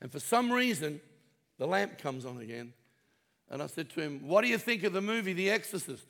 And 0.00 0.10
for 0.10 0.20
some 0.20 0.50
reason, 0.50 1.00
the 1.58 1.66
lamp 1.66 1.98
comes 1.98 2.24
on 2.24 2.38
again. 2.38 2.72
And 3.50 3.62
I 3.62 3.66
said 3.66 3.90
to 3.90 4.00
him, 4.00 4.26
What 4.26 4.42
do 4.42 4.48
you 4.48 4.58
think 4.58 4.82
of 4.82 4.92
the 4.92 5.00
movie 5.00 5.32
The 5.32 5.50
Exorcist? 5.50 6.06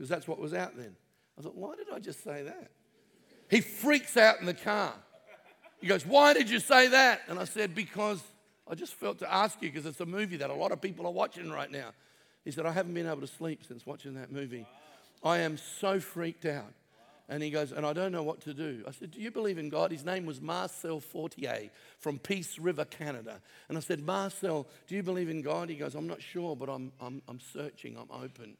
Because 0.00 0.08
that's 0.08 0.26
what 0.26 0.38
was 0.38 0.54
out 0.54 0.78
then. 0.78 0.96
I 1.38 1.42
thought, 1.42 1.54
why 1.54 1.76
did 1.76 1.88
I 1.94 1.98
just 1.98 2.24
say 2.24 2.42
that? 2.44 2.70
He 3.50 3.60
freaks 3.60 4.16
out 4.16 4.40
in 4.40 4.46
the 4.46 4.54
car. 4.54 4.94
He 5.78 5.86
goes, 5.86 6.06
Why 6.06 6.32
did 6.32 6.48
you 6.48 6.58
say 6.58 6.88
that? 6.88 7.20
And 7.28 7.38
I 7.38 7.44
said, 7.44 7.74
Because 7.74 8.22
I 8.66 8.74
just 8.74 8.94
felt 8.94 9.18
to 9.18 9.30
ask 9.30 9.60
you 9.60 9.70
because 9.70 9.84
it's 9.84 10.00
a 10.00 10.06
movie 10.06 10.38
that 10.38 10.48
a 10.48 10.54
lot 10.54 10.72
of 10.72 10.80
people 10.80 11.06
are 11.06 11.12
watching 11.12 11.50
right 11.50 11.70
now. 11.70 11.90
He 12.46 12.50
said, 12.50 12.64
I 12.64 12.72
haven't 12.72 12.94
been 12.94 13.06
able 13.06 13.20
to 13.20 13.26
sleep 13.26 13.62
since 13.62 13.84
watching 13.84 14.14
that 14.14 14.32
movie. 14.32 14.66
I 15.22 15.40
am 15.40 15.58
so 15.58 16.00
freaked 16.00 16.46
out. 16.46 16.72
And 17.28 17.42
he 17.42 17.50
goes, 17.50 17.70
and 17.70 17.84
I 17.84 17.92
don't 17.92 18.10
know 18.10 18.22
what 18.22 18.40
to 18.42 18.54
do. 18.54 18.82
I 18.88 18.92
said, 18.92 19.10
Do 19.10 19.20
you 19.20 19.30
believe 19.30 19.58
in 19.58 19.68
God? 19.68 19.92
His 19.92 20.02
name 20.06 20.24
was 20.24 20.40
Marcel 20.40 20.98
Fortier 20.98 21.68
from 21.98 22.18
Peace 22.18 22.58
River, 22.58 22.86
Canada. 22.86 23.42
And 23.68 23.76
I 23.76 23.82
said, 23.82 24.00
Marcel, 24.00 24.66
do 24.86 24.94
you 24.94 25.02
believe 25.02 25.28
in 25.28 25.42
God? 25.42 25.68
He 25.68 25.76
goes, 25.76 25.94
I'm 25.94 26.06
not 26.06 26.22
sure, 26.22 26.56
but 26.56 26.70
I'm, 26.70 26.90
I'm, 27.02 27.20
I'm 27.28 27.40
searching, 27.52 27.98
I'm 27.98 28.10
open. 28.10 28.56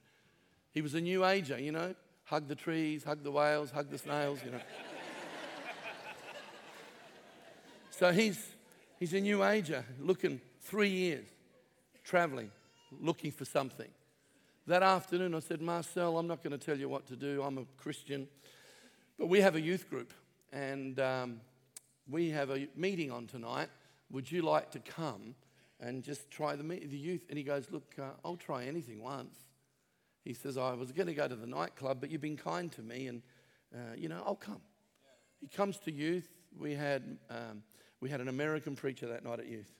He 0.72 0.82
was 0.82 0.94
a 0.94 1.00
new 1.00 1.24
ager, 1.24 1.58
you 1.58 1.72
know, 1.72 1.94
hug 2.24 2.46
the 2.46 2.54
trees, 2.54 3.04
hug 3.04 3.24
the 3.24 3.30
whales, 3.30 3.70
hug 3.70 3.90
the 3.90 3.98
snails, 3.98 4.38
you 4.44 4.52
know. 4.52 4.60
so 7.90 8.12
he's, 8.12 8.46
he's 8.98 9.12
a 9.12 9.20
new 9.20 9.44
ager, 9.44 9.84
looking 9.98 10.40
three 10.62 10.90
years, 10.90 11.26
traveling, 12.04 12.52
looking 13.00 13.32
for 13.32 13.44
something. 13.44 13.88
That 14.68 14.84
afternoon, 14.84 15.34
I 15.34 15.40
said, 15.40 15.60
Marcel, 15.60 16.16
I'm 16.16 16.28
not 16.28 16.44
going 16.44 16.56
to 16.56 16.64
tell 16.64 16.78
you 16.78 16.88
what 16.88 17.06
to 17.06 17.16
do. 17.16 17.42
I'm 17.42 17.58
a 17.58 17.64
Christian. 17.76 18.28
But 19.18 19.26
we 19.26 19.40
have 19.40 19.56
a 19.56 19.60
youth 19.60 19.90
group, 19.90 20.14
and 20.52 21.00
um, 21.00 21.40
we 22.08 22.30
have 22.30 22.50
a 22.50 22.68
meeting 22.76 23.10
on 23.10 23.26
tonight. 23.26 23.68
Would 24.12 24.30
you 24.30 24.42
like 24.42 24.70
to 24.70 24.78
come 24.78 25.34
and 25.80 26.04
just 26.04 26.30
try 26.30 26.54
the, 26.54 26.62
the 26.62 26.96
youth? 26.96 27.26
And 27.28 27.36
he 27.36 27.42
goes, 27.42 27.66
Look, 27.70 27.94
uh, 27.98 28.10
I'll 28.24 28.36
try 28.36 28.66
anything 28.66 29.02
once. 29.02 29.34
He 30.24 30.34
says, 30.34 30.56
I 30.56 30.74
was 30.74 30.92
going 30.92 31.06
to 31.06 31.14
go 31.14 31.26
to 31.26 31.36
the 31.36 31.46
nightclub, 31.46 31.98
but 32.00 32.10
you've 32.10 32.20
been 32.20 32.36
kind 32.36 32.70
to 32.72 32.82
me, 32.82 33.06
and, 33.06 33.22
uh, 33.74 33.94
you 33.96 34.08
know, 34.08 34.22
I'll 34.24 34.34
come. 34.34 34.60
He 35.40 35.48
comes 35.48 35.78
to 35.80 35.92
youth. 35.92 36.28
We 36.58 36.74
had, 36.74 37.18
um, 37.30 37.62
we 38.00 38.10
had 38.10 38.20
an 38.20 38.28
American 38.28 38.76
preacher 38.76 39.06
that 39.08 39.24
night 39.24 39.40
at 39.40 39.46
youth. 39.46 39.72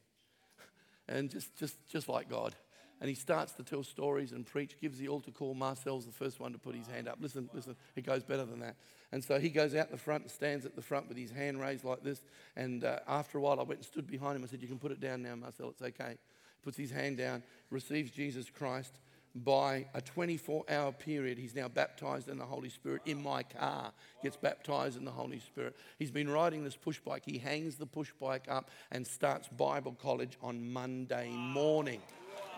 and 1.08 1.30
just, 1.30 1.54
just, 1.56 1.76
just 1.88 2.08
like 2.08 2.28
God. 2.28 2.54
And 3.00 3.08
he 3.08 3.14
starts 3.14 3.52
to 3.52 3.62
tell 3.62 3.82
stories 3.82 4.32
and 4.32 4.44
preach, 4.46 4.76
gives 4.78 4.98
the 4.98 5.08
altar 5.08 5.30
call. 5.30 5.54
Marcel's 5.54 6.04
the 6.04 6.12
first 6.12 6.38
one 6.38 6.52
to 6.52 6.58
put 6.58 6.74
his 6.74 6.86
hand 6.86 7.08
up. 7.08 7.16
Listen, 7.18 7.48
listen, 7.54 7.74
it 7.96 8.04
goes 8.04 8.22
better 8.22 8.44
than 8.44 8.60
that. 8.60 8.76
And 9.10 9.24
so 9.24 9.40
he 9.40 9.48
goes 9.48 9.74
out 9.74 9.90
the 9.90 9.96
front 9.96 10.24
and 10.24 10.30
stands 10.30 10.66
at 10.66 10.76
the 10.76 10.82
front 10.82 11.08
with 11.08 11.16
his 11.16 11.30
hand 11.30 11.60
raised 11.60 11.82
like 11.82 12.02
this. 12.02 12.20
And 12.56 12.84
uh, 12.84 12.98
after 13.08 13.38
a 13.38 13.40
while, 13.40 13.58
I 13.58 13.62
went 13.62 13.80
and 13.80 13.86
stood 13.86 14.06
behind 14.06 14.36
him. 14.36 14.44
I 14.44 14.48
said, 14.48 14.60
You 14.60 14.68
can 14.68 14.78
put 14.78 14.92
it 14.92 15.00
down 15.00 15.22
now, 15.22 15.34
Marcel, 15.34 15.70
it's 15.70 15.80
okay. 15.80 16.18
Puts 16.62 16.76
his 16.76 16.90
hand 16.90 17.16
down, 17.16 17.42
receives 17.70 18.10
Jesus 18.10 18.50
Christ, 18.50 18.98
by 19.34 19.86
a 19.94 20.00
24 20.00 20.64
hour 20.68 20.92
period. 20.92 21.38
He's 21.38 21.54
now 21.54 21.68
baptized 21.68 22.28
in 22.28 22.38
the 22.38 22.44
Holy 22.44 22.68
Spirit 22.68 23.02
in 23.06 23.22
my 23.22 23.42
car, 23.42 23.92
gets 24.22 24.36
baptized 24.36 24.96
in 24.96 25.04
the 25.04 25.10
Holy 25.10 25.38
Spirit. 25.38 25.76
He's 25.98 26.10
been 26.10 26.28
riding 26.28 26.64
this 26.64 26.76
push 26.76 26.98
bike. 26.98 27.22
He 27.24 27.38
hangs 27.38 27.76
the 27.76 27.86
push 27.86 28.10
bike 28.20 28.46
up 28.48 28.70
and 28.90 29.06
starts 29.06 29.48
Bible 29.48 29.96
college 30.00 30.36
on 30.42 30.72
Monday 30.72 31.30
morning. 31.30 32.00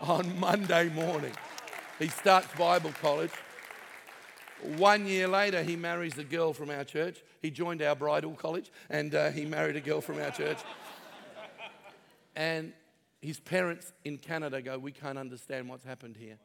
On 0.01 0.39
Monday 0.39 0.89
morning. 0.89 1.33
He 1.99 2.07
starts 2.07 2.47
Bible 2.57 2.91
college. 3.01 3.31
One 4.77 5.05
year 5.05 5.27
later, 5.27 5.61
he 5.61 5.75
marries 5.75 6.17
a 6.17 6.23
girl 6.23 6.53
from 6.53 6.69
our 6.69 6.83
church. 6.83 7.21
He 7.41 7.51
joined 7.51 7.81
our 7.81 7.95
bridal 7.95 8.33
college 8.33 8.71
and 8.89 9.13
uh, 9.13 9.29
he 9.29 9.45
married 9.45 9.75
a 9.75 9.81
girl 9.81 10.01
from 10.01 10.19
our 10.19 10.31
church. 10.31 10.57
And 12.35 12.73
his 13.21 13.39
parents 13.39 13.93
in 14.03 14.17
Canada 14.17 14.61
go, 14.61 14.79
We 14.79 14.91
can't 14.91 15.17
understand 15.17 15.69
what's 15.69 15.83
happened 15.83 16.17
here. 16.17 16.37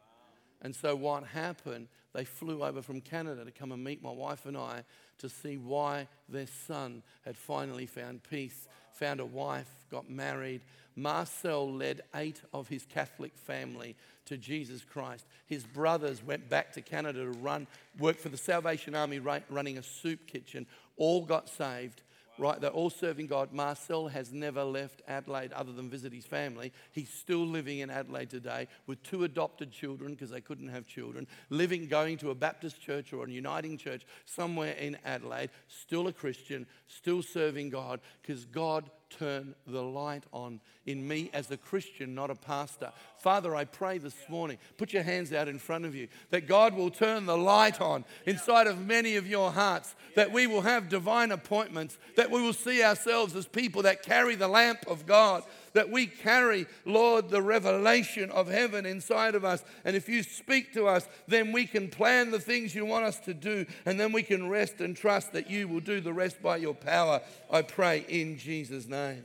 And 0.63 0.75
so, 0.75 0.97
what 0.97 1.25
happened, 1.25 1.89
they 2.13 2.25
flew 2.25 2.65
over 2.65 2.83
from 2.83 3.01
Canada 3.01 3.45
to 3.45 3.51
come 3.51 3.73
and 3.73 3.83
meet 3.83 4.03
my 4.03 4.11
wife 4.11 4.47
and 4.47 4.57
I 4.57 4.83
to 5.19 5.29
see 5.29 5.57
why 5.57 6.09
their 6.29 6.47
son 6.67 7.03
had 7.25 7.37
finally 7.37 7.87
found 7.87 8.23
peace, 8.29 8.69
found 8.93 9.21
a 9.21 9.27
wife, 9.27 9.69
got 9.91 10.11
married. 10.11 10.63
Marcel 10.97 11.73
led 11.73 12.03
eight 12.17 12.41
of 12.53 12.69
his 12.69 12.85
Catholic 12.87 13.37
family 13.37 13.95
to 14.27 14.37
Jesus 14.37 14.85
Christ. 14.85 15.27
His 15.47 15.63
brothers 15.63 16.25
went 16.25 16.49
back 16.49 16.73
to 16.73 16.83
Canada 16.83 17.21
to 17.21 17.31
run, 17.31 17.67
work 17.99 18.19
for 18.19 18.29
the 18.29 18.37
Salvation 18.37 18.95
Army, 18.95 19.21
running 19.21 19.79
a 19.79 19.83
soup 19.83 20.27
kitchen. 20.27 20.67
All 20.97 21.25
got 21.25 21.49
saved 21.49 22.03
right? 22.39 22.61
They're 22.61 22.71
all 22.71 22.91
serving 22.91 23.27
God. 23.27 23.53
Marcel 23.53 24.09
has 24.09 24.33
never 24.33 24.65
left 24.65 25.03
Adelaide 25.09 25.53
other 25.53 25.73
than 25.73 25.91
visit 25.91 26.13
his 26.13 26.25
family. 26.25 26.73
He's 26.93 27.11
still 27.11 27.47
living 27.47 27.81
in 27.81 27.91
Adelaide 27.91 28.31
today 28.31 28.69
with 28.87 29.03
two 29.03 29.25
adopted 29.25 29.73
children 29.73 30.13
because 30.13 30.31
they 30.31 30.41
couldn't 30.41 30.69
have 30.69 30.87
children, 30.87 31.27
living, 31.51 31.89
going 31.89 32.19
to 32.19 32.31
a 32.31 32.35
Baptist 32.35 32.81
church 32.81 33.13
or 33.13 33.27
a 33.27 33.31
uniting 33.31 33.77
church 33.77 34.07
somewhere 34.25 34.73
in 34.73 34.97
Adelaide, 35.05 35.51
still 35.69 36.07
a 36.09 36.13
Christian, 36.13 36.67
still 36.87 37.23
serving 37.23 37.71
God 37.71 38.01
because 38.23 38.45
God 38.45 38.91
turned 39.11 39.55
the 39.67 39.83
light 39.83 40.25
on 40.33 40.61
in 40.87 41.07
me 41.07 41.31
as 41.33 41.51
a 41.51 41.57
Christian, 41.57 42.15
not 42.15 42.31
a 42.31 42.35
pastor. 42.35 42.93
Father, 43.19 43.57
I 43.57 43.65
pray 43.65 43.99
this 43.99 44.15
morning, 44.29 44.59
put 44.77 44.93
your 44.93 45.03
hands 45.03 45.33
out 45.33 45.49
in 45.49 45.59
front 45.59 45.85
of 45.85 45.95
you, 45.95 46.07
that 46.31 46.47
God 46.47 46.75
will 46.75 46.91
turn 46.91 47.27
the 47.27 47.37
light 47.37 47.81
on 47.81 48.05
inside 48.27 48.69
of 48.69 48.87
many 48.87 49.17
of 49.17 49.27
your 49.27 49.51
hearts, 49.51 49.97
that 50.15 50.33
we 50.33 50.47
will 50.47 50.61
have 50.61 50.89
divine 50.89 51.33
appointments, 51.33 51.99
that 52.17 52.31
we 52.31 52.41
will 52.41 52.53
see 52.53 52.83
ourselves 52.83 53.35
as 53.35 53.47
people 53.47 53.83
that 53.83 54.05
carry 54.05 54.37
the 54.37 54.47
lamp 54.47 54.79
of 54.87 55.05
God, 55.05 55.43
that 55.73 55.91
we 55.91 56.07
carry, 56.07 56.67
Lord, 56.85 57.29
the 57.29 57.43
revelation 57.43 58.31
of 58.31 58.49
heaven 58.49 58.87
inside 58.87 59.35
of 59.35 59.45
us. 59.45 59.65
And 59.85 59.97
if 59.97 60.09
you 60.09 60.23
speak 60.23 60.73
to 60.75 60.87
us, 60.87 61.09
then 61.27 61.51
we 61.51 61.67
can 61.67 61.89
plan 61.89 62.31
the 62.31 62.41
things 62.41 62.75
you 62.75 62.85
want 62.85 63.05
us 63.05 63.19
to 63.21 63.35
do, 63.35 63.67
and 63.85 63.99
then 63.99 64.13
we 64.13 64.23
can 64.23 64.49
rest 64.49 64.81
and 64.81 64.97
trust 64.97 65.33
that 65.33 65.51
you 65.51 65.67
will 65.67 65.81
do 65.81 66.01
the 66.01 66.13
rest 66.13 66.41
by 66.41 66.59
your 66.59 66.75
power. 66.75 67.21
I 67.51 67.63
pray 67.63 68.05
in 68.09 68.39
Jesus' 68.39 68.87
name. 68.87 69.25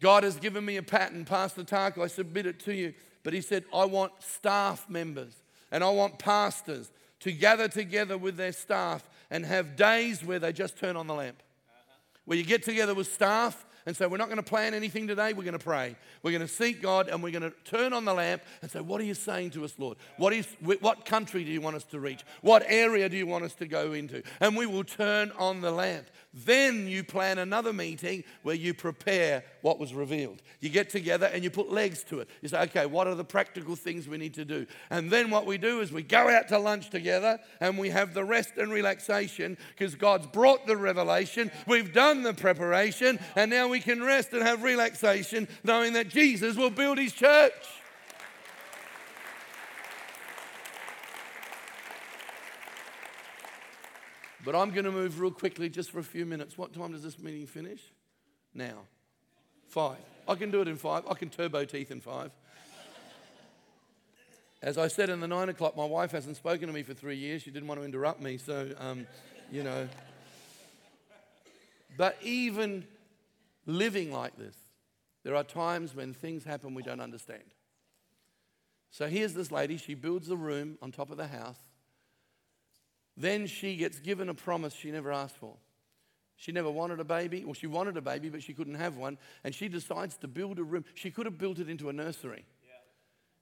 God 0.00 0.24
has 0.24 0.36
given 0.36 0.64
me 0.64 0.76
a 0.76 0.82
pattern, 0.82 1.24
Pastor 1.24 1.62
Tak. 1.62 1.98
I 1.98 2.06
submit 2.06 2.46
it 2.46 2.58
to 2.60 2.74
you. 2.74 2.94
But 3.22 3.34
he 3.34 3.40
said, 3.40 3.64
I 3.72 3.84
want 3.84 4.12
staff 4.20 4.88
members 4.88 5.34
and 5.70 5.84
I 5.84 5.90
want 5.90 6.18
pastors 6.18 6.90
to 7.20 7.32
gather 7.32 7.68
together 7.68 8.16
with 8.16 8.36
their 8.36 8.52
staff 8.52 9.08
and 9.30 9.44
have 9.44 9.76
days 9.76 10.24
where 10.24 10.38
they 10.38 10.52
just 10.52 10.78
turn 10.78 10.96
on 10.96 11.06
the 11.06 11.14
lamp. 11.14 11.36
Uh-huh. 11.68 11.94
Where 12.24 12.38
you 12.38 12.44
get 12.44 12.62
together 12.62 12.94
with 12.94 13.12
staff 13.12 13.66
and 13.86 13.96
say, 13.96 14.06
We're 14.06 14.16
not 14.16 14.28
going 14.28 14.38
to 14.38 14.42
plan 14.42 14.74
anything 14.74 15.06
today, 15.06 15.32
we're 15.32 15.44
going 15.44 15.52
to 15.52 15.58
pray. 15.58 15.96
We're 16.22 16.32
going 16.32 16.46
to 16.46 16.48
seek 16.48 16.80
God 16.80 17.08
and 17.08 17.22
we're 17.22 17.38
going 17.38 17.50
to 17.50 17.56
turn 17.64 17.92
on 17.92 18.04
the 18.04 18.14
lamp 18.14 18.42
and 18.62 18.70
say, 18.70 18.80
What 18.80 19.00
are 19.00 19.04
you 19.04 19.14
saying 19.14 19.50
to 19.50 19.64
us, 19.64 19.74
Lord? 19.78 19.98
What, 20.16 20.32
is, 20.32 20.46
what 20.80 21.04
country 21.04 21.44
do 21.44 21.50
you 21.50 21.60
want 21.60 21.76
us 21.76 21.84
to 21.84 22.00
reach? 22.00 22.24
What 22.40 22.64
area 22.66 23.08
do 23.08 23.16
you 23.16 23.26
want 23.26 23.44
us 23.44 23.54
to 23.56 23.66
go 23.66 23.92
into? 23.92 24.22
And 24.40 24.56
we 24.56 24.66
will 24.66 24.84
turn 24.84 25.32
on 25.38 25.60
the 25.60 25.70
lamp. 25.70 26.06
Then 26.32 26.86
you 26.86 27.02
plan 27.02 27.38
another 27.38 27.72
meeting 27.72 28.22
where 28.44 28.54
you 28.54 28.72
prepare 28.72 29.42
what 29.62 29.80
was 29.80 29.92
revealed. 29.92 30.42
You 30.60 30.68
get 30.68 30.88
together 30.88 31.26
and 31.26 31.42
you 31.42 31.50
put 31.50 31.72
legs 31.72 32.04
to 32.04 32.20
it. 32.20 32.28
You 32.40 32.48
say, 32.48 32.62
okay, 32.62 32.86
what 32.86 33.08
are 33.08 33.16
the 33.16 33.24
practical 33.24 33.74
things 33.74 34.06
we 34.06 34.16
need 34.16 34.34
to 34.34 34.44
do? 34.44 34.66
And 34.90 35.10
then 35.10 35.30
what 35.30 35.44
we 35.44 35.58
do 35.58 35.80
is 35.80 35.90
we 35.90 36.04
go 36.04 36.28
out 36.28 36.46
to 36.48 36.58
lunch 36.58 36.88
together 36.90 37.40
and 37.60 37.76
we 37.76 37.90
have 37.90 38.14
the 38.14 38.24
rest 38.24 38.52
and 38.58 38.70
relaxation 38.70 39.58
because 39.76 39.96
God's 39.96 40.28
brought 40.28 40.68
the 40.68 40.76
revelation. 40.76 41.50
We've 41.66 41.92
done 41.92 42.22
the 42.22 42.34
preparation 42.34 43.18
and 43.34 43.50
now 43.50 43.66
we 43.66 43.80
can 43.80 44.00
rest 44.00 44.32
and 44.32 44.42
have 44.42 44.62
relaxation 44.62 45.48
knowing 45.64 45.94
that 45.94 46.10
Jesus 46.10 46.56
will 46.56 46.70
build 46.70 46.98
his 46.98 47.12
church. 47.12 47.52
But 54.44 54.56
I'm 54.56 54.70
going 54.70 54.84
to 54.84 54.92
move 54.92 55.20
real 55.20 55.30
quickly 55.30 55.68
just 55.68 55.90
for 55.90 55.98
a 55.98 56.04
few 56.04 56.24
minutes. 56.24 56.56
What 56.56 56.72
time 56.72 56.92
does 56.92 57.02
this 57.02 57.18
meeting 57.18 57.46
finish? 57.46 57.80
Now. 58.54 58.86
Five. 59.68 59.98
I 60.26 60.34
can 60.34 60.50
do 60.50 60.60
it 60.62 60.68
in 60.68 60.76
five. 60.76 61.04
I 61.08 61.14
can 61.14 61.28
turbo 61.30 61.64
teeth 61.64 61.90
in 61.90 62.00
five. 62.00 62.32
As 64.62 64.76
I 64.76 64.88
said 64.88 65.08
in 65.08 65.20
the 65.20 65.28
nine 65.28 65.48
o'clock, 65.48 65.76
my 65.76 65.84
wife 65.84 66.10
hasn't 66.10 66.36
spoken 66.36 66.66
to 66.66 66.72
me 66.72 66.82
for 66.82 66.92
three 66.92 67.16
years. 67.16 67.42
She 67.42 67.50
didn't 67.50 67.66
want 67.68 67.80
to 67.80 67.84
interrupt 67.84 68.20
me, 68.20 68.36
so, 68.36 68.70
um, 68.78 69.06
you 69.50 69.62
know. 69.62 69.88
But 71.96 72.18
even 72.22 72.86
living 73.64 74.12
like 74.12 74.36
this, 74.36 74.56
there 75.22 75.34
are 75.34 75.44
times 75.44 75.94
when 75.94 76.12
things 76.12 76.44
happen 76.44 76.74
we 76.74 76.82
don't 76.82 77.00
understand. 77.00 77.42
So 78.90 79.06
here's 79.06 79.34
this 79.34 79.50
lady, 79.52 79.76
she 79.76 79.94
builds 79.94 80.30
a 80.30 80.36
room 80.36 80.76
on 80.82 80.92
top 80.92 81.10
of 81.10 81.16
the 81.16 81.28
house. 81.28 81.58
Then 83.16 83.46
she 83.46 83.76
gets 83.76 84.00
given 84.00 84.28
a 84.28 84.34
promise 84.34 84.72
she 84.72 84.90
never 84.90 85.12
asked 85.12 85.36
for. 85.36 85.56
She 86.36 86.52
never 86.52 86.70
wanted 86.70 87.00
a 87.00 87.04
baby. 87.04 87.44
Well, 87.44 87.52
she 87.52 87.66
wanted 87.66 87.98
a 87.98 88.00
baby, 88.00 88.30
but 88.30 88.42
she 88.42 88.54
couldn't 88.54 88.76
have 88.76 88.96
one. 88.96 89.18
And 89.44 89.54
she 89.54 89.68
decides 89.68 90.16
to 90.18 90.28
build 90.28 90.58
a 90.58 90.64
room. 90.64 90.86
She 90.94 91.10
could 91.10 91.26
have 91.26 91.36
built 91.36 91.58
it 91.58 91.68
into 91.68 91.90
a 91.90 91.92
nursery. 91.92 92.46
Yeah. 92.62 92.70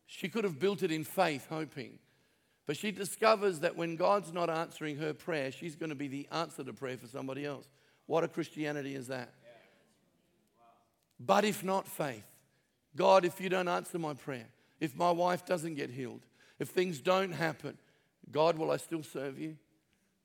She 0.07 0.29
could 0.29 0.43
have 0.43 0.59
built 0.59 0.83
it 0.83 0.91
in 0.91 1.05
faith, 1.05 1.47
hoping. 1.49 2.01
But 2.67 2.77
she 2.77 2.91
discovers 2.91 3.61
that 3.61 3.77
when 3.77 3.95
God's 3.95 4.33
not 4.33 4.51
answering 4.51 4.97
her 4.97 5.15
prayer, 5.15 5.53
she's 5.53 5.77
going 5.77 5.91
to 5.91 5.95
be 5.95 6.09
the 6.09 6.27
answer 6.33 6.65
to 6.65 6.73
prayer 6.73 6.99
for 6.99 7.07
somebody 7.07 7.47
else. 7.47 7.69
What 8.07 8.25
a 8.25 8.29
Christianity 8.29 8.97
is 8.97 9.07
that? 9.07 9.33
Yeah. 9.43 9.51
Wow. 10.59 10.65
But 11.21 11.45
if 11.45 11.63
not 11.63 11.87
faith, 11.87 12.27
God, 12.97 13.25
if 13.25 13.41
you 13.41 13.49
don't 13.49 13.69
answer 13.69 13.99
my 13.99 14.15
prayer, 14.15 14.49
if 14.81 14.97
my 14.97 15.13
wife 15.13 15.47
doesn't 15.47 15.77
get 15.77 15.91
healed, 15.91 16.27
if 16.59 16.71
things 16.71 17.01
don't 17.01 17.33
happen, 17.33 17.79
God, 18.33 18.59
will 18.59 18.71
I 18.71 18.77
still 18.77 19.03
serve 19.03 19.39
you? 19.39 19.57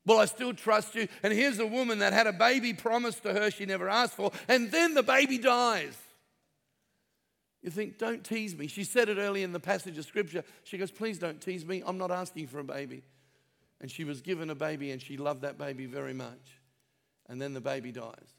Will 0.06 0.18
I 0.18 0.26
still 0.26 0.52
trust 0.52 0.94
you? 0.94 1.08
And 1.22 1.32
here's 1.32 1.58
a 1.58 1.66
woman 1.66 2.00
that 2.00 2.12
had 2.12 2.26
a 2.26 2.32
baby 2.32 2.74
promised 2.74 3.22
to 3.22 3.32
her 3.32 3.50
she 3.50 3.64
never 3.64 3.88
asked 3.88 4.14
for, 4.14 4.32
and 4.48 4.70
then 4.70 4.94
the 4.94 5.02
baby 5.02 5.38
dies. 5.38 5.96
You 7.62 7.70
think, 7.70 7.96
don't 7.96 8.22
tease 8.22 8.54
me. 8.54 8.66
She 8.66 8.84
said 8.84 9.08
it 9.08 9.16
early 9.16 9.42
in 9.42 9.52
the 9.52 9.60
passage 9.60 9.96
of 9.96 10.04
scripture. 10.04 10.44
She 10.64 10.76
goes, 10.76 10.90
please 10.90 11.18
don't 11.18 11.40
tease 11.40 11.64
me. 11.64 11.82
I'm 11.86 11.96
not 11.96 12.10
asking 12.10 12.48
for 12.48 12.58
a 12.58 12.64
baby. 12.64 13.02
And 13.80 13.90
she 13.90 14.04
was 14.04 14.20
given 14.20 14.50
a 14.50 14.54
baby, 14.54 14.90
and 14.90 15.00
she 15.00 15.16
loved 15.16 15.40
that 15.42 15.56
baby 15.56 15.86
very 15.86 16.12
much. 16.12 16.60
And 17.26 17.40
then 17.40 17.54
the 17.54 17.62
baby 17.62 17.90
dies. 17.90 18.34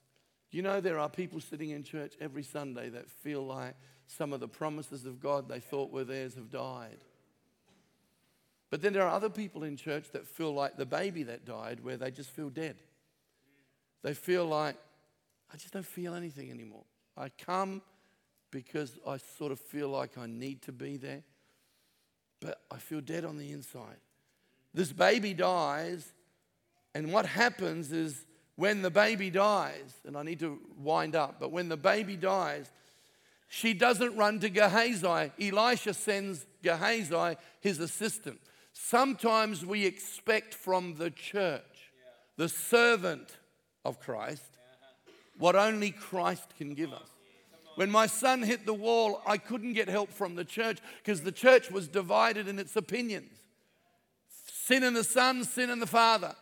You 0.51 0.61
know, 0.61 0.80
there 0.80 0.99
are 0.99 1.09
people 1.09 1.41
sitting 1.41 1.72
in 1.72 1.84
church 1.84 2.13
every 2.22 2.43
Sunday 2.43 2.89
that 2.89 3.09
feel 3.09 3.45
like 3.45 3.74
some 4.07 4.32
of 4.32 4.39
the 4.39 4.47
promises 4.47 5.05
of 5.05 5.20
God 5.20 5.49
they 5.49 5.59
thought 5.59 5.91
were 5.91 6.03
theirs 6.03 6.36
have 6.36 6.51
died. 6.51 6.99
But 8.72 8.82
then 8.82 8.93
there 8.93 9.03
are 9.03 9.16
other 9.16 9.30
people 9.30 9.63
in 9.63 9.78
church 9.78 10.11
that 10.11 10.28
feel 10.28 10.53
like 10.53 10.78
the 10.78 10.86
baby 10.86 11.24
that 11.24 11.45
died, 11.45 11.84
where 11.84 11.97
they 11.97 12.11
just 12.11 12.30
feel 12.32 12.49
dead. 12.49 12.76
They 14.03 14.13
feel 14.13 14.45
like, 14.45 14.76
I 15.53 15.57
just 15.57 15.74
don't 15.74 15.86
feel 15.86 16.13
anything 16.13 16.49
anymore. 16.51 16.84
I 17.18 17.30
come 17.30 17.82
because 18.51 18.97
I 19.07 19.18
sort 19.38 19.51
of 19.51 19.59
feel 19.59 19.89
like 19.89 20.18
I 20.18 20.28
need 20.28 20.61
to 20.63 20.72
be 20.72 20.97
there, 20.97 21.24
but 22.41 22.61
I 22.72 22.78
feel 22.78 23.01
dead 23.01 23.26
on 23.26 23.38
the 23.38 23.51
inside. 23.51 23.97
This 24.74 24.91
baby 24.91 25.34
dies, 25.34 26.13
and 26.93 27.13
what 27.13 27.26
happens 27.26 27.91
is 27.91 28.26
when 28.55 28.82
the 28.82 28.89
baby 28.89 29.30
dies, 29.30 29.93
and 30.05 30.18
I 30.18 30.24
need 30.24 30.39
to 30.39 30.59
wind 30.78 31.16
up, 31.16 31.36
but 31.39 31.51
when 31.51 31.70
the 31.70 31.78
baby 31.78 32.16
dies, 32.16 32.72
she 33.47 33.74
doesn't 33.74 34.16
run 34.18 34.39
to 34.39 34.49
Gehazi. 34.49 35.32
Elisha 35.39 35.93
sends 35.93 36.45
Gehazi, 36.63 37.38
his 37.61 37.80
assistant. 37.80 38.39
Sometimes 38.78 39.65
we 39.65 39.86
expect 39.86 40.53
from 40.53 40.95
the 40.95 41.09
church, 41.09 41.91
the 42.36 42.49
servant 42.49 43.38
of 43.84 43.99
Christ, 43.99 44.57
what 45.38 45.55
only 45.55 45.91
Christ 45.91 46.53
can 46.57 46.73
give 46.73 46.93
us. 46.93 47.09
When 47.76 47.89
my 47.89 48.05
son 48.05 48.43
hit 48.43 48.65
the 48.65 48.73
wall, 48.73 49.21
I 49.26 49.38
couldn't 49.38 49.73
get 49.73 49.88
help 49.89 50.11
from 50.11 50.36
the 50.36 50.45
church 50.45 50.80
because 51.03 51.21
the 51.21 51.32
church 51.32 51.71
was 51.71 51.88
divided 51.88 52.47
in 52.47 52.59
its 52.59 52.76
opinions 52.76 53.32
sin 54.65 54.84
in 54.84 54.95
the 54.95 55.03
Son, 55.03 55.43
sin 55.43 55.69
in 55.69 55.80
the 55.80 55.86
Father. 55.86 56.36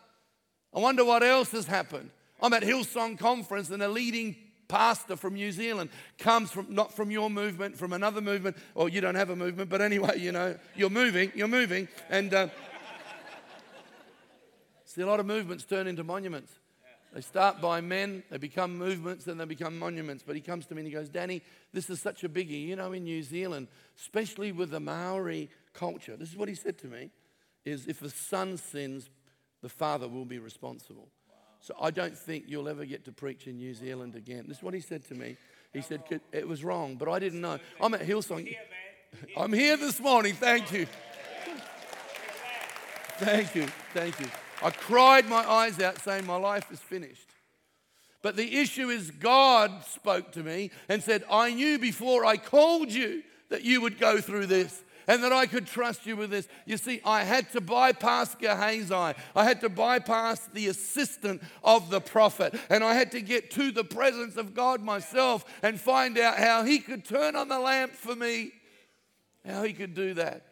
I 0.74 0.80
wonder 0.80 1.04
what 1.04 1.24
else 1.24 1.52
has 1.52 1.68
happened. 1.68 2.10
I'm 2.42 2.54
at 2.54 2.64
Hillsong 2.64 3.20
Conference 3.20 3.70
and 3.70 3.84
a 3.84 3.90
leading 3.90 4.36
pastor 4.74 5.16
from 5.16 5.36
New 5.36 5.52
Zealand 5.52 5.92
comes 6.18 6.50
from 6.50 6.66
not 6.68 6.92
from 6.92 7.12
your 7.12 7.30
movement, 7.30 7.78
from 7.78 7.94
another 7.94 8.22
movement, 8.22 8.58
or 8.74 8.90
you 8.90 9.02
don't 9.02 9.14
have 9.14 9.30
a 9.30 9.36
movement, 9.36 9.70
but 9.70 9.82
anyway, 9.82 10.18
you 10.18 10.32
know, 10.32 10.58
you're 10.76 10.90
moving, 10.90 11.32
you're 11.36 11.48
moving. 11.48 11.88
And 12.10 12.34
uh, 12.34 12.48
see, 14.86 15.02
a 15.02 15.06
lot 15.06 15.20
of 15.20 15.28
movements 15.28 15.64
turn 15.64 15.86
into 15.86 16.04
monuments. 16.04 16.52
They 17.14 17.22
start 17.22 17.62
by 17.62 17.82
men, 17.82 18.24
they 18.32 18.40
become 18.40 18.76
movements, 18.76 19.26
then 19.26 19.38
they 19.38 19.46
become 19.46 19.78
monuments. 19.78 20.24
But 20.26 20.36
he 20.36 20.42
comes 20.42 20.66
to 20.66 20.74
me 20.74 20.80
and 20.80 20.88
he 20.88 20.94
goes, 20.94 21.08
Danny, 21.08 21.44
this 21.72 21.92
is 21.92 22.02
such 22.02 22.24
a 22.24 22.30
biggie. 22.30 22.66
You 22.66 22.76
know, 22.76 22.94
in 22.94 23.04
New 23.04 23.22
Zealand, 23.22 23.68
especially 24.00 24.52
with 24.52 24.72
the 24.72 24.80
Maori 24.80 25.52
culture, 25.76 26.18
this 26.18 26.32
is 26.32 26.36
what 26.36 26.50
he 26.50 26.56
said 26.56 26.80
to 26.80 26.88
me, 26.88 27.12
is 27.64 27.86
if 27.86 28.00
the 28.00 28.10
son 28.10 28.58
sins, 28.58 29.12
the 29.62 29.70
father 29.70 30.08
will 30.08 30.26
be 30.26 30.40
responsible. 30.40 31.10
So 31.64 31.74
I 31.80 31.92
don't 31.92 32.18
think 32.18 32.44
you'll 32.48 32.68
ever 32.68 32.84
get 32.84 33.06
to 33.06 33.14
preach 33.14 33.48
in 33.48 33.58
New 33.58 33.74
Zealand 33.74 34.16
again. 34.16 34.44
This 34.50 34.58
is 34.58 34.64
what 34.64 34.74
he 34.74 34.82
said 34.82 35.08
to 35.08 35.16
me. 35.16 35.38
He 35.72 35.82
said, 35.82 36.04
It 36.34 36.46
was 36.46 36.62
wrong, 36.62 36.98
but 36.98 37.08
I 37.08 37.20
didn't 37.20 37.40
know. 37.40 37.58
I'm 37.80 37.94
at 37.94 38.02
Hillsong. 38.02 38.54
I'm 39.38 39.54
here 39.54 39.78
this 39.78 40.02
morning. 40.02 40.34
Thank 40.34 40.74
you. 40.74 40.88
Thank 43.18 43.56
you. 43.56 43.68
Thank 43.94 44.20
you. 44.20 44.28
I 44.62 44.72
cried 44.72 45.26
my 45.26 45.50
eyes 45.50 45.80
out 45.80 46.00
saying, 46.02 46.26
My 46.26 46.36
life 46.36 46.70
is 46.70 46.82
finished. 46.82 47.30
But 48.22 48.36
the 48.36 48.58
issue 48.60 48.90
is, 48.90 49.12
God 49.12 49.86
spoke 49.86 50.34
to 50.34 50.44
me 50.44 50.70
and 50.90 51.02
said, 51.02 51.24
I 51.32 51.54
knew 51.54 51.80
before 51.80 52.26
I 52.26 52.36
called 52.36 52.92
you 52.92 53.24
that 53.48 53.64
you 53.64 53.80
would 53.80 54.00
go 54.00 54.20
through 54.20 54.48
this 54.48 54.84
and 55.08 55.24
that 55.24 55.34
I 55.34 55.46
could 55.46 55.68
trust 55.68 56.06
you 56.06 56.16
with 56.16 56.30
this. 56.30 56.48
You 56.66 56.78
see, 56.78 57.02
I 57.06 57.24
had 57.24 57.52
to 57.52 57.62
bypass 57.62 58.36
Gehazi. 58.36 58.94
I 58.94 59.16
had 59.44 59.62
to 59.62 59.70
bypass 59.70 60.48
the 60.48 60.68
assistant 60.68 61.42
of 61.64 61.90
the 61.90 62.02
prophet. 62.02 62.56
And 62.70 62.84
I 62.84 62.94
had 62.94 63.12
to 63.12 63.22
get 63.22 63.52
to 63.52 63.72
the 63.72 63.84
presence 63.84 64.38
of 64.38 64.54
God 64.54 64.82
myself 64.82 65.46
and 65.62 65.80
find 65.80 66.18
out 66.18 66.38
how 66.38 66.64
he 66.64 66.80
could 66.80 67.06
turn 67.06 67.36
on 67.36 67.48
the 67.48 67.60
lamp 67.60 67.94
for 67.94 68.16
me, 68.16 68.52
how 69.46 69.64
he 69.64 69.74
could 69.74 69.94
do 69.94 70.14
that. 70.16 70.46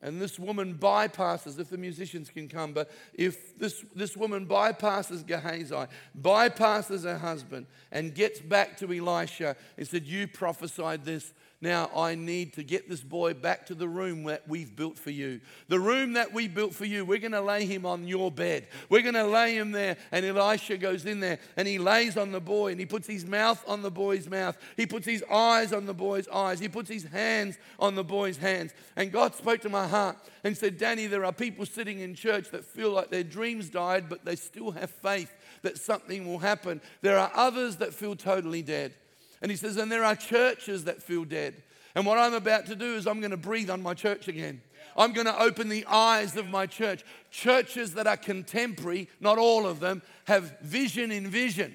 And 0.00 0.20
this 0.20 0.38
woman 0.38 0.78
bypasses, 0.78 1.58
if 1.58 1.70
the 1.70 1.76
musicians 1.76 2.30
can 2.30 2.48
come, 2.48 2.72
but 2.72 2.88
if 3.14 3.58
this, 3.58 3.84
this 3.96 4.16
woman 4.16 4.46
bypasses 4.46 5.26
Gehazi, 5.26 5.88
bypasses 6.20 7.02
her 7.02 7.18
husband, 7.18 7.66
and 7.90 8.14
gets 8.14 8.38
back 8.38 8.76
to 8.78 8.92
Elisha 8.92 9.56
and 9.76 9.88
said, 9.88 10.06
You 10.06 10.28
prophesied 10.28 11.04
this, 11.04 11.32
now 11.60 11.90
I 11.94 12.14
need 12.14 12.52
to 12.52 12.62
get 12.62 12.88
this 12.88 13.00
boy 13.00 13.34
back 13.34 13.66
to 13.66 13.74
the 13.74 13.88
room 13.88 14.22
that 14.24 14.46
we've 14.46 14.74
built 14.74 14.96
for 14.96 15.10
you. 15.10 15.40
The 15.66 15.80
room 15.80 16.12
that 16.12 16.32
we 16.32 16.46
built 16.46 16.72
for 16.72 16.84
you, 16.84 17.04
we're 17.04 17.18
going 17.18 17.32
to 17.32 17.40
lay 17.40 17.66
him 17.66 17.84
on 17.84 18.06
your 18.06 18.30
bed. 18.30 18.68
We're 18.88 19.02
going 19.02 19.14
to 19.14 19.26
lay 19.26 19.56
him 19.56 19.72
there. 19.72 19.96
And 20.12 20.24
Elisha 20.24 20.78
goes 20.78 21.04
in 21.04 21.18
there 21.18 21.40
and 21.56 21.66
he 21.66 21.78
lays 21.78 22.16
on 22.16 22.30
the 22.30 22.40
boy 22.40 22.70
and 22.70 22.78
he 22.78 22.86
puts 22.86 23.08
his 23.08 23.26
mouth 23.26 23.60
on 23.66 23.82
the 23.82 23.90
boy's 23.90 24.28
mouth. 24.28 24.56
He 24.76 24.86
puts 24.86 25.04
his 25.04 25.24
eyes 25.24 25.72
on 25.72 25.86
the 25.86 25.94
boy's 25.94 26.28
eyes. 26.28 26.60
He 26.60 26.68
puts 26.68 26.88
his 26.88 27.02
hands 27.02 27.58
on 27.80 27.96
the 27.96 28.04
boy's 28.04 28.36
hands. 28.36 28.72
And 28.94 29.10
God 29.10 29.34
spoke 29.34 29.60
to 29.62 29.68
my 29.68 29.88
heart 29.88 30.16
and 30.44 30.56
said, 30.56 30.78
Danny, 30.78 31.06
there 31.08 31.24
are 31.24 31.32
people 31.32 31.66
sitting 31.66 31.98
in 31.98 32.14
church 32.14 32.50
that 32.50 32.64
feel 32.64 32.92
like 32.92 33.10
their 33.10 33.24
dreams 33.24 33.68
died, 33.68 34.08
but 34.08 34.24
they 34.24 34.36
still 34.36 34.70
have 34.70 34.90
faith 34.90 35.34
that 35.62 35.76
something 35.76 36.24
will 36.24 36.38
happen. 36.38 36.80
There 37.02 37.18
are 37.18 37.32
others 37.34 37.78
that 37.78 37.94
feel 37.94 38.14
totally 38.14 38.62
dead. 38.62 38.94
And 39.40 39.50
he 39.50 39.56
says, 39.56 39.76
and 39.76 39.90
there 39.90 40.04
are 40.04 40.16
churches 40.16 40.84
that 40.84 41.02
feel 41.02 41.24
dead. 41.24 41.62
And 41.94 42.04
what 42.06 42.18
I'm 42.18 42.34
about 42.34 42.66
to 42.66 42.76
do 42.76 42.96
is 42.96 43.06
I'm 43.06 43.20
going 43.20 43.30
to 43.30 43.36
breathe 43.36 43.70
on 43.70 43.82
my 43.82 43.94
church 43.94 44.28
again. 44.28 44.60
I'm 44.96 45.12
going 45.12 45.26
to 45.26 45.40
open 45.40 45.68
the 45.68 45.86
eyes 45.86 46.36
of 46.36 46.48
my 46.48 46.66
church. 46.66 47.04
Churches 47.30 47.94
that 47.94 48.06
are 48.06 48.16
contemporary, 48.16 49.08
not 49.20 49.38
all 49.38 49.66
of 49.66 49.80
them, 49.80 50.02
have 50.24 50.60
vision 50.60 51.12
in 51.12 51.28
vision. 51.28 51.74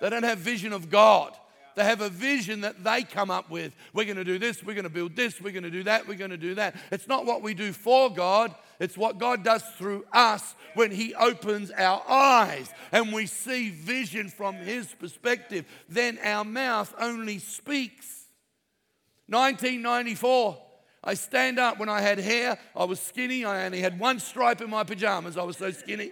They 0.00 0.10
don't 0.10 0.22
have 0.22 0.38
vision 0.38 0.72
of 0.72 0.90
God. 0.90 1.34
They 1.78 1.84
have 1.84 2.00
a 2.00 2.08
vision 2.08 2.62
that 2.62 2.82
they 2.82 3.04
come 3.04 3.30
up 3.30 3.50
with. 3.50 3.72
We're 3.92 4.04
going 4.04 4.16
to 4.16 4.24
do 4.24 4.36
this, 4.36 4.64
we're 4.64 4.74
going 4.74 4.82
to 4.82 4.90
build 4.90 5.14
this, 5.14 5.40
we're 5.40 5.52
going 5.52 5.62
to 5.62 5.70
do 5.70 5.84
that, 5.84 6.08
we're 6.08 6.18
going 6.18 6.32
to 6.32 6.36
do 6.36 6.56
that. 6.56 6.74
It's 6.90 7.06
not 7.06 7.24
what 7.24 7.40
we 7.40 7.54
do 7.54 7.72
for 7.72 8.12
God, 8.12 8.52
it's 8.80 8.98
what 8.98 9.18
God 9.18 9.44
does 9.44 9.62
through 9.76 10.04
us 10.12 10.56
when 10.74 10.90
He 10.90 11.14
opens 11.14 11.70
our 11.70 12.02
eyes 12.10 12.68
and 12.90 13.12
we 13.12 13.26
see 13.26 13.70
vision 13.70 14.28
from 14.28 14.56
His 14.56 14.88
perspective. 14.88 15.66
Then 15.88 16.18
our 16.24 16.44
mouth 16.44 16.92
only 16.98 17.38
speaks. 17.38 18.24
1994. 19.28 20.58
I 21.04 21.14
stand 21.14 21.60
up 21.60 21.78
when 21.78 21.88
I 21.88 22.00
had 22.00 22.18
hair. 22.18 22.58
I 22.74 22.86
was 22.86 22.98
skinny. 22.98 23.44
I 23.44 23.66
only 23.66 23.80
had 23.80 24.00
one 24.00 24.18
stripe 24.18 24.60
in 24.60 24.68
my 24.68 24.82
pajamas. 24.82 25.36
I 25.36 25.44
was 25.44 25.56
so 25.56 25.70
skinny. 25.70 26.10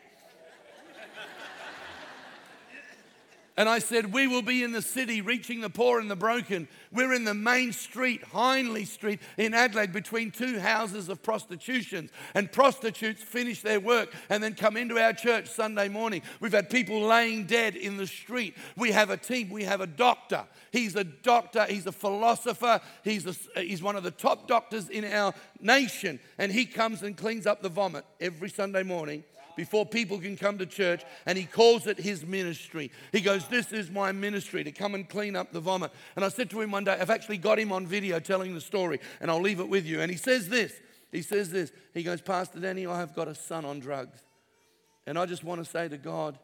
And 3.58 3.70
I 3.70 3.78
said, 3.78 4.12
We 4.12 4.26
will 4.26 4.42
be 4.42 4.62
in 4.62 4.72
the 4.72 4.82
city 4.82 5.22
reaching 5.22 5.60
the 5.60 5.70
poor 5.70 5.98
and 5.98 6.10
the 6.10 6.16
broken. 6.16 6.68
We're 6.92 7.14
in 7.14 7.24
the 7.24 7.34
main 7.34 7.72
street, 7.72 8.22
Hindley 8.32 8.84
Street 8.84 9.20
in 9.38 9.54
Adelaide, 9.54 9.92
between 9.92 10.30
two 10.30 10.58
houses 10.58 11.08
of 11.08 11.22
prostitutions. 11.22 12.10
And 12.34 12.52
prostitutes 12.52 13.22
finish 13.22 13.62
their 13.62 13.80
work 13.80 14.12
and 14.28 14.42
then 14.42 14.54
come 14.54 14.76
into 14.76 14.98
our 14.98 15.14
church 15.14 15.48
Sunday 15.48 15.88
morning. 15.88 16.20
We've 16.40 16.52
had 16.52 16.68
people 16.68 17.00
laying 17.00 17.46
dead 17.46 17.76
in 17.76 17.96
the 17.96 18.06
street. 18.06 18.54
We 18.76 18.92
have 18.92 19.08
a 19.08 19.16
team, 19.16 19.48
we 19.48 19.64
have 19.64 19.80
a 19.80 19.86
doctor. 19.86 20.44
He's 20.70 20.94
a 20.94 21.04
doctor, 21.04 21.64
he's 21.64 21.86
a 21.86 21.92
philosopher, 21.92 22.80
he's, 23.02 23.26
a, 23.26 23.60
he's 23.60 23.82
one 23.82 23.96
of 23.96 24.02
the 24.02 24.10
top 24.10 24.46
doctors 24.46 24.90
in 24.90 25.06
our 25.06 25.32
nation. 25.60 26.20
And 26.36 26.52
he 26.52 26.66
comes 26.66 27.02
and 27.02 27.16
cleans 27.16 27.46
up 27.46 27.62
the 27.62 27.70
vomit 27.70 28.04
every 28.20 28.50
Sunday 28.50 28.82
morning 28.82 29.24
before 29.56 29.86
people 29.86 30.18
can 30.18 30.36
come 30.36 30.58
to 30.58 30.66
church, 30.66 31.02
and 31.24 31.36
he 31.36 31.44
calls 31.44 31.86
it 31.86 31.98
his 31.98 32.24
ministry. 32.24 32.92
He 33.12 33.20
goes, 33.20 33.48
This 33.48 33.72
is 33.72 33.90
my 33.90 34.12
ministry 34.12 34.62
to 34.64 34.70
come 34.70 34.94
and 34.94 35.08
clean 35.08 35.34
up 35.34 35.52
the 35.52 35.60
vomit. 35.60 35.90
And 36.14 36.24
I 36.24 36.28
said 36.28 36.50
to 36.50 36.60
him 36.60 36.70
one 36.70 36.84
day, 36.84 36.96
I've 37.00 37.10
actually 37.10 37.38
got 37.38 37.58
him 37.58 37.72
on 37.72 37.86
video 37.86 38.20
telling 38.20 38.54
the 38.54 38.60
story, 38.60 39.00
and 39.20 39.30
I'll 39.30 39.40
leave 39.40 39.60
it 39.60 39.68
with 39.68 39.86
you. 39.86 40.00
And 40.00 40.10
he 40.10 40.16
says 40.16 40.48
this 40.48 40.72
He 41.10 41.22
says 41.22 41.50
this. 41.50 41.72
He 41.94 42.02
goes, 42.02 42.20
Pastor 42.20 42.60
Danny, 42.60 42.86
I 42.86 42.98
have 42.98 43.14
got 43.14 43.28
a 43.28 43.34
son 43.34 43.64
on 43.64 43.80
drugs. 43.80 44.20
And 45.06 45.18
I 45.18 45.26
just 45.26 45.44
want 45.44 45.64
to 45.64 45.70
say 45.70 45.88
to 45.88 45.98
God, 45.98 46.38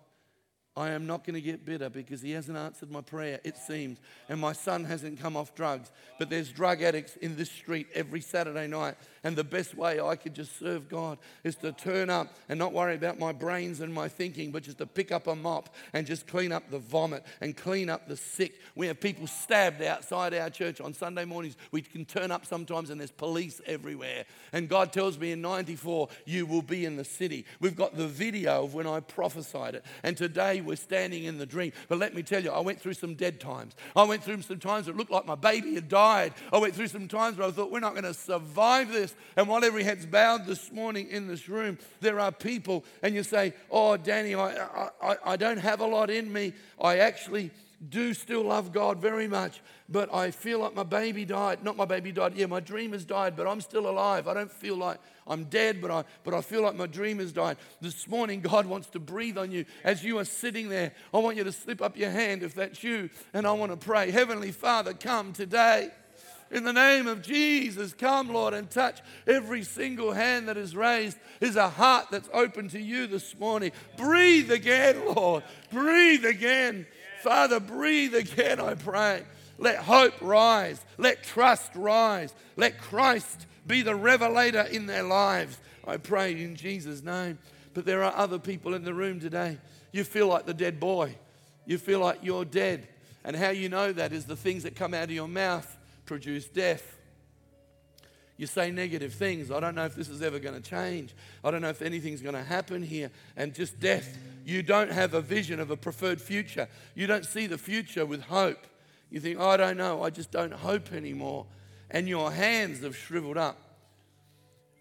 I 0.75 0.91
am 0.91 1.07
not 1.07 1.27
going 1.27 1.35
to 1.35 1.43
get 1.43 1.67
bitter 1.67 1.91
because 1.91 2.23
he 2.23 2.31
hasn't 2.31 2.57
answered 2.57 2.91
my 2.91 3.03
prayer, 3.03 3.41
it 3.45 3.59
seems. 3.59 3.99
And 4.29 4.41
my 4.41 4.53
son 4.53 4.85
hasn't 4.85 5.21
come 5.21 5.37
off 5.37 5.55
drugs. 5.55 5.91
But 6.19 6.31
there's 6.31 6.51
drug 6.51 6.83
addicts 6.83 7.17
in 7.17 7.37
this 7.37 7.51
street 7.51 7.89
every 7.95 8.23
Saturday 8.23 8.67
night. 8.69 8.95
And 9.25 9.37
the 9.37 9.45
best 9.45 9.77
way 9.77 10.01
I 10.01 10.17
could 10.17 10.35
just 10.35 10.59
serve 10.59 10.89
God 10.89 11.19
is 11.45 11.55
to 11.57 11.71
turn 11.71 12.11
up 12.11 12.35
and 12.49 12.59
not 12.59 12.73
worry 12.73 12.97
about 12.97 13.21
my 13.21 13.31
brains 13.33 13.81
and 13.81 13.95
my 13.95 14.09
thinking, 14.09 14.51
but 14.51 14.65
just 14.65 14.79
to 14.79 14.87
pick 14.87 15.13
up 15.13 15.29
a 15.29 15.37
mop 15.37 15.73
and 15.93 16.07
just 16.07 16.27
clean 16.27 16.51
up 16.51 16.71
the 16.71 16.81
vomit 16.81 17.25
and 17.41 17.57
clean 17.57 17.89
up 17.89 18.09
the 18.09 18.17
sick. 18.17 18.55
We 18.75 18.89
have 18.89 19.01
people 19.01 19.29
stabbed 19.29 19.81
outside 19.81 20.35
our 20.35 20.51
church 20.51 20.81
on 20.81 20.93
Sunday 20.93 21.25
mornings. 21.25 21.57
We 21.71 21.83
can 21.83 22.05
turn 22.05 22.33
up 22.33 22.47
sometimes 22.47 22.91
and 22.91 23.01
there's 23.01 23.13
police 23.13 23.61
everywhere. 23.65 24.25
And 24.53 24.69
God 24.69 24.93
tells 24.93 25.17
me 25.19 25.31
in 25.31 25.41
94, 25.41 26.09
you 26.25 26.45
will 26.45 26.63
be 26.63 26.85
in 26.85 26.97
the 26.97 27.05
city. 27.05 27.47
We've 27.61 27.77
got 27.77 27.97
the 27.97 28.09
video 28.09 28.65
of 28.65 28.75
when 28.75 28.89
I 28.89 28.99
prophesied 29.01 29.77
it. 29.77 29.85
And 30.03 30.17
today 30.17 30.61
we're 30.61 30.75
standing 30.75 31.25
in 31.25 31.39
the 31.39 31.47
dream. 31.47 31.73
But 31.89 31.99
let 31.99 32.13
me 32.13 32.25
tell 32.25 32.43
you, 32.43 32.51
I 32.51 32.61
went 32.61 32.81
through 32.81 32.95
some 32.95 33.15
dead 33.15 33.41
times. 33.41 33.77
I 33.95 34.03
went 34.03 34.25
through 34.25 34.43
some 34.43 34.59
times 34.59 34.87
that 34.87 34.97
looked 34.97 35.13
like 35.13 35.27
my 35.27 35.37
baby 35.37 35.75
had 35.75 35.89
died. 35.89 36.35
I 36.53 36.59
went 36.59 36.75
through 36.75 36.89
some 36.89 37.07
times 37.07 37.39
where 37.39 37.47
I 37.47 37.53
thought, 37.53 37.71
we're 37.71 37.79
not 37.79 37.93
going 37.93 38.05
to 38.05 38.15
survive 38.15 38.93
this. 38.93 39.12
And 39.37 39.49
while 39.49 39.65
every 39.65 39.85
head's 39.85 40.07
bowed 40.07 40.47
this 40.47 40.71
morning 40.73 41.09
in 41.09 41.27
this 41.27 41.49
room, 41.49 41.79
there 42.01 42.21
are 42.21 42.33
people, 42.33 42.85
and 43.03 43.15
you 43.15 43.23
say, 43.23 43.55
Oh, 43.71 43.97
Danny, 43.97 44.35
I, 44.35 44.69
I, 45.03 45.17
I 45.25 45.37
don't 45.37 45.59
have 45.59 45.81
a 45.81 45.87
lot 45.87 46.11
in 46.11 46.33
me. 46.33 46.53
I 46.81 46.99
actually 46.99 47.51
do 47.89 48.15
still 48.15 48.43
love 48.43 48.73
God 48.73 49.01
very 49.01 49.27
much, 49.27 49.61
but 49.89 50.13
I 50.15 50.31
feel 50.31 50.61
like 50.61 50.75
my 50.75 50.85
baby 50.85 51.25
died. 51.25 51.65
Not 51.65 51.77
my 51.77 51.85
baby 51.85 52.13
died, 52.13 52.35
yeah, 52.37 52.47
my 52.47 52.61
dream 52.61 52.93
has 52.93 53.05
died, 53.05 53.37
but 53.37 53.47
I'm 53.47 53.61
still 53.61 53.89
alive. 53.89 54.29
I 54.29 54.35
don't 54.35 54.51
feel 54.51 54.77
like 54.77 55.01
I'm 55.27 55.45
dead, 55.45 55.81
but 55.81 55.91
I, 55.91 56.05
but 56.23 56.35
I 56.35 56.41
feel 56.43 56.63
like 56.63 56.77
my 56.77 56.87
dream 56.87 57.19
has 57.19 57.33
died. 57.33 57.57
This 57.81 58.07
morning, 58.07 58.41
God 58.41 58.67
wants 58.67 58.89
to 58.91 59.01
breathe 59.01 59.37
on 59.37 59.51
you. 59.51 59.65
As 59.83 60.05
you 60.05 60.19
are 60.19 60.25
sitting 60.25 60.69
there, 60.69 60.93
I 61.13 61.19
want 61.19 61.37
you 61.37 61.45
to 61.45 61.53
slip 61.53 61.83
up 61.83 61.97
your 61.97 62.11
hand 62.11 62.43
if 62.43 62.55
that's 62.55 62.85
you, 62.85 63.11
and 63.35 63.47
I 63.47 63.53
want 63.53 63.73
to 63.73 63.77
pray. 63.77 64.11
Heavenly 64.11 64.53
Father, 64.53 64.95
come 64.95 65.33
today. 65.33 65.91
In 66.53 66.65
the 66.65 66.73
name 66.73 67.07
of 67.07 67.23
Jesus, 67.23 67.95
come, 67.95 68.29
Lord, 68.29 68.53
and 68.53 68.71
touch 68.71 69.01
every 69.27 69.65
single 69.65 70.13
hand 70.13 70.49
that 70.49 70.59
is 70.59 70.77
raised. 70.77 71.17
Is 71.41 71.57
a 71.57 71.71
heart 71.71 72.09
that's 72.11 72.29
open 72.33 72.69
to 72.69 72.81
you 72.81 73.07
this 73.07 73.37
morning. 73.39 73.73
Breathe 73.97 74.53
again, 74.53 75.03
Lord. 75.15 75.45
Breathe 75.71 76.27
again. 76.27 76.87
Father, 77.23 77.59
breathe 77.59 78.15
again, 78.15 78.61
I 78.61 78.75
pray. 78.75 79.23
Let 79.57 79.79
hope 79.79 80.13
rise. 80.21 80.85
Let 80.99 81.23
trust 81.23 81.75
rise. 81.75 82.35
Let 82.57 82.79
Christ 82.79 83.47
be 83.67 83.81
the 83.81 83.95
revelator 83.95 84.63
in 84.71 84.87
their 84.87 85.05
lives. 85.05 85.59
I 85.87 85.97
pray 85.97 86.33
in 86.33 86.57
Jesus' 86.57 87.03
name. 87.03 87.39
But 87.73 87.87
there 87.87 88.03
are 88.03 88.15
other 88.15 88.39
people 88.39 88.75
in 88.75 88.85
the 88.85 88.93
room 88.93 89.21
today. 89.21 89.57
You 89.91 90.05
feel 90.05 90.27
like 90.27 90.45
the 90.45 90.53
dead 90.53 90.79
boy. 90.79 91.17
You 91.65 91.79
feel 91.79 92.01
like 92.01 92.19
you're 92.23 92.45
dead. 92.45 92.89
And 93.25 93.35
how 93.37 93.51
you 93.51 93.71
know 93.71 93.91
that 93.93 94.13
is 94.13 94.27
the 94.27 94.37
things 94.37 94.65
that 94.65 94.77
come 94.77 94.93
out 94.93 95.05
of 95.05 95.13
your 95.13 95.29
mouth 95.29 95.79
produce 96.13 96.47
death. 96.47 96.99
You 98.37 98.47
say 98.47 98.71
negative 98.71 99.15
things. 99.15 99.51
I 99.51 99.61
don't 99.61 99.75
know 99.75 99.87
if 99.87 99.95
this 99.95 100.11
is 100.11 100.21
ever 100.21 100.39
going 100.39 100.55
to 100.55 100.61
change. 100.61 101.15
I 101.43 101.51
don't 101.51 101.63
know 101.63 101.71
if 101.71 101.81
anything's 101.81 102.21
going 102.21 102.35
to 102.35 102.43
happen 102.43 102.83
here. 102.83 103.11
And 103.35 103.55
just 103.55 103.81
death. 103.81 104.19
You 104.45 104.63
don't 104.63 104.93
have 104.93 105.15
a 105.15 105.23
vision 105.23 105.59
of 105.59 105.71
a 105.71 105.77
preferred 105.77 106.21
future. 106.21 106.69
You 106.95 107.07
don't 107.07 107.25
see 107.25 107.47
the 107.47 107.57
future 107.57 108.05
with 108.05 108.25
hope. 108.25 108.67
You 109.11 109.21
think, 109.21 109.41
I 109.41 109.57
don't 109.57 109.79
know. 109.79 110.03
I 110.03 110.11
just 110.11 110.31
don't 110.31 110.53
hope 110.53 110.93
anymore. 110.93 111.47
And 111.91 112.07
your 112.07 112.31
hands 112.31 112.83
have 112.83 112.95
shriveled 112.95 113.39
up. 113.39 113.57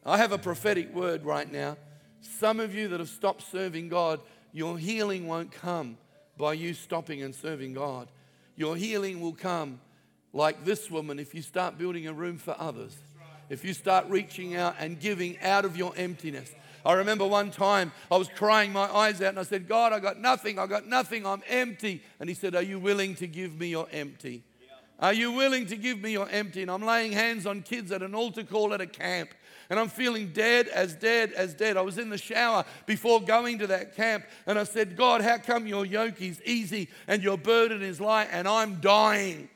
I 0.05 0.17
have 0.17 0.33
a 0.33 0.37
prophetic 0.37 0.93
word 0.93 1.23
right 1.23 1.49
now. 1.49 1.77
Some 2.19 2.59
of 2.59 2.75
you 2.75 2.89
that 2.89 2.99
have 2.99 3.07
stopped 3.07 3.43
serving 3.49 3.87
God, 3.87 4.19
your 4.51 4.77
healing 4.77 5.27
won't 5.27 5.53
come 5.53 5.97
by 6.37 6.53
you 6.53 6.73
stopping 6.73 7.23
and 7.23 7.33
serving 7.33 7.71
God. 7.71 8.09
Your 8.57 8.75
healing 8.75 9.21
will 9.21 9.31
come 9.31 9.79
like 10.33 10.63
this 10.63 10.89
woman, 10.89 11.19
if 11.19 11.35
you 11.35 11.41
start 11.41 11.77
building 11.77 12.07
a 12.07 12.13
room 12.13 12.37
for 12.37 12.55
others, 12.57 12.95
if 13.49 13.65
you 13.65 13.73
start 13.73 14.07
reaching 14.07 14.55
out 14.55 14.75
and 14.79 14.99
giving 14.99 15.37
out 15.41 15.65
of 15.65 15.75
your 15.75 15.93
emptiness. 15.97 16.53
I 16.85 16.93
remember 16.93 17.27
one 17.27 17.51
time 17.51 17.91
I 18.09 18.17
was 18.17 18.29
crying 18.29 18.71
my 18.71 18.89
eyes 18.89 19.21
out 19.21 19.29
and 19.29 19.39
I 19.39 19.43
said, 19.43 19.67
God, 19.67 19.93
I 19.93 19.99
got 19.99 20.19
nothing, 20.19 20.57
I 20.57 20.65
got 20.67 20.87
nothing, 20.87 21.25
I'm 21.25 21.43
empty. 21.47 22.01
And 22.19 22.29
He 22.29 22.33
said, 22.33 22.55
Are 22.55 22.61
you 22.61 22.79
willing 22.79 23.13
to 23.15 23.27
give 23.27 23.59
me 23.59 23.67
your 23.67 23.87
empty? 23.91 24.43
Are 24.99 25.13
you 25.13 25.31
willing 25.31 25.65
to 25.65 25.75
give 25.75 25.99
me 25.99 26.11
your 26.11 26.29
empty? 26.29 26.61
And 26.61 26.69
I'm 26.69 26.83
laying 26.83 27.11
hands 27.11 27.45
on 27.45 27.63
kids 27.63 27.91
at 27.91 28.03
an 28.03 28.13
altar 28.13 28.43
call 28.43 28.73
at 28.73 28.81
a 28.81 28.87
camp. 28.87 29.31
And 29.69 29.79
I'm 29.79 29.89
feeling 29.89 30.31
dead 30.31 30.67
as 30.67 30.93
dead 30.93 31.31
as 31.33 31.53
dead. 31.53 31.75
I 31.75 31.81
was 31.81 31.97
in 31.97 32.09
the 32.09 32.17
shower 32.17 32.65
before 32.85 33.21
going 33.21 33.59
to 33.59 33.67
that 33.67 33.95
camp 33.95 34.25
and 34.45 34.59
I 34.59 34.63
said, 34.63 34.97
God, 34.97 35.21
how 35.21 35.37
come 35.37 35.65
your 35.65 35.85
yoke 35.85 36.21
is 36.21 36.41
easy 36.43 36.89
and 37.07 37.23
your 37.23 37.37
burden 37.37 37.81
is 37.81 37.99
light 37.99 38.27
and 38.31 38.47
I'm 38.47 38.81
dying? 38.81 39.49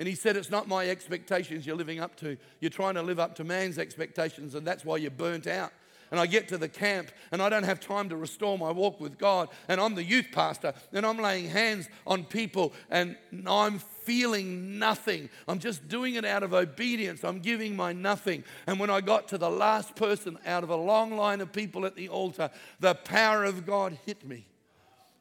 And 0.00 0.08
he 0.08 0.14
said, 0.14 0.34
It's 0.34 0.50
not 0.50 0.66
my 0.66 0.88
expectations 0.88 1.66
you're 1.66 1.76
living 1.76 2.00
up 2.00 2.16
to. 2.16 2.38
You're 2.58 2.70
trying 2.70 2.94
to 2.94 3.02
live 3.02 3.20
up 3.20 3.34
to 3.34 3.44
man's 3.44 3.78
expectations, 3.78 4.54
and 4.54 4.66
that's 4.66 4.82
why 4.82 4.96
you're 4.96 5.10
burnt 5.10 5.46
out. 5.46 5.72
and 6.10 6.18
I 6.18 6.26
get 6.26 6.48
to 6.48 6.58
the 6.58 6.68
camp 6.68 7.12
and 7.30 7.40
I 7.40 7.48
don't 7.48 7.62
have 7.62 7.78
time 7.78 8.08
to 8.08 8.16
restore 8.16 8.58
my 8.58 8.70
walk 8.70 8.98
with 8.98 9.18
God, 9.18 9.50
and 9.68 9.78
I'm 9.78 9.94
the 9.94 10.02
youth 10.02 10.28
pastor 10.32 10.72
and 10.92 11.04
I'm 11.04 11.18
laying 11.18 11.48
hands 11.48 11.88
on 12.06 12.24
people 12.24 12.72
and 12.90 13.16
I'm 13.46 13.78
feeling 13.78 14.78
nothing. 14.78 15.28
I'm 15.46 15.58
just 15.58 15.86
doing 15.86 16.14
it 16.14 16.24
out 16.24 16.42
of 16.42 16.54
obedience. 16.54 17.22
I'm 17.22 17.38
giving 17.38 17.76
my 17.76 17.92
nothing. 17.92 18.42
And 18.66 18.80
when 18.80 18.88
I 18.90 19.02
got 19.02 19.28
to 19.28 19.38
the 19.38 19.50
last 19.50 19.94
person 19.94 20.38
out 20.46 20.64
of 20.64 20.70
a 20.70 20.76
long 20.76 21.14
line 21.14 21.42
of 21.42 21.52
people 21.52 21.84
at 21.84 21.94
the 21.94 22.08
altar, 22.08 22.50
the 22.80 22.94
power 22.94 23.44
of 23.44 23.66
God 23.66 23.98
hit 24.06 24.26
me. 24.26 24.46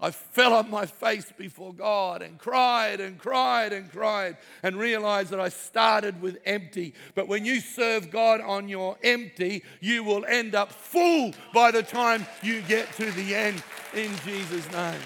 I 0.01 0.11
fell 0.11 0.53
on 0.53 0.69
my 0.69 0.85
face 0.85 1.29
before 1.37 1.73
God 1.73 2.21
and 2.21 2.37
cried 2.37 3.01
and 3.01 3.19
cried 3.19 3.73
and 3.73 3.91
cried 3.91 4.37
and 4.63 4.77
realized 4.77 5.31
that 5.31 5.41
I 5.41 5.49
started 5.49 6.21
with 6.21 6.37
empty. 6.45 6.93
But 7.15 7.27
when 7.27 7.43
you 7.43 7.59
serve 7.59 8.09
God 8.09 8.39
on 8.39 8.69
your 8.69 8.97
empty, 9.03 9.63
you 9.81 10.05
will 10.05 10.23
end 10.25 10.55
up 10.55 10.71
full 10.71 11.33
by 11.53 11.71
the 11.71 11.83
time 11.83 12.25
you 12.41 12.61
get 12.61 12.91
to 12.93 13.11
the 13.11 13.35
end 13.35 13.61
in 13.93 14.11
Jesus' 14.23 14.71
name. 14.71 15.01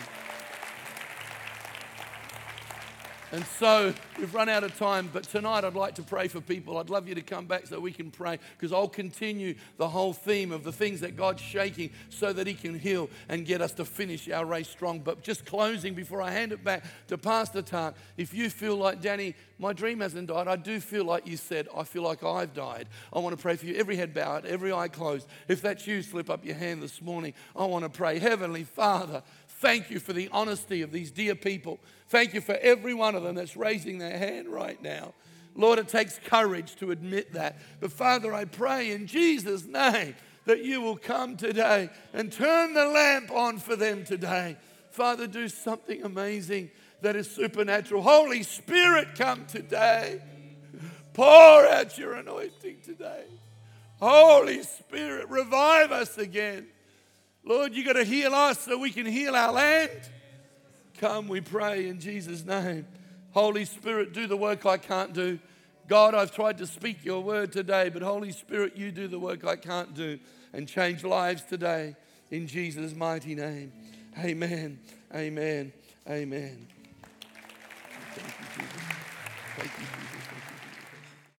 And 3.34 3.44
so 3.58 3.92
we've 4.20 4.32
run 4.36 4.48
out 4.48 4.64
of 4.64 4.78
time, 4.78 5.10
but 5.12 5.24
tonight 5.24 5.64
I'd 5.64 5.74
like 5.74 5.96
to 5.96 6.04
pray 6.04 6.28
for 6.28 6.40
people. 6.40 6.78
I'd 6.78 6.92
love 6.92 7.08
you 7.08 7.16
to 7.16 7.24
come 7.24 7.48
back 7.48 7.66
so 7.66 7.80
we 7.80 7.92
can 7.92 8.12
pray 8.12 8.38
because 8.56 8.72
I'll 8.72 8.88
continue 8.88 9.56
the 9.78 9.90
whole 9.90 10.14
theme 10.14 10.52
of 10.52 10.64
the 10.64 10.72
things 10.72 11.00
that 11.00 11.16
God's 11.16 11.42
shaking 11.42 11.90
so 12.10 12.32
that 12.32 12.46
He 12.46 12.54
can 12.54 12.78
heal 12.78 13.10
and 13.30 13.44
get 13.44 13.60
us 13.60 13.72
to 13.74 13.86
finish 13.86 14.30
our 14.30 14.46
race 14.46 14.70
strong. 14.70 15.00
But 15.00 15.24
just 15.24 15.48
closing 15.48 15.96
before 15.96 16.22
I 16.22 16.30
hand 16.30 16.52
it 16.52 16.64
back 16.64 16.84
to 17.08 17.18
Pastor 17.18 17.64
Tak, 17.64 17.96
if 18.18 18.36
you 18.36 18.52
feel 18.52 18.76
like, 18.76 19.02
Danny, 19.02 19.34
my 19.58 19.74
dream 19.74 20.02
hasn't 20.02 20.28
died, 20.28 20.48
I 20.48 20.56
do 20.56 20.80
feel 20.80 21.04
like 21.04 21.26
you 21.26 21.38
said, 21.38 21.68
I 21.76 21.86
feel 21.86 22.04
like 22.04 22.24
I've 22.24 22.54
died. 22.54 22.88
I 23.12 23.18
want 23.18 23.36
to 23.36 23.42
pray 23.42 23.56
for 23.56 23.66
you. 23.66 23.74
Every 23.74 23.96
head 23.96 24.14
bowed, 24.14 24.46
every 24.46 24.72
eye 24.72 24.90
closed. 24.90 25.28
If 25.48 25.60
that's 25.64 25.88
you, 25.88 26.04
slip 26.04 26.30
up 26.30 26.46
your 26.46 26.56
hand 26.56 26.84
this 26.84 27.02
morning. 27.02 27.34
I 27.56 27.66
want 27.66 27.84
to 27.84 27.90
pray. 27.90 28.20
Heavenly 28.20 28.64
Father, 28.64 29.24
Thank 29.64 29.90
you 29.90 30.02
for 30.02 30.12
the 30.12 30.28
honesty 30.34 30.82
of 30.82 30.92
these 30.92 31.10
dear 31.10 31.36
people. 31.36 31.80
Thank 32.10 32.34
you 32.34 32.42
for 32.42 32.58
every 32.62 32.94
one 32.94 33.16
of 33.16 33.24
them 33.24 33.36
that's 33.36 33.56
raising 33.56 33.98
their 33.98 34.18
hand 34.18 34.50
right 34.50 34.80
now. 34.84 35.14
Lord, 35.56 35.80
it 35.80 35.88
takes 35.88 36.20
courage 36.26 36.76
to 36.76 36.92
admit 36.92 37.32
that. 37.32 37.56
But 37.80 37.94
Father, 37.94 38.34
I 38.34 38.44
pray 38.44 38.92
in 38.92 39.08
Jesus' 39.08 39.64
name 39.64 40.16
that 40.44 40.66
you 40.66 40.82
will 40.82 40.98
come 40.98 41.38
today 41.38 41.90
and 42.12 42.30
turn 42.30 42.74
the 42.74 42.88
lamp 42.88 43.32
on 43.32 43.58
for 43.58 43.78
them 43.78 44.04
today. 44.04 44.58
Father, 44.92 45.28
do 45.28 45.48
something 45.48 46.04
amazing 46.04 46.70
that 47.00 47.16
is 47.16 47.32
supernatural. 47.32 48.02
Holy 48.02 48.44
Spirit, 48.44 49.16
come 49.16 49.46
today. 49.46 50.22
Pour 51.14 51.66
out 51.70 51.98
your 51.98 52.16
anointing 52.16 52.82
today. 52.84 53.24
Holy 54.02 54.62
Spirit, 54.64 55.30
revive 55.30 55.94
us 55.94 56.18
again. 56.18 56.68
Lord, 57.46 57.76
you 57.76 57.84
got 57.84 57.94
to 57.94 58.04
heal 58.04 58.34
us 58.34 58.60
so 58.60 58.78
we 58.78 58.92
can 58.92 59.06
heal 59.06 59.36
our 59.36 59.52
land. 59.52 59.92
Come, 61.00 61.28
we 61.28 61.42
pray 61.42 61.88
in 61.88 62.00
Jesus' 62.00 62.46
name. 62.46 62.88
Holy 63.32 63.66
Spirit, 63.66 64.14
do 64.14 64.28
the 64.28 64.38
work 64.38 64.66
I 64.66 64.78
can't 64.78 65.14
do. 65.14 65.40
God, 65.88 66.16
I've 66.16 66.34
tried 66.34 66.58
to 66.60 66.68
speak 66.68 67.04
your 67.04 67.22
word 67.22 67.52
today, 67.52 67.90
but 67.90 68.02
Holy 68.02 68.32
Spirit, 68.32 68.78
you 68.78 68.92
do 68.92 69.08
the 69.08 69.20
work 69.20 69.46
I 69.46 69.58
can't 69.58 69.94
do 69.94 70.20
and 70.54 70.68
change 70.68 71.04
lives 71.04 71.44
today 71.44 71.96
in 72.32 72.48
Jesus' 72.48 72.96
mighty 72.96 73.36
name. 73.36 73.74
Amen. 74.20 74.80
Amen. 75.14 75.74
Amen. 76.10 76.68
Thank 78.14 78.28
you, 78.28 78.64
Jesus. 78.64 78.82
Thank 79.58 79.72
you, 79.80 79.86
Jesus. 80.00 80.13